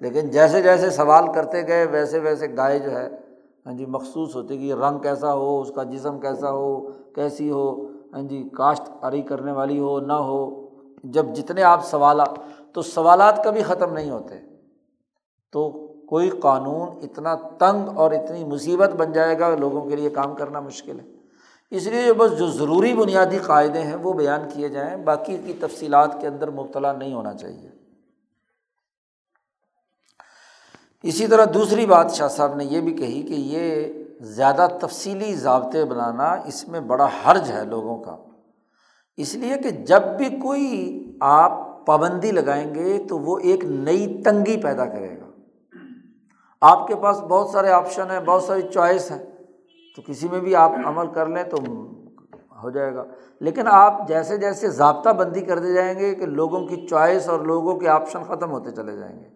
لیکن 0.00 0.30
جیسے 0.30 0.62
جیسے 0.62 0.90
سوال 0.90 1.32
کرتے 1.32 1.66
گئے، 1.66 1.86
ویسے 1.86 2.18
ویسے 2.18 2.56
گائے 2.56 2.78
جو 2.78 2.90
ہے 2.90 3.25
ہاں 3.66 3.72
جی 3.72 3.86
مخصوص 3.86 4.36
ہوتی 4.36 4.58
کہ 4.58 4.72
رنگ 4.72 4.98
کیسا 4.98 5.34
ہو، 5.34 5.60
اس 5.60 5.70
کا 5.74 5.82
جسم 5.82 6.20
کیسا 6.20 6.50
ہو، 6.50 6.86
کیسی 7.14 7.50
ہو 7.50 7.86
ہاں 8.12 8.22
جی 8.22 8.48
کاشت 8.52 8.90
کاری 9.00 9.22
کرنے 9.22 9.52
والی 9.52 9.78
ہو، 9.78 10.00
نہ 10.00 10.12
ہو، 10.12 10.66
جب 11.04 11.26
جتنے 11.34 11.62
آپ 11.62 11.86
سوالات 11.86 12.28
تو 12.74 12.82
سوالات 12.82 13.44
کبھی 13.44 13.62
ختم 13.62 13.92
نہیں 13.92 14.10
ہوتے۔ 14.10 14.34
تو 15.52 15.70
کوئی 16.08 16.30
قانون 16.30 16.88
اتنا 17.02 17.34
تنگ 17.34 17.88
اور 17.98 18.10
اتنی 18.10 18.44
مصیبت 18.44 18.90
بن 18.90 19.12
جائے 19.12 19.38
گا، 19.38 19.54
لوگوں 19.54 19.80
کے 19.80 19.96
لیے 19.96 20.10
کام 20.10 20.34
کرنا 20.34 20.60
مشکل 20.60 21.00
ہے۔ 21.00 21.04
اس 21.70 21.86
لیے 21.86 22.12
بس 22.12 22.38
جو 22.38 22.46
ضروری 22.46 22.94
بنیادی 22.94 23.38
قاعدے 23.38 23.80
ہیں، 23.80 23.96
وہ 23.96 24.12
بیان 24.12 24.40
کیے 24.52 24.68
جائیں، 24.68 24.96
باقی 24.96 25.36
کی 25.46 25.52
تفصیلات 25.60 26.20
کے 26.20 26.26
اندر 26.26 26.50
مبتلا 26.50 26.92
نہیں 26.92 27.14
ہونا 27.14 27.34
چاہیے۔ 27.34 27.75
اسی 31.06 31.26
طرح 31.26 31.44
دوسری 31.54 31.86
بات 31.86 32.10
شاہ 32.10 32.28
صاحب 32.28 32.54
نے 32.54 32.64
یہ 32.64 32.80
بھی 32.80 32.92
کہی 32.92 33.22
کہ 33.22 33.32
یہ 33.32 33.92
زیادہ 34.20 34.68
تفصیلی 34.80 35.34
ضابطے 35.34 35.84
بنانا 35.84 36.32
اس 36.32 36.68
میں 36.68 36.80
بڑا 36.80 37.08
حرج 37.24 37.52
ہے 37.52 37.64
لوگوں 37.64 37.98
کا۔ 37.98 38.16
اس 39.16 39.34
لیے 39.34 39.58
کہ 39.58 39.70
جب 39.70 40.02
بھی 40.02 40.24
کوئی 40.24 41.02
آپ 41.20 41.86
پابندی 41.86 42.30
لگائیں 42.30 42.74
گے 42.74 43.04
تو 43.08 43.18
وہ 43.18 43.38
ایک 43.38 43.64
نئی 43.64 44.22
تنگی 44.22 44.56
پیدا 44.56 44.84
کرے 44.84 45.20
گا۔ 45.20 45.26
آپ 46.60 46.86
کے 46.86 46.94
پاس 46.94 47.20
بہت 47.20 47.50
سارے 47.50 47.70
آپشن 47.70 48.10
ہیں، 48.10 48.20
بہت 48.20 48.42
ساری 48.42 48.62
چوائس 48.62 49.10
ہیں۔ 49.10 49.24
تو 49.96 50.02
کسی 50.06 50.28
میں 50.28 50.40
بھی 50.40 50.56
آپ 50.56 50.72
عمل 50.84 51.06
کر 51.06 51.26
لیں 51.26 51.42
تو 51.42 51.56
ہو 52.62 52.70
جائے 52.70 52.94
گا۔ 52.94 53.04
لیکن 53.40 53.62
آپ 53.66 54.08
جیسے 54.08 54.36
جیسے 54.36 54.68
ضابطہ 54.68 55.10
بندی 55.10 55.40
کرتے 55.40 55.72
جائیں 55.72 55.98
گے 55.98 56.14
کہ 56.14 56.26
لوگوں 56.26 56.66
کی 56.66 56.86
چوائس 56.86 57.28
اور 57.28 57.40
لوگوں 57.40 57.80
کے 57.80 57.88
آپشن 57.88 58.22
ختم 58.24 58.50
ہوتے 58.50 58.70
چلے 58.70 58.96
جائیں 58.96 59.20
گے۔ 59.20 59.35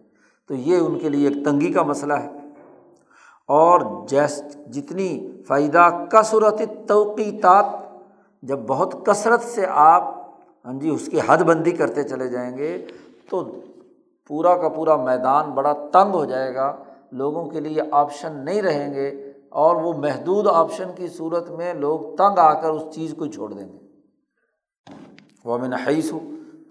تو 0.51 0.55
یہ 0.57 0.77
ان 0.77 0.99
کے 0.99 1.09
لیے 1.09 1.27
ایک 1.27 1.45
تنگی 1.45 1.73
کا 1.73 1.83
مسئلہ 1.83 2.13
ہے۔ 2.13 2.29
اور 3.47 4.07
جیس، 4.07 4.43
جتنی 4.71 5.31
فائدہ 5.47 5.89
کثرت 6.11 6.61
توقیتات، 6.87 7.65
جب 8.41 8.59
بہت 8.67 9.05
کثرت 9.05 9.41
سے 9.43 9.65
آپ 9.69 10.31
ہاں 10.65 10.73
جی 10.73 10.89
اس 10.89 11.05
کی 11.05 11.19
حد 11.27 11.37
بندی 11.37 11.71
کرتے 11.71 12.03
چلے 12.03 12.27
جائیں 12.27 12.57
گے، 12.57 12.85
تو 13.29 13.51
پورا 14.27 14.57
کا 14.57 14.69
پورا 14.69 14.95
میدان 14.95 15.49
بڑا 15.49 15.73
تنگ 15.73 16.13
ہو 16.13 16.25
جائے 16.25 16.55
گا۔ 16.55 16.75
لوگوں 17.11 17.45
کے 17.45 17.59
لیے 17.59 17.81
آپشن 17.91 18.45
نہیں 18.45 18.61
رہیں 18.61 18.93
گے 18.93 19.31
اور 19.49 19.75
وہ 19.75 19.93
محدود 19.93 20.47
آپشن 20.47 20.89
کی 20.95 21.07
صورت 21.07 21.49
میں 21.49 21.73
لوگ 21.73 21.99
تنگ 22.15 22.37
آ 22.37 22.61
کر 22.61 22.69
اس 22.69 22.95
چیز 22.95 23.15
کو 23.17 23.25
چھوڑ 23.25 23.53
دیں 23.53 23.67
گے۔ 23.67 23.77
وہ 25.45 25.57
میں 25.57 25.77
حیث 25.87 26.11
ہوں 26.11 26.19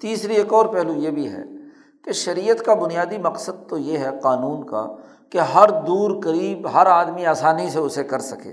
تیسری 0.00 0.34
ایک 0.34 0.52
اور 0.52 0.66
پہلو 0.66 0.92
یہ 0.92 1.10
بھی 1.10 1.28
ہے 1.28 1.59
کہ 2.04 2.12
شریعت 2.12 2.58
کا 2.58 2.74
بنیادی 2.74 3.18
مقصد 3.18 3.68
تو 3.68 3.78
یہ 3.78 3.98
ہے 3.98 4.10
قانون 4.22 4.66
کا 4.66 4.86
کہ 5.30 5.38
ہر 5.38 5.68
دور 5.86 6.22
قریب 6.22 6.68
ہر 6.74 6.86
آدمی 6.86 7.26
آسانی 7.26 7.70
سے 7.70 7.78
اسے 7.78 8.04
کر 8.04 8.18
سکے۔ 8.18 8.52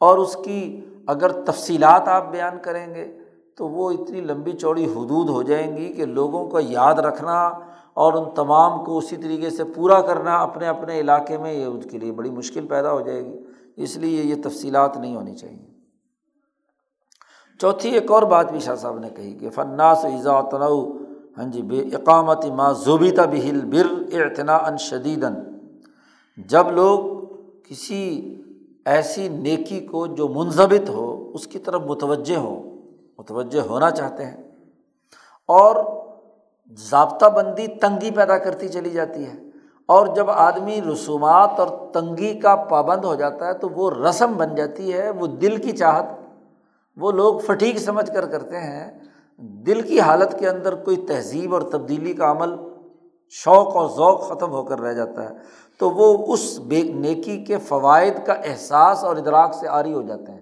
اور 0.00 0.18
اس 0.18 0.36
کی 0.44 0.80
اگر 1.06 1.44
تفصیلات 1.44 2.08
آپ 2.08 2.30
بیان 2.30 2.58
کریں 2.62 2.94
گے 2.94 3.18
تو 3.56 3.68
وہ 3.68 3.90
اتنی 3.90 4.20
لمبی 4.20 4.52
چوڑی 4.52 4.84
حدود 4.84 5.28
ہو 5.28 5.42
جائیں 5.42 5.76
گی 5.76 5.92
کہ 5.92 6.04
لوگوں 6.04 6.48
کو 6.48 6.60
یاد 6.60 6.94
رکھنا 6.94 7.46
اور 7.94 8.12
ان 8.12 8.34
تمام 8.34 8.84
کو 8.84 8.98
اسی 8.98 9.16
طریقے 9.16 9.50
سے 9.50 9.64
پورا 9.64 10.00
کرنا 10.00 10.42
اپنے 10.42 10.66
اپنے 10.66 11.00
علاقے 11.00 11.38
میں 11.38 11.52
یہ 11.52 11.64
اس 11.64 11.84
کے 11.90 11.98
لیے 11.98 12.12
بڑی 12.12 12.30
مشکل 12.30 12.66
پیدا 12.66 12.92
ہو 12.92 13.00
جائے 13.00 13.24
گی۔ 13.24 13.38
اس 13.76 13.96
لیے 13.96 14.22
یہ 14.22 14.34
تفصیلات 14.44 14.96
نہیں 14.96 15.16
ہونی 15.16 15.34
چاہیے۔ 15.34 15.70
چوتھی 17.60 17.90
ایک 17.90 18.10
اور 18.10 18.22
بات 18.22 18.50
بھی 18.50 18.60
شاہ 18.60 18.74
صاحب 18.74 18.98
نے 18.98 19.08
کہی 19.10 19.32
کہ 19.32 19.50
فناس 19.50 20.04
ایزا 20.04 20.40
تنوع 20.40 20.92
ہاں 21.36 21.44
جی 21.52 21.62
بے 21.62 21.80
اقامت 21.96 22.44
ما 22.56 22.70
زوبیتا 22.84 23.24
بہل 23.32 23.64
بر 23.70 23.86
اعتنا 24.14 24.56
ان 24.68 24.76
شدیدن 24.80 25.34
جب 26.48 26.70
لوگ 26.72 26.98
کسی 27.64 28.02
ایسی 28.86 29.28
نیکی 29.28 29.80
کو 29.86 30.06
جو 30.06 30.28
منظمت 30.28 30.88
ہو، 30.88 31.30
اس 31.34 31.46
کی 31.46 31.58
طرف 31.58 31.82
متوجہ 31.86 32.36
ہو 32.36 32.54
متوجہ 33.18 33.60
ہونا 33.68 33.90
چاہتے 33.90 34.24
ہیں، 34.26 34.36
اور 35.48 35.76
ضابطہ 36.78 37.26
بندی 37.34 37.66
تنگی 37.80 38.10
پیدا 38.16 38.38
کرتی 38.38 38.68
چلی 38.68 38.90
جاتی 38.90 39.24
ہے، 39.24 39.34
اور 39.88 40.06
جب 40.16 40.30
آدمی 40.30 40.80
رسومات 40.82 41.60
اور 41.60 41.68
تنگی 41.92 42.32
کا 42.40 42.54
پابند 42.70 43.04
ہو 43.04 43.14
جاتا 43.14 43.46
ہے، 43.46 43.54
تو 43.54 43.68
وہ 43.68 43.90
رسم 43.90 44.34
بن 44.36 44.54
جاتی 44.54 44.92
ہے، 44.92 45.10
وہ 45.10 45.26
دل 45.42 45.56
کی 45.56 45.72
چاہت، 45.72 46.04
وہ 46.96 47.12
لوگ 47.12 47.38
فٹیک 47.38 47.78
سمجھ 47.78 48.10
کر 48.14 48.26
کرتے 48.26 48.60
ہیں 48.60 48.90
دل 49.40 49.80
کی 49.80 50.00
حالت 50.00 50.38
کے 50.38 50.48
اندر 50.48 50.74
کوئی 50.74 50.96
تہذیب 50.96 51.54
اور 51.54 51.62
تبدیلی 51.62 52.12
کا 52.12 52.30
عمل 52.30 52.54
شوق 53.28 53.76
اور 53.76 53.88
ذوق 53.88 54.28
ختم 54.28 54.50
ہو 54.50 54.62
کر 54.62 54.80
رہ 54.80 54.92
جاتا 54.92 55.30
ہے، 55.30 55.34
تو 55.78 55.90
وہ 55.90 56.32
اس 56.32 56.58
بے 56.58 56.82
نیکی 56.82 57.44
کے 57.44 57.58
فوائد 57.58 58.14
کا 58.26 58.32
احساس 58.32 59.04
اور 59.04 59.16
ادراک 59.16 59.54
سے 59.54 59.68
آری 59.68 59.94
ہو 59.94 60.02
جاتے 60.02 60.32
ہیں۔ 60.32 60.40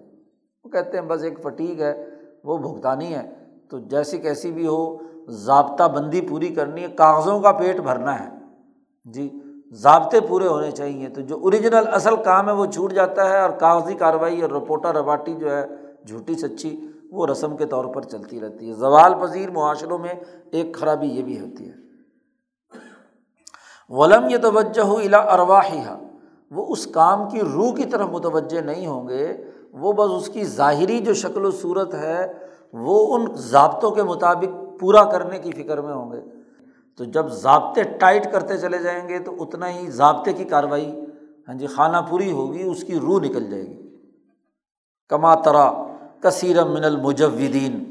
وہ 0.65 0.71
کہتے 0.71 0.99
ہیں، 0.99 1.05
بس 1.05 1.23
ایک 1.23 1.41
فٹیک 1.43 1.81
ہے، 1.81 2.05
وہ 2.45 2.57
بھگتانی 2.57 3.15
ہے۔ 3.15 3.31
تو 3.71 3.79
جیسی 3.79 4.19
کیسی 4.19 4.53
بھی 4.53 4.67
ہو، 4.67 4.97
ضابطہ 5.29 5.85
بندی 5.85 6.21
پوری 6.21 6.49
کرنی 6.49 6.83
ہے، 6.83 6.89
کاغذوں 6.89 7.41
کا 7.41 7.53
پیٹ 7.53 7.81
بھرنا 7.81 8.21
ہے۔ 8.21 8.29
جی 9.05 9.39
ضابطے 9.73 10.21
پورے 10.21 10.47
ہونے 10.47 10.71
چاہیے۔ 10.71 11.09
تو 11.09 11.21
جو 11.21 11.39
اوریجنل 11.39 11.89
اصل 11.93 12.17
کام 12.17 12.49
ہے، 12.49 12.55
وہ 12.55 12.67
چھوٹ 12.67 12.93
جاتا 12.93 13.31
ہے 13.31 13.41
اور 13.41 13.51
کاغذی 13.51 13.95
کارروائی 13.95 14.43
اور 14.43 14.51
رپورٹا 14.51 14.93
رواٹی 14.93 15.35
جو 15.35 15.57
ہے، 15.57 15.67
جھوٹی 16.07 16.35
سچی 16.35 16.88
وہ 17.13 17.27
رسم 17.27 17.57
کے 17.57 17.67
طور 17.67 17.85
پر 17.85 18.03
چلتی 18.03 18.41
رہتی 18.41 18.69
ہے۔ 18.69 18.75
زوال 18.75 19.15
پذیر 19.21 19.51
معاشروں 19.51 19.99
میں 19.99 20.15
ایک 20.51 20.75
خرابی 20.75 21.07
یہ 21.07 21.23
بھی 21.23 21.41
ہوتی 21.41 21.69
ہے۔ 21.69 21.75
ولم 23.89 24.29
یہ 24.29 24.37
توجہ 24.37 24.81
ہو 24.81 24.97
الا 24.97 25.19
ارواحیہ 25.19 26.05
وہ 26.51 26.67
اس 26.69 26.87
کام 26.87 27.31
کی 27.31 27.41
روح 27.41 27.75
کی 27.75 27.85
طرف 27.85 28.09
متوجہ 28.09 28.61
نہیں 28.61 28.87
ہوں 28.87 29.09
گے۔ 29.09 29.37
وہ 29.73 29.93
بس 29.93 30.11
اس 30.11 30.35
کی 30.35 30.45
ظاہری 30.45 30.99
جو 30.99 31.15
شکل 31.15 31.45
و 31.45 31.51
صورت 31.51 31.95
ہے، 31.95 32.33
وہ 32.73 33.17
ان 33.17 33.27
ضابطوں 33.35 33.91
کے 33.91 34.03
مطابق 34.03 34.81
پورا 34.81 35.05
کرنے 35.05 35.39
کی 35.39 35.53
فکر 35.53 35.81
میں 35.81 35.95
ہوں 35.95 36.13
گے۔ 36.13 36.21
تو 36.97 37.05
جب 37.05 37.29
ضابطے 37.29 37.83
ٹائٹ 37.83 38.33
کرتے 38.33 38.59
چلے 38.59 38.79
جائیں 38.79 39.09
گے، 39.09 39.19
تو 39.19 39.43
اتنا 39.43 39.75
ہی 39.75 39.91
ضابطے 39.91 40.33
کی 40.33 40.45
کارروائی 40.45 41.01
ہاں 41.49 41.55
جی 41.55 41.67
خانہ 41.67 41.97
پوری 42.11 42.33
ہوگی، 42.33 42.63
اس 42.63 42.85
کی 42.85 43.01
روح 43.01 43.21
نکل 43.21 43.51
جائے 43.51 43.67
گی۔ 43.67 43.97
کما 45.09 45.35
ترا۔ 45.35 45.88
کثیر 46.21 46.65
من 46.65 46.85
المجودین۔ 46.85 47.85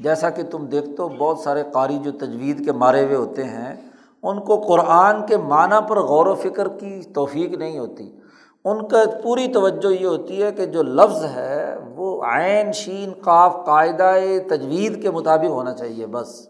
جیسا 0.00 0.30
کہ 0.30 0.42
تم 0.42 0.66
دیکھتے 0.66 1.02
ہو، 1.02 1.08
بہت 1.08 1.38
سارے 1.38 1.62
قاری 1.72 1.98
جو 1.98 2.12
تجوید 2.12 2.64
کے 2.64 2.72
مارے 2.72 3.04
ہوئے 3.04 3.16
ہوتے 3.16 3.44
ہیں، 3.44 3.74
ان 4.22 4.40
کو 4.40 4.56
قرآن 4.56 5.26
کے 5.26 5.36
معنیٰ 5.36 5.88
پر 5.88 6.00
غور 6.00 6.26
و 6.26 6.34
فکر 6.34 6.68
کی 6.68 7.00
توفیق 7.14 7.56
نہیں 7.56 7.78
ہوتی۔ 7.78 8.16
ان 8.64 8.88
کا 8.88 9.02
پوری 9.22 9.48
توجہ 9.48 10.02
یہ 10.02 10.06
ہوتی 10.06 10.42
ہے 10.42 10.52
کہ 10.52 10.66
جو 10.66 10.82
لفظ 10.82 11.24
ہے، 11.24 11.76
وہ 11.96 12.24
عین، 12.24 12.72
شین، 12.72 13.12
قاف 13.20 13.66
قاعدۂ 13.66 14.48
تجوید 14.48 15.02
کے 15.02 15.10
مطابق 15.10 15.50
ہونا 15.50 15.72
چاہیے 15.72 16.06
بس۔ 16.06 16.48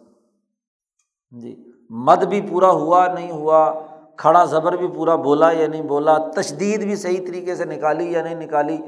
جی 1.31 1.65
مد 1.91 2.25
بھی 2.25 2.41
پورا 2.41 2.71
ہوا، 2.71 3.07
نہیں 3.07 3.31
ہوا، 3.31 3.81
کھڑا 4.17 4.45
زبر 4.45 4.77
بھی 4.77 4.89
پورا 4.89 5.15
بولا 5.15 5.51
یا 5.51 5.67
نہیں 5.67 5.83
بولا، 5.83 6.19
تشدید 6.19 6.85
بھی 6.85 6.97
صحیح 6.97 7.27
طریقے 7.27 7.55
سے 7.55 7.65
نکالی 7.65 8.13
یا 8.13 8.23
نہیں 8.23 8.35
نکالی 8.35 8.79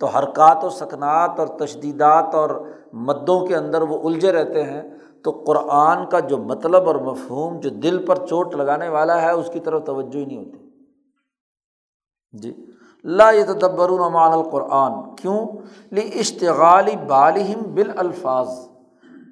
تو 0.00 0.06
حرکات 0.06 0.64
و 0.64 0.68
سکنات 0.68 1.40
اور 1.40 1.46
تشدیدات 1.46 2.34
اور 2.34 2.68
مدوں 2.92 3.46
کے 3.46 3.56
اندر 3.56 3.82
وہ 3.82 4.08
الجھے 4.08 4.32
رہتے 4.32 4.62
ہیں، 4.62 4.82
تو 5.22 5.42
قرآن 5.46 6.06
کا 6.06 6.20
جو 6.20 6.38
مطلب 6.38 6.86
اور 6.86 6.94
مفہوم، 6.94 7.60
جو 7.60 7.70
دل 7.70 8.06
پر 8.06 8.26
چوٹ 8.26 8.54
لگانے 8.54 8.88
والا 8.88 9.22
ہے، 9.22 9.30
اس 9.30 9.50
کی 9.52 9.60
طرف 9.60 9.84
توجہ 9.84 10.18
ہی 10.18 10.24
نہیں 10.24 10.38
ہوتی۔ 10.38 10.58
جی۔ 12.32 12.66
لا 13.04 13.30
یہ 13.30 13.44
تدبر 13.44 13.88
مان 13.88 14.32
القرآن۔ 14.32 14.92
کیوں؟ 15.16 15.46
لی 15.92 16.10
اشتغالی 16.14 16.96
بالہم 17.06 17.74
بال 17.74 17.90
الفاظ 17.96 18.48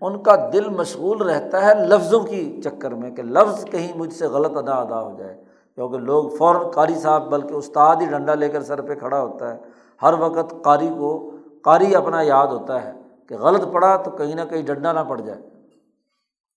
ان 0.00 0.22
کا 0.22 0.50
دل 0.52 0.68
مشغول 0.68 1.22
رہتا 1.22 1.66
ہے 1.66 1.74
لفظوں 1.74 2.20
کی 2.20 2.60
چکر 2.64 2.90
میں 2.90 3.10
کہ 3.10 3.22
لفظ 3.22 3.64
کہیں 3.64 3.92
مجھ 3.96 4.14
سے 4.14 4.26
غلط 4.26 4.56
ادا 4.56 4.74
ادا 4.74 5.02
ہو 5.02 5.16
جائے۔ 5.18 5.44
کیونکہ 5.74 5.98
لوگ 5.98 6.28
فوراً 6.28 6.70
قاری 6.70 6.94
صاحب 6.94 7.30
بلکہ 7.30 7.54
استاد 7.54 7.96
ہی 7.96 8.06
ڈنڈا 8.06 8.34
لے 8.34 8.48
کر 8.48 8.62
سر 8.62 8.80
پہ 8.80 8.94
کھڑا 8.94 9.20
ہوتا 9.20 9.54
ہے۔ 9.54 9.83
ہر 10.02 10.12
وقت 10.12 10.54
قاری 10.64 10.88
کو، 10.98 11.30
قاری 11.62 11.94
اپنا 11.94 12.22
یاد 12.22 12.46
ہوتا 12.46 12.84
ہے 12.84 12.92
کہ 13.28 13.36
غلط 13.36 13.72
پڑا 13.72 13.96
تو 13.96 14.10
کہیں 14.10 14.34
نہ 14.34 14.40
کہیں 14.50 14.62
ڈنڈا 14.62 14.92
نہ 14.92 15.00
پڑ 15.08 15.20
جائے۔ 15.20 15.40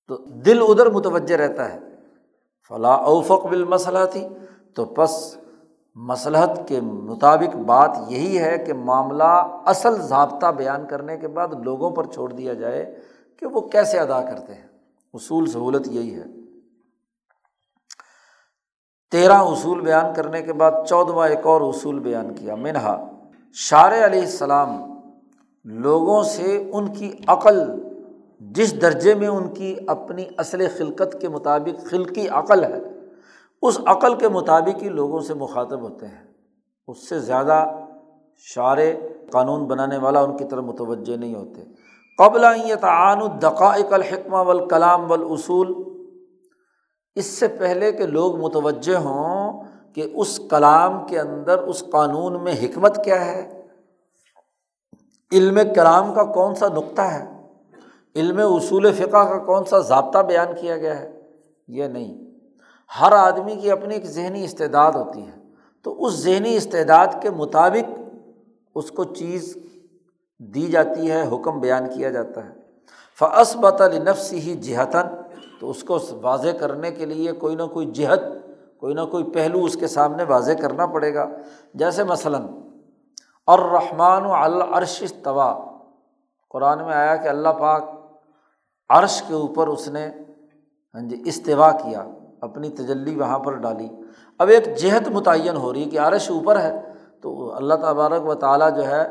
تو 0.07 0.17
دل 0.17 0.63
ادھر 0.67 0.89
متوجہ 0.89 1.35
رہتا 1.35 1.73
ہے۔ 1.73 1.79
فلاں 2.67 2.97
اوفق 2.97 3.45
بال 3.45 3.65
تھی 4.11 4.27
تو 4.75 4.85
بس 4.85 5.37
مصلحت 5.95 6.67
کے 6.67 6.81
مطابق 6.81 7.55
بات 7.55 7.97
یہی 8.07 8.39
ہے 8.39 8.57
کہ 8.57 8.73
معاملہ 8.73 9.47
اصل 9.65 10.01
ضابطہ 10.01 10.47
بیان 10.47 10.87
کرنے 10.87 11.17
کے 11.17 11.27
بعد 11.27 11.47
لوگوں 11.63 11.91
پر 11.91 12.05
چھوڑ 12.05 12.33
دیا 12.33 12.53
جائے 12.53 12.99
کہ 13.39 13.45
وہ 13.45 13.61
کیسے 13.61 13.99
ادا 13.99 14.21
کرتے 14.21 14.53
ہیں۔ 14.53 14.67
اصول 15.13 15.45
سہولت 15.45 15.87
یہی 15.87 16.15
ہے۔ 16.15 16.25
تیرہ 19.11 19.33
اصول 19.33 19.81
بیان 19.81 20.13
کرنے 20.15 20.41
کے 20.41 20.53
بعد 20.53 20.71
چودواں 20.89 21.27
ایک 21.27 21.45
اور 21.45 21.61
اصول 21.61 21.99
بیان 21.99 22.33
کیا، 22.33 22.55
منہا۔ 22.55 23.16
شار 23.59 23.91
علیہ 24.05 24.21
السلام 24.21 24.93
لوگوں 25.63 26.23
سے 26.23 26.69
ان 26.73 26.93
کی 26.93 27.11
عقل، 27.27 27.59
جس 28.39 28.81
درجے 28.81 29.15
میں 29.15 29.27
ان 29.27 29.53
کی 29.53 29.75
اپنی 29.87 30.25
اصل 30.37 30.67
خلقت 30.77 31.21
کے 31.21 31.29
مطابق 31.29 31.85
خلقی 31.85 32.27
عقل 32.27 32.63
ہے، 32.63 32.77
اس 33.61 33.79
عقل 33.85 34.15
کے 34.15 34.27
مطابق 34.29 34.83
ہی 34.83 34.89
لوگوں 34.89 35.19
سے 35.19 35.33
مخاطب 35.33 35.81
ہوتے 35.81 36.05
ہیں۔ 36.05 36.33
اس 36.87 37.09
سے 37.09 37.19
زیادہ 37.19 37.71
شعر 38.37 38.77
قانون 39.31 39.65
بنانے 39.65 39.97
والا 39.97 40.21
ان 40.21 40.37
کی 40.37 40.45
طرف 40.45 40.63
متوجہ 40.63 41.17
نہیں 41.17 41.35
ہوتے۔ 41.35 41.63
قبل 42.17 42.41
تعان 42.81 43.21
الدقائق 43.21 43.93
الحکمہ 43.93 44.37
والکلام 44.37 45.11
والاصول 45.11 45.73
اس 47.15 47.25
سے 47.25 47.47
پہلے 47.47 47.91
کہ 47.91 48.05
لوگ 48.05 48.39
متوجہ 48.39 48.97
ہوں 48.97 49.36
کہ 49.97 50.11
اس 50.13 50.39
کلام 50.49 51.07
کے 51.07 51.19
اندر، 51.19 51.57
اس 51.57 51.83
قانون 51.91 52.43
میں 52.43 52.53
حکمت 52.63 53.03
کیا 53.03 53.25
ہے؟ 53.25 53.61
علم 55.31 55.59
کلام 55.75 56.13
کا 56.13 56.23
کون 56.23 56.55
سا 56.55 56.67
نقطہ 56.67 57.01
ہے؟ 57.01 57.41
علم 58.15 58.39
اصول 58.53 58.93
فقہ 58.93 59.05
کا 59.05 59.43
کون 59.45 59.65
سا 59.65 59.79
ضابطہ 59.79 60.19
بیان 60.19 60.47
کیا 60.61 60.77
گیا 60.77 60.99
ہے؟ 60.99 61.21
یہ 61.67 61.83
نہیں۔ 61.83 62.17
ہر 63.01 63.11
آدمی 63.11 63.55
کی 63.55 63.71
اپنی 63.71 63.93
ایک 63.93 64.05
ذہنی 64.05 64.43
استعداد 64.43 64.91
ہوتی 64.91 65.21
ہے۔ 65.21 65.41
تو 65.83 66.05
اس 66.05 66.13
ذہنی 66.13 66.55
استعداد 66.55 67.07
کے 67.21 67.29
مطابق 67.29 67.99
اس 68.75 68.91
کو 68.91 69.03
چیز 69.03 69.57
دی 70.39 70.65
جاتی 70.67 71.11
ہے، 71.11 71.27
حکم 71.31 71.59
بیان 71.59 71.89
کیا 71.93 72.09
جاتا 72.09 72.45
ہے۔ 72.45 72.53
فعصبت 73.19 73.81
النفس 73.81 74.33
ہی 74.33 74.53
جہتاً 74.53 75.05
تو 75.59 75.69
اس 75.69 75.83
کو 75.83 75.97
واضح 76.21 76.49
کرنے 76.59 76.91
کے 76.91 77.05
لیے 77.05 77.31
کوئی 77.31 77.55
نہ 77.55 77.63
کوئی 77.63 77.85
جہت 77.85 78.19
کوئی 78.79 78.93
نہ 78.93 79.01
کوئی 79.01 79.23
پہلو 79.23 79.63
اس 79.63 79.75
کے 79.75 79.87
سامنے 79.87 80.23
واضح 80.23 80.51
کرنا 80.61 80.85
پڑے 80.85 81.13
گا۔ 81.13 81.25
جیسے 81.73 82.03
مثلاً 82.03 82.41
اور 83.45 83.59
رحمٰن 83.59 84.25
و 84.25 84.33
العرش 84.33 85.03
طوا 85.23 85.65
قرآن 86.49 86.85
میں 86.85 86.93
آیا 86.93 87.15
کہ 87.15 87.27
اللہ 87.27 87.49
پاک 87.49 87.83
عرش 88.89 89.23
کے 89.27 89.33
اوپر 89.33 89.67
اس 89.67 89.87
نے 89.87 90.09
ہاں 90.93 91.01
جی 91.01 91.21
استوا 91.25 91.71
کیا، 91.71 92.03
اپنی 92.41 92.69
تجلی 92.69 93.15
وہاں 93.15 93.39
پر 93.39 93.53
ڈالی۔ 93.53 93.89
اب 94.37 94.47
ایک 94.47 94.77
جہت 94.77 95.07
متعین 95.07 95.55
ہو 95.55 95.73
رہی 95.73 95.83
ہے 95.83 95.89
کہ 95.89 95.99
عرش 95.99 96.31
اوپر 96.31 96.59
ہے، 96.59 96.81
تو 97.21 97.55
اللہ 97.55 97.73
تبارک 97.73 98.25
و 98.25 98.33
تعالیٰ 98.33 98.75
جو 98.75 98.87
ہے، 98.87 99.07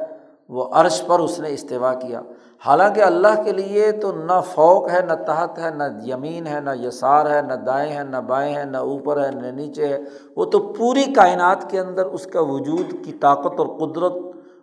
وہ 0.48 0.68
عرش 0.72 1.02
پر 1.06 1.18
اس 1.18 1.40
نے 1.40 1.50
استفاع 1.50 1.94
کیا۔ 1.94 2.22
حالانکہ 2.58 3.00
اللہ 3.00 3.42
کے 3.44 3.52
لیے 3.52 3.92
تو 3.92 4.12
نہ 4.12 4.40
فوق 4.54 4.90
ہے، 4.90 5.00
نہ 5.00 5.12
تحت 5.12 5.58
ہے، 5.58 5.70
نہ 5.70 5.84
یمین 6.06 6.46
ہے، 6.46 6.60
نہ 6.60 6.70
یسار 6.82 7.30
ہے، 7.30 7.42
نہ 7.42 7.54
دائیں 7.54 7.92
ہیں، 7.92 8.04
نہ 8.04 8.16
بائیں 8.16 8.54
ہیں، 8.54 8.64
نہ 8.64 8.76
اوپر 8.76 9.24
ہے، 9.24 9.30
نہ 9.30 9.46
نیچے 9.46 9.86
ہے۔ 9.86 9.98
وہ 10.36 10.44
تو 10.44 10.58
پوری 10.58 11.04
کائنات 11.04 11.70
کے 11.70 11.80
اندر 11.80 12.04
اس 12.06 12.26
کا 12.26 12.40
وجود 12.40 13.04
کی 13.04 13.12
طاقت 13.12 13.60
اور 13.60 13.66
قدرت 13.66 14.12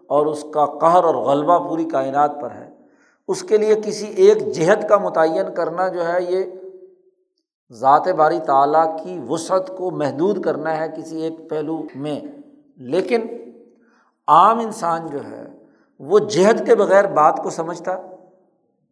اور 0.08 0.26
اس 0.26 0.46
کا 0.54 0.66
قہر 0.66 1.04
اور 1.04 1.16
غلبہ 1.16 1.68
پوری 1.68 1.86
کائنات 1.86 2.42
پر 2.42 2.52
ہے۔ 2.52 2.70
اس 3.28 3.44
کے 3.44 3.58
لیے 3.58 3.76
کسی 3.76 4.06
ایک 4.06 4.54
جہت 4.54 4.90
کا 4.90 4.98
متعین 4.98 5.54
کرنا 5.56 5.88
جو 5.88 6.08
ہے، 6.08 6.24
یہ 6.30 6.44
ذات 7.72 8.08
باری 8.08 8.40
تعلیٰ 8.40 8.98
کی 9.04 9.20
وسعت 9.30 9.78
کو 9.78 9.92
محدود 9.92 10.44
کرنا 10.44 10.78
ہے 10.78 10.88
کسی 10.98 11.22
ایک 11.22 11.50
پہلو 11.50 11.82
میں۔ 11.96 12.20
لیکن 12.78 13.22
عام 14.28 14.60
انسان 14.60 15.08
جو 15.08 15.18
ہے 15.18 15.53
وہ 16.04 16.20
جہد 16.20 16.66
کے 16.66 16.76
بغیر 16.76 17.08
بات 17.08 17.40
کو 17.44 17.50
سمجھتا 17.50 17.98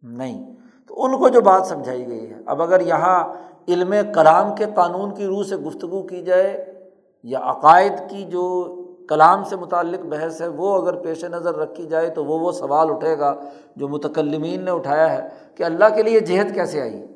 نہیں۔ 0.02 0.52
تو 0.86 1.04
ان 1.04 1.16
کو 1.18 1.28
جو 1.28 1.40
بات 1.40 1.66
سمجھائی 1.66 2.06
گئی 2.06 2.30
ہے، 2.30 2.38
اب 2.46 2.62
اگر 2.62 2.80
یہاں 2.80 3.34
علم 3.68 3.94
کلام 4.14 4.54
کے 4.54 4.64
قانون 4.74 5.14
کی 5.14 5.26
روح 5.26 5.44
سے 5.44 5.56
گفتگو 5.56 6.02
کی 6.02 6.22
جائے 6.22 6.74
یا 7.22 7.40
عقائد 7.42 7.92
کی 8.10 8.24
جو 8.24 8.76
کلام 9.08 9.44
سے 9.44 9.56
متعلق 9.56 10.06
بحث 10.06 10.42
ہے، 10.42 10.48
وہ 10.48 10.82
اگر 10.82 10.94
پیش 10.94 11.24
نظر 11.24 11.54
رکھی 11.54 11.86
جائے 11.86 12.10
تو 12.10 12.24
وہ 12.24 12.38
وہ 12.38 12.52
سوال 12.52 12.90
اٹھے 12.90 13.18
گا 13.18 13.34
جو 13.76 13.88
متکلمین 13.88 14.64
نے 14.64 14.70
اٹھایا 14.70 15.12
ہے 15.12 15.28
کہ 15.54 15.62
اللہ 15.62 15.84
کے 15.94 16.02
لیے 16.02 16.20
جہد 16.20 16.54
کیسے 16.54 16.80
آئی۔ 16.80 17.06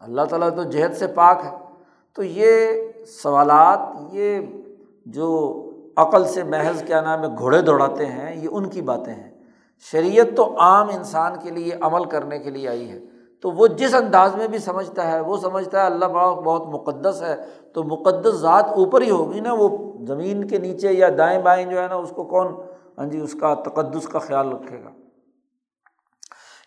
اللہ 0.00 0.22
تعالیٰ 0.22 0.50
تو 0.56 0.62
جہد 0.62 0.94
سے 0.94 1.06
پاک 1.06 1.38
ہے۔ 1.44 1.50
تو 2.14 2.22
یہ 2.22 2.66
سوالات، 3.22 3.78
یہ 4.12 4.40
جو 5.06 5.64
عقل 6.00 6.24
سے 6.24 6.44
محض 6.44 6.82
کیا 6.82 7.00
نام 7.00 7.22
ہے، 7.22 7.28
گھوڑے 7.38 7.62
دوڑاتے 7.62 8.06
ہیں، 8.06 8.36
یہ 8.36 8.48
ان 8.52 8.68
کی 8.68 8.82
باتیں 8.82 9.14
ہیں۔ 9.14 9.30
شریعت 9.92 10.36
تو 10.36 10.58
عام 10.58 10.88
انسان 10.88 11.32
کے 11.42 11.50
لیے 11.50 11.72
عمل 11.80 12.04
کرنے 12.04 12.38
کے 12.38 12.50
لیے 12.50 12.68
آئی 12.68 12.90
ہے۔ 12.90 13.00
تو 13.42 13.50
وہ 13.50 13.66
جس 13.66 13.94
انداز 13.94 14.34
میں 14.34 14.48
بھی 14.48 14.58
سمجھتا 14.58 15.12
ہے، 15.12 15.20
وہ 15.20 15.36
سمجھتا 15.36 15.80
ہے 15.80 15.86
اللہ 15.86 16.04
پاک 16.04 16.38
بہت 16.38 16.66
مقدس 16.66 17.22
ہے۔ 17.22 17.36
تو 17.72 17.84
مقدس 17.84 18.34
ذات 18.34 18.64
اوپر 18.64 19.02
ہی 19.02 19.10
ہوگی 19.10 19.40
نا، 19.40 19.52
وہ 19.52 19.92
زمین 20.06 20.48
کے 20.48 20.58
نیچے 20.58 20.92
یا 20.92 21.08
دائیں 21.18 21.42
بائیں 21.42 21.66
جو 21.66 21.82
ہے 21.82 21.88
نا، 21.88 21.94
اس 21.94 22.10
کو 22.10 22.24
کون؟ 22.24 22.46
ہاں 22.98 23.06
جی 23.06 23.20
اس 23.20 23.36
کا 23.40 23.54
تقدس 23.54 24.08
کا 24.08 24.18
خیال 24.18 24.52
رکھے 24.52 24.84
گا۔ 24.84 24.90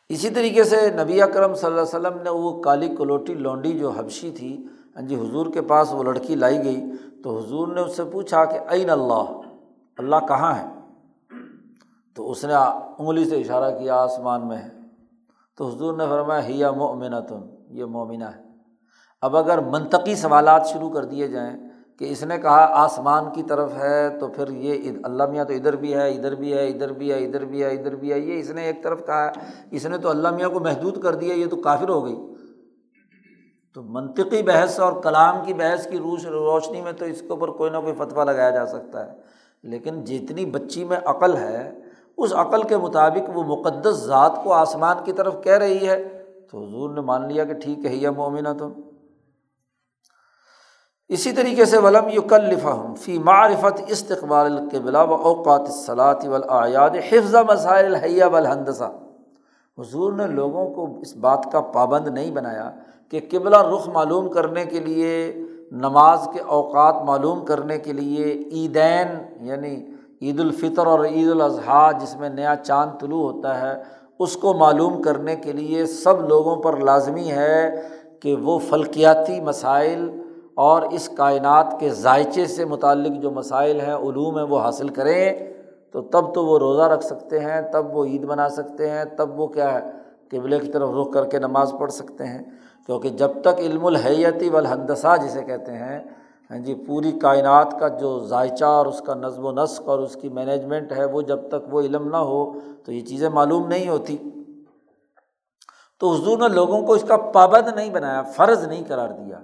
اسی 0.10 0.30
طریقے 0.30 0.64
سے 0.64 0.90
نبی 1.04 1.22
اکرم 1.22 1.54
صلی 1.54 1.70
اللہ 1.70 1.82
علیہ 1.82 2.00
وسلم 2.00 2.22
نے 2.24 2.30
وہ 2.30 2.62
کالی 2.62 2.96
کلوٹی 2.96 3.34
لونڈی 3.34 3.80
جو 3.80 3.90
حبشی 3.90 4.32
تھی 4.32 4.66
ہاں 4.96 5.04
جی 5.04 5.16
حضور 5.16 5.46
کے 5.46 5.62
پاس 5.62 5.94
وہ 5.94 6.04
لڑکی 6.04 6.36
لائی 6.36 6.64
گئی 6.64 6.86
تو 7.24 7.40
حضور 7.40 7.68
نے 7.68 7.82
اس 7.82 7.98
سے 7.98 8.04
پوچھا 8.04 8.46
کہ 8.46 8.60
عین 8.68 8.90
اللہ 8.90 9.42
اللہ 9.98 10.16
کہاں 10.28 10.56
ہے؟ 10.56 10.66
تو 12.16 12.32
اس 12.32 12.46
نے 12.46 12.54
انگلی 13.00 13.26
سے 13.26 13.36
اشارہ 13.36 13.80
کیا 13.80 13.96
آسمان 13.96 14.48
میں 14.48 14.58
ہے۔ 14.58 14.70
تو 15.58 15.68
حضور 15.68 15.94
نے 15.94 16.04
فرمایا 16.10 16.46
ہیا 16.46 16.72
مومنہ 16.72 17.16
تم 17.28 17.42
یہ 17.70 17.86
مومنہ 17.86 18.24
ہے۔ 18.24 18.44
اب 19.22 19.38
اگر 19.38 19.60
منطقی 19.60 20.16
سوالات 20.16 20.68
شروع 20.68 20.90
کر 20.90 21.06
دیے 21.06 21.28
جائیں 21.28 21.58
کہ 22.00 22.12
اس 22.12 22.24
نے 22.24 22.38
کہا 22.38 22.66
آسمان 22.72 23.24
کی 23.34 23.44
طرف 23.44 23.78
ہے 23.78 24.20
تو 24.20 24.28
پھر 24.28 24.50
یہ 24.50 24.92
اللہ 25.04 25.24
میاں 25.26 25.46
تو 25.46 25.54
ادھر 25.54 25.76
بھی 25.76 25.94
ہے، 25.94 26.10
ادھر 26.10 26.36
بھی 26.36 26.54
ہے، 26.54 26.68
ادھر 26.68 26.94
بھی 26.94 27.12
ہے، 27.12 27.26
ادھر 27.26 27.46
بھی 27.46 27.64
ہے، 27.64 27.70
ادھر 27.70 27.96
بھی 27.96 28.14
ہے، 28.14 28.20
یہ 28.20 28.40
اس 28.40 28.50
نے 28.50 28.62
ایک 28.62 28.84
طرف 28.84 29.06
کہا 29.06 29.26
ہے۔ 29.26 29.32
اس 29.72 29.86
نے 29.86 29.98
تو 29.98 30.10
اللہ 30.10 30.30
میاں 30.30 30.50
کو 30.50 30.60
محدود 30.60 31.02
کر 31.02 31.16
دیا، 31.16 31.34
یہ 31.34 31.46
تو 31.48 31.56
کافر 31.56 31.90
ہو 31.90 32.06
گئی۔ 32.06 32.33
تو 33.74 33.84
منطقی 33.84 34.44
بحث 34.44 34.80
اور 34.80 34.94
کلام 35.04 35.46
کی 35.46 35.54
بحث 35.54 35.88
کی 35.88 35.98
روش 35.98 36.26
روشنی 36.26 36.82
میں 36.82 36.92
تو 36.92 37.06
اس 37.06 37.22
کے 37.22 37.28
اوپر 37.28 37.48
کوئی 37.48 37.72
نہ 37.72 37.78
کوئی 37.78 37.94
فتویٰ 37.94 38.26
لگایا 38.26 38.50
جا 38.50 38.66
سکتا 38.66 39.06
ہے۔ 39.06 39.12
لیکن 39.64 40.04
جتنی 40.04 40.46
بچی 40.46 40.84
میں 40.84 40.98
عقل 41.06 41.38
ہے، 41.38 41.72
اس 42.18 42.34
عقل 42.34 42.64
کے 42.64 42.78
مطابق 42.78 43.38
وہ 43.38 43.44
مقدس 43.44 43.96
ذات 43.96 44.32
کو 44.44 44.54
آسمان 44.54 44.98
کی 45.04 45.12
طرف 45.12 45.36
کہہ 45.44 45.58
رہی 45.58 45.90
ہے۔ 45.90 46.24
تو 46.52 46.68
حضور 46.68 46.90
نے 46.90 47.02
مان 47.02 47.28
لیا 47.28 47.44
کہ 47.44 47.54
ٹھیک 47.54 47.86
ہے 47.86 47.96
یا 47.96 48.12
مومنہ 48.12 48.50
تم 48.60 48.72
اسی 51.08 51.32
طریقے 51.32 51.66
سے 51.66 51.78
ولم 51.78 52.10
یو 52.10 52.22
ہم 52.64 52.96
فی 52.96 53.18
معرفت 53.18 53.82
استقبال 53.88 54.58
القبلا 54.58 55.02
و 55.02 55.14
اوقات 55.14 55.68
صلاحت 55.68 56.26
ولیاد 56.26 56.90
حفظ 57.10 57.36
مسائل 57.36 57.86
الحیہ 57.86 58.24
والہندسہ۔ 58.26 58.92
حضور 59.80 60.14
نے 60.14 60.28
لوگوں 60.28 60.70
کو 60.70 61.00
اس 61.02 61.16
بات 61.16 61.52
کا 61.52 61.62
پابند 61.62 62.08
نہیں 62.08 62.32
بنایا 62.32 62.72
کہ 63.10 63.20
قبلہ 63.32 63.62
رخ 63.62 63.90
معلوم 63.90 64.30
کرنے 64.30 64.66
کے 64.66 64.80
لیے، 64.80 65.34
نماز 65.72 66.28
کے 66.34 66.40
اوقات 66.40 66.96
معلوم 67.04 67.46
کرنے 67.46 67.78
کے 67.78 67.94
لیے، 67.94 68.26
عیدین 68.52 69.08
یعنی 69.40 69.86
عید 70.22 70.40
الفطر 70.40 70.88
اور 70.88 71.06
عید 71.06 71.32
الاضحیٰ 71.32 71.92
جس 72.00 72.16
میں 72.16 72.30
نیا 72.30 72.56
چاند 72.56 73.00
طلوع 73.00 73.32
ہوتا 73.32 73.62
ہے، 73.62 73.84
اس 74.20 74.38
کو 74.38 74.54
معلوم 74.54 75.02
کرنے 75.02 75.36
کے 75.36 75.52
لیے 75.52 75.86
سب 75.86 76.30
لوگوں 76.30 76.56
پر 76.56 76.78
لازمی 76.78 77.32
ہے 77.32 77.82
کہ 78.20 78.36
وہ 78.36 78.60
فلکیاتی 78.60 79.42
مسائل 79.42 80.10
اور 80.56 80.82
اس 80.82 81.10
کائنات 81.10 81.80
کے 81.80 81.90
ذائچے 81.90 82.46
سے 82.46 82.66
متعلق 82.66 83.22
جو 83.22 83.32
مسائل 83.32 83.82
ہیں، 83.82 83.94
علوم 83.94 84.38
ہیں، 84.38 84.46
وہ 84.46 84.60
حاصل 84.60 84.88
کریں۔ 84.88 85.53
تو 85.94 86.02
تب 86.02 86.34
تو 86.34 86.46
وہ 86.46 86.60
روزہ 86.60 86.82
رکھ 86.82 87.04
سکتے 87.04 87.40
ہیں، 87.40 87.62
تب 87.62 87.96
وہ 87.96 88.06
عید 88.06 88.26
بنا 88.26 88.50
سکتے 88.50 88.90
ہیں، 88.90 89.04
تب 89.06 89.40
وہ 89.40 89.48
کیا 89.48 89.74
ہے، 89.74 89.92
قبلے 90.32 90.60
کی 90.60 90.68
طرف 90.68 90.90
رخ 90.90 91.14
کر 91.14 91.26
کے 91.26 91.40
نماز 91.40 91.74
پڑھ 91.80 91.92
سکتے 91.92 92.26
ہیں۔ 92.26 92.44
کیونکہ 92.86 93.10
جب 93.10 93.32
تک 93.42 93.60
علم 93.60 93.86
الحیتی 93.86 94.50
والہندسہ 94.50 95.16
جسے 95.24 95.44
کہتے 95.44 95.72
ہیں 95.72 96.00
ہاں 96.50 96.58
جی 96.58 96.76
پوری 96.76 97.12
کائنات 97.12 97.80
کا 97.80 97.88
جو 97.88 98.20
ذائچہ 98.20 98.66
اور 98.66 98.86
اس 98.86 99.02
کا 99.02 99.14
نظم 99.14 99.46
و 99.46 99.52
نسق 99.52 99.88
اور 99.90 100.00
اس 100.00 100.16
کی 100.22 100.30
مینجمنٹ 100.30 100.92
ہے، 100.92 101.06
وہ 101.06 101.22
جب 101.22 101.48
تک 101.50 101.74
وہ 101.74 101.82
علم 101.82 102.08
نہ 102.08 102.18
ہو 102.18 102.60
تو 102.86 102.92
یہ 102.92 103.02
چیزیں 103.02 103.30
معلوم 103.30 103.68
نہیں 103.68 103.88
ہوتی۔ 103.90 104.18
تو 106.00 106.12
حضور 106.12 106.38
نے 106.38 106.48
لوگوں 106.48 106.82
کو 106.82 106.94
اس 106.94 107.06
کا 107.08 107.18
پابند 107.18 107.68
نہیں 107.76 107.90
بنایا، 107.90 108.22
فرض 108.22 108.68
نہیں 108.68 108.84
قرار 108.88 109.10
دیا، 109.10 109.40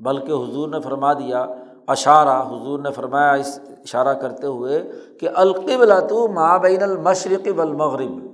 بلکہ 0.00 0.32
حضور 0.32 0.68
نے 0.68 0.80
فرما 0.80 1.12
دیا 1.12 1.46
اشارہ 1.92 2.46
حضور 2.46 2.78
نے 2.78 2.90
فرمایا 2.90 3.32
اس 3.32 3.60
اشارہ 3.68 4.14
کرتے 4.14 4.46
ہوئے 4.46 4.92
کہ 5.20 5.28
القبلا 5.34 6.00
تو 6.00 6.28
ماں 6.28 6.58
بین 6.58 6.82
المشرق 6.82 7.48
والمغرب۔ 7.56 8.32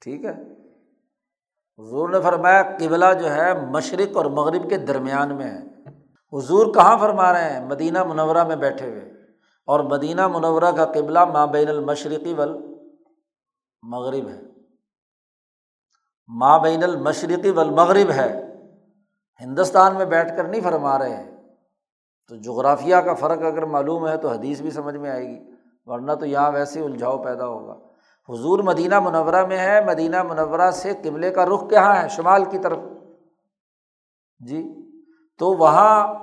ٹھیک 0.00 0.24
ہے؟ 0.24 0.34
حضور 1.78 2.08
نے 2.08 2.20
فرمایا 2.20 2.62
قبلہ 2.62 3.04
جو 3.22 3.30
ہے 3.30 3.66
مشرق 3.66 4.16
اور 4.16 4.24
مغرب 4.24 4.70
کے 4.70 4.76
درمیان 4.76 5.36
میں 5.36 5.46
ہے۔ 5.46 5.60
حضور 6.32 6.74
کہاں 6.74 6.98
فرما 6.98 7.32
رہے 7.32 7.52
ہیں؟ 7.52 7.66
مدینہ 7.66 8.04
منورہ 8.04 8.44
میں 8.44 8.56
بیٹھے 8.56 8.90
ہوئے۔ 8.90 9.12
اور 9.66 9.80
مدینہ 9.80 10.28
منورہ 10.28 10.72
کا 10.76 10.84
قبلہ 10.84 11.24
ماں 11.24 11.46
بین 11.46 11.68
المشرقی 11.68 12.34
ول 12.34 12.74
مغرب 13.82 14.28
ہے۔ 14.28 14.40
ماں 16.28 16.58
بین 16.58 16.84
المشرقی 16.84 17.50
والمغرب 17.50 18.10
ہے۔ 18.10 18.49
ہندوستان 19.40 19.94
میں 19.96 20.04
بیٹھ 20.04 20.36
کر 20.36 20.44
نہیں 20.44 20.60
فرما 20.60 20.98
رہے 20.98 21.16
ہیں، 21.16 21.30
تو 22.28 22.36
جغرافیہ 22.36 22.96
کا 22.96 23.14
فرق 23.14 23.42
اگر 23.42 23.64
معلوم 23.64 24.08
ہے 24.08 24.16
تو 24.16 24.28
حدیث 24.28 24.60
بھی 24.60 24.70
سمجھ 24.70 24.96
میں 24.96 25.10
آئے 25.10 25.28
گی، 25.28 25.50
ورنہ 25.86 26.12
تو 26.12 26.26
یہاں 26.26 26.52
ویسے 26.52 26.80
الجھاؤ 26.80 27.22
پیدا 27.22 27.46
ہوگا۔ 27.46 27.78
حضور 28.28 28.58
مدینہ 28.58 29.00
منورہ 29.00 29.46
میں 29.46 29.58
ہے، 29.58 29.84
مدینہ 29.84 30.22
منورہ 30.22 30.70
سے 30.70 30.92
قبلے 31.02 31.30
کا 31.30 31.46
رخ 31.46 31.70
کہاں 31.70 32.02
ہے؟ 32.02 32.08
شمال 32.08 32.44
کی 32.44 32.58
طرف۔ 32.58 32.78
جی 34.38 34.74
تو 35.38 35.46
وہاں 35.46 36.14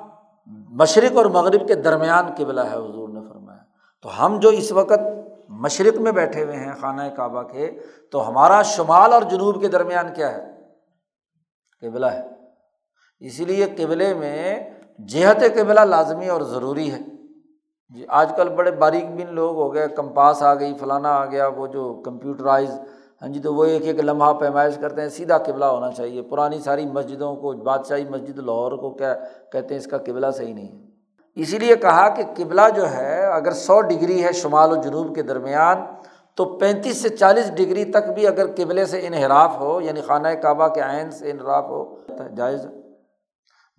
مشرق 0.48 1.18
اور 1.18 1.26
مغرب 1.26 1.68
کے 1.68 1.76
درمیان 1.76 2.26
قبلہ 2.38 2.62
ہے، 2.62 2.76
حضور 2.76 3.10
نے 3.10 3.20
فرمایا۔ 3.30 3.64
تو 4.02 4.26
ہم 4.26 4.40
جو 4.40 4.50
اس 4.50 4.72
وقت 4.72 5.00
مشرق 5.50 5.98
میں 5.98 6.12
بیٹھے 6.12 6.44
ہوئے 6.44 6.56
ہیں 6.56 6.74
خانہ 6.82 7.02
کعبہ 7.16 7.44
کے، 7.44 7.80
تو 8.12 8.30
ہمارا 8.30 8.62
شمال 8.62 9.14
اور 9.14 9.22
جنوب 9.22 9.62
کے 9.62 9.68
درمیان 9.68 10.14
کیا 10.14 10.32
ہے؟ 10.32 10.46
قبلہ 11.82 12.06
ہے۔ 12.06 12.37
اسی 13.20 13.46
لیے 13.46 13.66
قبلے 13.78 14.14
میں 14.14 14.60
جہت 15.00 15.44
قبلہ 15.56 15.80
لازمی 15.80 16.28
اور 16.30 16.42
ضروری 16.42 16.92
ہے۔ 16.92 17.00
جی 17.90 18.06
آج 18.08 18.32
کل 18.36 18.50
بڑے 18.50 18.72
باریک 18.72 19.10
بین 19.16 19.34
لوگ 19.34 19.56
ہو 19.56 19.74
گئے، 19.74 19.88
کمپاس 19.88 20.44
آ 20.44 20.54
گئی، 20.54 20.74
فلانا 20.80 21.10
آ 21.10 21.26
گیا، 21.26 21.48
وہ 21.48 21.68
جو 21.68 22.02
کمپیوٹرائز 22.06 22.70
ہاں 23.22 23.30
جی 23.30 23.40
تو 23.40 23.54
وہ 23.54 23.66
ایک 23.66 23.82
ایک 23.82 24.00
لمحہ 24.00 24.34
پیمائش 24.34 24.78
کرتے 24.78 25.02
ہیں، 25.02 25.10
سیدھا 25.10 25.38
قبلہ 25.38 25.66
ہونا 25.66 25.92
چاہیے۔ 25.92 26.22
پرانی 26.22 26.60
ساری 26.60 26.86
مسجدوں 26.86 27.36
کو، 27.36 27.54
بادشاہی 27.54 28.06
مسجد 28.10 28.40
لاہور 28.40 28.72
کو 28.72 28.90
کیا 28.90 29.14
کہتے 29.52 29.74
ہیں، 29.74 29.80
اس 29.82 29.88
کا 29.88 29.98
قبلہ 29.98 30.28
صحیح 30.38 30.54
نہیں 30.54 30.68
ہے۔ 30.68 31.42
اسی 31.42 31.58
لیے 31.58 31.76
کہا 31.76 32.10
کہ 32.10 32.24
قبلہ 32.36 32.62
جو 32.76 32.90
ہے، 32.92 33.26
اگر 33.26 33.52
سو 33.52 33.82
ڈگری 33.82 34.24
ہے 34.24 34.32
شمال 34.32 34.72
و 34.72 34.76
جنوب 34.76 35.16
کے 35.16 35.22
درمیان، 35.22 35.78
تو 36.36 36.46
پینتیس 36.46 37.02
سے 37.02 37.10
چالیس 37.10 37.52
ڈگری 37.56 37.86
تک 37.86 38.10
بھی 38.10 38.28
اگر 38.28 38.46
قبلے 38.56 38.86
سے 38.86 39.08
انحراف 39.08 39.60
ہو 39.60 39.82
یعنی 39.82 40.02
خانہ 40.02 40.28
کعبہ 40.28 40.68
کے 40.68 40.82
عین 40.82 41.12
سے 41.12 41.32
انحراف 41.32 41.64
ہو، 41.64 41.96
جائز 42.38 42.66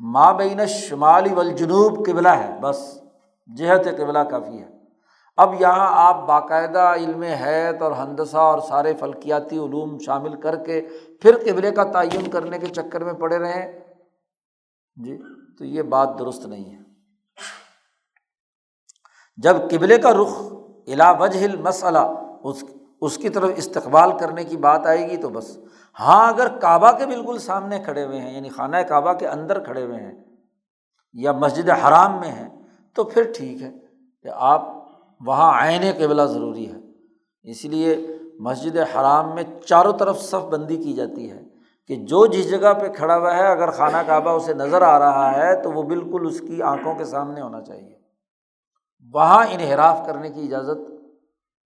ماں 0.00 0.32
بین 0.34 0.66
شمالی 0.66 1.34
والجنوب 1.34 2.06
قبلہ 2.06 2.28
ہے، 2.28 2.58
بس 2.60 3.00
جہت 3.56 3.84
قبلہ 3.98 4.18
کافی 4.18 4.58
ہے۔ 4.58 4.68
اب 5.36 5.54
یہاں 5.60 5.88
آپ 5.90 6.26
باقاعدہ 6.26 6.94
علم 6.96 7.22
حیت 7.22 7.82
اور 7.82 7.92
ہندسہ 7.92 8.36
اور 8.36 8.58
سارے 8.58 8.94
فلکیاتی 9.00 9.58
علوم 9.58 9.98
شامل 9.98 10.40
کر 10.40 10.56
کے 10.64 10.80
پھر 11.22 11.36
قبلے 11.38 11.70
کا 11.70 11.84
تعین 11.84 12.30
کرنے 12.30 12.58
کے 12.58 12.66
چکر 12.66 13.04
میں 13.04 13.12
پڑے 13.12 13.38
رہیں 13.38 13.72
جی 14.96 15.16
تو 15.58 15.64
یہ 15.64 15.82
بات 15.82 16.18
درست 16.18 16.46
نہیں 16.46 16.74
ہے۔ 16.74 16.82
جب 19.36 19.56
قبلے 19.70 19.98
کا 19.98 20.12
رخ 20.12 20.52
الا 20.86 21.10
وجہ 21.10 21.56
مسئلہ 21.60 21.98
اس 22.44 22.64
اس 23.00 23.16
کی 23.16 23.28
طرف 23.28 23.50
استقبال 23.56 24.18
کرنے 24.18 24.44
کی 24.44 24.56
بات 24.56 24.86
آئے 24.86 25.10
گی 25.10 25.16
تو 25.16 25.28
بس 25.28 25.58
ہاں 25.98 26.32
اگر 26.32 26.58
کعبہ 26.58 26.92
کے 26.92 27.06
بالکل 27.06 27.38
سامنے 27.38 27.78
کھڑے 27.78 28.04
ہوئے 28.04 28.20
ہیں 28.20 28.34
یعنی 28.34 28.48
خانہ 28.48 28.76
کعبہ 28.76 29.12
کے 29.12 29.28
اندر 29.28 29.64
کھڑے 29.64 29.84
ہوئے 29.84 29.96
ہیں 29.96 30.24
یا 31.12 31.32
مسجد 31.32 31.70
حرام 31.70 32.20
میں 32.20 32.32
ہیں، 32.32 32.48
تو 32.94 33.04
پھر 33.04 33.32
ٹھیک 33.36 33.62
ہے 33.62 33.70
کہ 34.22 34.28
آپ 34.34 34.68
وہاں 35.20 35.66
عین 35.66 35.82
قبلہ 35.98 36.22
ضروری 36.22 36.72
ہے۔ 36.72 36.78
اس 37.42 37.64
لیے 37.64 38.06
مسجد 38.38 38.76
حرام 38.76 39.34
میں 39.34 39.42
چاروں 39.66 39.92
طرف 39.92 40.20
صف 40.20 40.44
بندی 40.50 40.76
کی 40.76 40.92
جاتی 40.92 41.30
ہے 41.30 41.42
کہ 41.86 41.96
جو 41.96 42.26
جس 42.26 42.50
جگہ 42.50 42.74
پہ 42.74 42.88
کھڑا 42.88 43.16
ہوا 43.16 43.36
ہے، 43.36 43.46
اگر 43.46 43.70
خانہ 43.70 43.96
کعبہ 44.06 44.30
اسے 44.30 44.54
نظر 44.54 44.82
آ 44.82 44.98
رہا 44.98 45.36
ہے، 45.36 45.62
تو 45.62 45.72
وہ 45.72 45.82
بالکل 45.82 46.26
اس 46.26 46.40
کی 46.40 46.62
آنکھوں 46.62 46.94
کے 46.94 47.04
سامنے 47.04 47.40
ہونا 47.40 47.60
چاہیے۔ 47.60 47.98
وہاں 49.14 49.46
انحراف 49.50 50.06
کرنے 50.06 50.30
کی 50.30 50.42
اجازت 50.42 50.90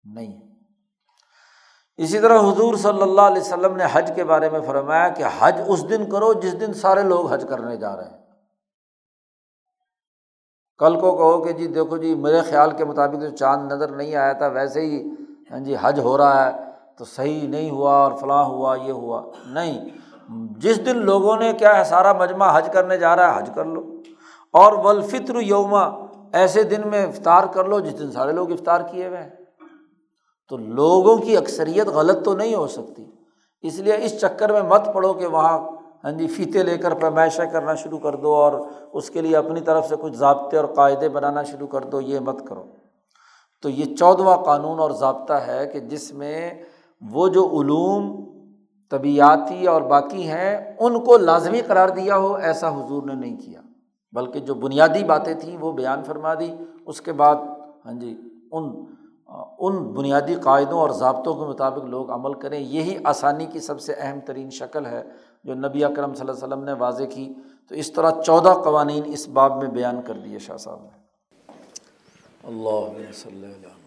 نہیں 0.05 0.41
ہے۔ 0.41 0.46
اسی 1.97 2.19
طرح 2.19 2.39
حضور 2.39 2.75
صلی 2.75 3.03
اللہ 3.03 3.21
علیہ 3.21 3.43
وسلم 3.43 3.77
نے 3.77 3.85
حج 3.93 4.13
کے 4.15 4.25
بارے 4.25 4.51
میں 4.51 4.61
فرمایا 4.61 5.09
کہ 5.09 5.25
حج 5.39 5.61
اس 5.67 5.89
دن 5.89 6.11
کرو 6.11 6.33
جس 6.33 6.61
دن 6.61 6.75
سارے 6.75 7.03
لوگ 7.03 7.33
حج 7.33 7.45
کرنے 7.49 7.77
جا 7.77 7.97
رہے 7.97 8.05
ہیں۔ 8.05 8.19
کل 10.79 11.01
کو 11.01 11.17
کہو 11.17 11.45
کہ 11.45 11.53
جی 11.53 11.67
دیکھو 11.67 11.97
جی 11.97 12.15
میرے 12.15 12.41
خیال 12.41 12.71
کے 12.71 12.85
مطابق 12.85 13.21
جو 13.21 13.31
چاند 13.31 13.73
نظر 13.73 13.89
نہیں 13.89 14.15
آیا 14.15 14.33
تھا، 14.33 14.47
ویسے 14.47 14.81
ہی 14.81 15.11
ہاں 15.51 15.59
جی 15.59 15.77
حج 15.81 16.01
ہو 16.01 16.19
رہا 16.19 16.47
ہے 16.47 16.53
تو 16.99 17.05
صحیح 17.05 17.49
نہیں 17.49 17.71
ہوا 17.71 17.93
اور 17.93 18.13
فلاں 18.13 18.45
ہوا، 18.45 18.77
یہ 18.77 18.93
ہوا۔ 18.93 19.23
نہیں، 19.47 19.89
جس 20.59 20.87
دن 20.87 20.97
لوگوں 20.97 21.37
نے 21.37 21.53
کیا 21.53 21.79
ہے، 21.79 21.85
سارا 21.85 22.13
مجمع 22.13 22.59
حج 22.59 22.69
کرنے 22.73 22.99
جا 22.99 23.17
رہا 23.17 23.35
ہے، 23.35 23.39
حج 23.39 23.51
کر 23.55 23.65
لو۔ 23.65 24.03
اور 24.53 24.73
ولفطر 24.73 25.35
یوما 25.35 25.83
ایسے 26.33 26.63
دن 26.63 26.81
میں 26.85 27.07
افطار 27.07 27.45
کر 27.45 27.65
لو 27.65 27.81
جس 27.81 27.99
دن 27.99 28.13
سارے 28.13 28.33
لوگ 28.33 28.53
افطار 28.53 28.81
کیے 28.91 29.07
ہوئے 29.07 29.23
ہیں۔ 29.23 29.36
تو 30.49 30.57
لوگوں 30.57 31.17
کی 31.17 31.37
اکثریت 31.37 31.87
غلط 31.87 32.25
تو 32.25 32.37
نہیں 32.37 32.55
ہو 32.55 32.67
سکتی۔ 32.67 33.05
اس 33.63 33.79
لیے 33.79 33.97
اس 34.03 34.21
چکر 34.21 34.53
میں 34.53 34.63
مت 34.63 34.81
پڑھو 34.95 35.13
کہ 35.13 35.27
وہاں 35.27 35.59
ہاں 36.05 36.13
جی 36.13 36.27
فیتے 36.27 36.63
لے 36.63 36.79
کر 36.79 36.95
پیمائشیں 36.95 37.47
کرنا 37.47 37.75
شروع 37.75 37.99
کر 37.99 38.17
دو 38.17 38.35
اور 38.35 38.53
اس 38.93 39.11
کے 39.11 39.21
لیے 39.21 39.37
اپنی 39.37 39.61
طرف 39.61 39.89
سے 39.89 39.97
کچھ 40.01 40.17
ضابطے 40.17 40.57
اور 40.57 40.65
قاعدے 40.65 41.09
بنانا 41.09 41.43
شروع 41.43 41.67
کر 41.67 41.81
دو، 41.81 42.01
یہ 42.01 42.21
مت 42.21 42.47
کرو۔ 42.47 42.65
تو 43.63 43.69
یہ 43.69 43.97
چودواں 43.97 44.37
قانون 44.37 44.79
اور 44.79 44.91
ضابطہ 44.91 45.33
ہے 45.33 45.67
کہ 45.67 45.81
جس 45.81 46.13
میں 46.13 46.51
وہ 47.13 47.29
جو 47.29 47.61
علوم 47.61 48.25
طبیعتی 48.91 49.67
اور 49.67 49.83
باقی 49.83 50.29
ہیں، 50.29 50.77
ان 50.81 51.05
کو 51.05 51.17
لازمی 51.17 51.61
قرار 51.61 51.89
دیا 51.89 52.17
ہو، 52.17 52.35
ایسا 52.35 52.69
حضور 52.69 53.03
نے 53.03 53.15
نہیں 53.15 53.37
کیا۔ 53.37 53.61
بلکہ 54.13 54.41
جو 54.41 54.55
بنیادی 54.55 55.05
باتیں 55.05 55.35
تھیں، 55.35 55.59
وہ 55.59 55.73
بیان 55.73 56.05
فرما 56.05 56.35
دی۔ 56.35 56.55
اس 56.87 57.01
کے 57.01 57.13
بعد 57.13 57.37
ہاں 57.87 57.93
جی 57.93 58.21
ان 58.53 58.85
ان 59.59 59.77
بنیادی 59.77 60.35
قاعدوں 60.35 60.79
اور 60.79 60.91
ضابطوں 60.91 61.35
کے 61.35 61.41
مطابق 61.41 61.85
لوگ 61.85 62.11
عمل 62.11 62.35
کریں، 62.35 62.61
یہی 62.61 62.97
آسانی 63.05 63.47
کی 63.47 63.61
سب 63.61 63.81
سے 63.81 63.95
اہم 63.99 64.21
ترین 64.21 64.51
شکل 64.51 64.87
ہے 64.87 65.03
جو 65.45 65.55
نبی 65.55 65.85
اکرم 65.85 66.15
صلی 66.15 66.21
اللہ 66.21 66.45
علیہ 66.45 66.55
وسلم 66.55 66.65
نے 66.65 66.73
واضح 66.73 67.05
کی۔ 67.05 67.35
تو 67.69 67.75
اس 67.75 67.93
طرح 67.93 68.11
چودہ 68.27 68.55
قوانین 68.65 69.03
اس 69.07 69.29
باب 69.29 69.57
میں 69.57 69.71
بیان 69.71 70.03
کر 70.03 70.15
دیے 70.15 70.39
شاہ 70.39 70.57
صاحب 70.57 70.83
نے۔ 70.83 70.99
اللہ 72.45 73.13
صلی 73.13 73.45
اللہ 73.45 73.86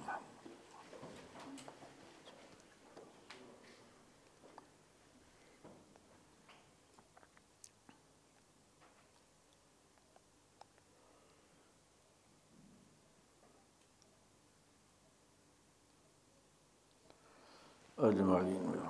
اجمعین 18.04 18.89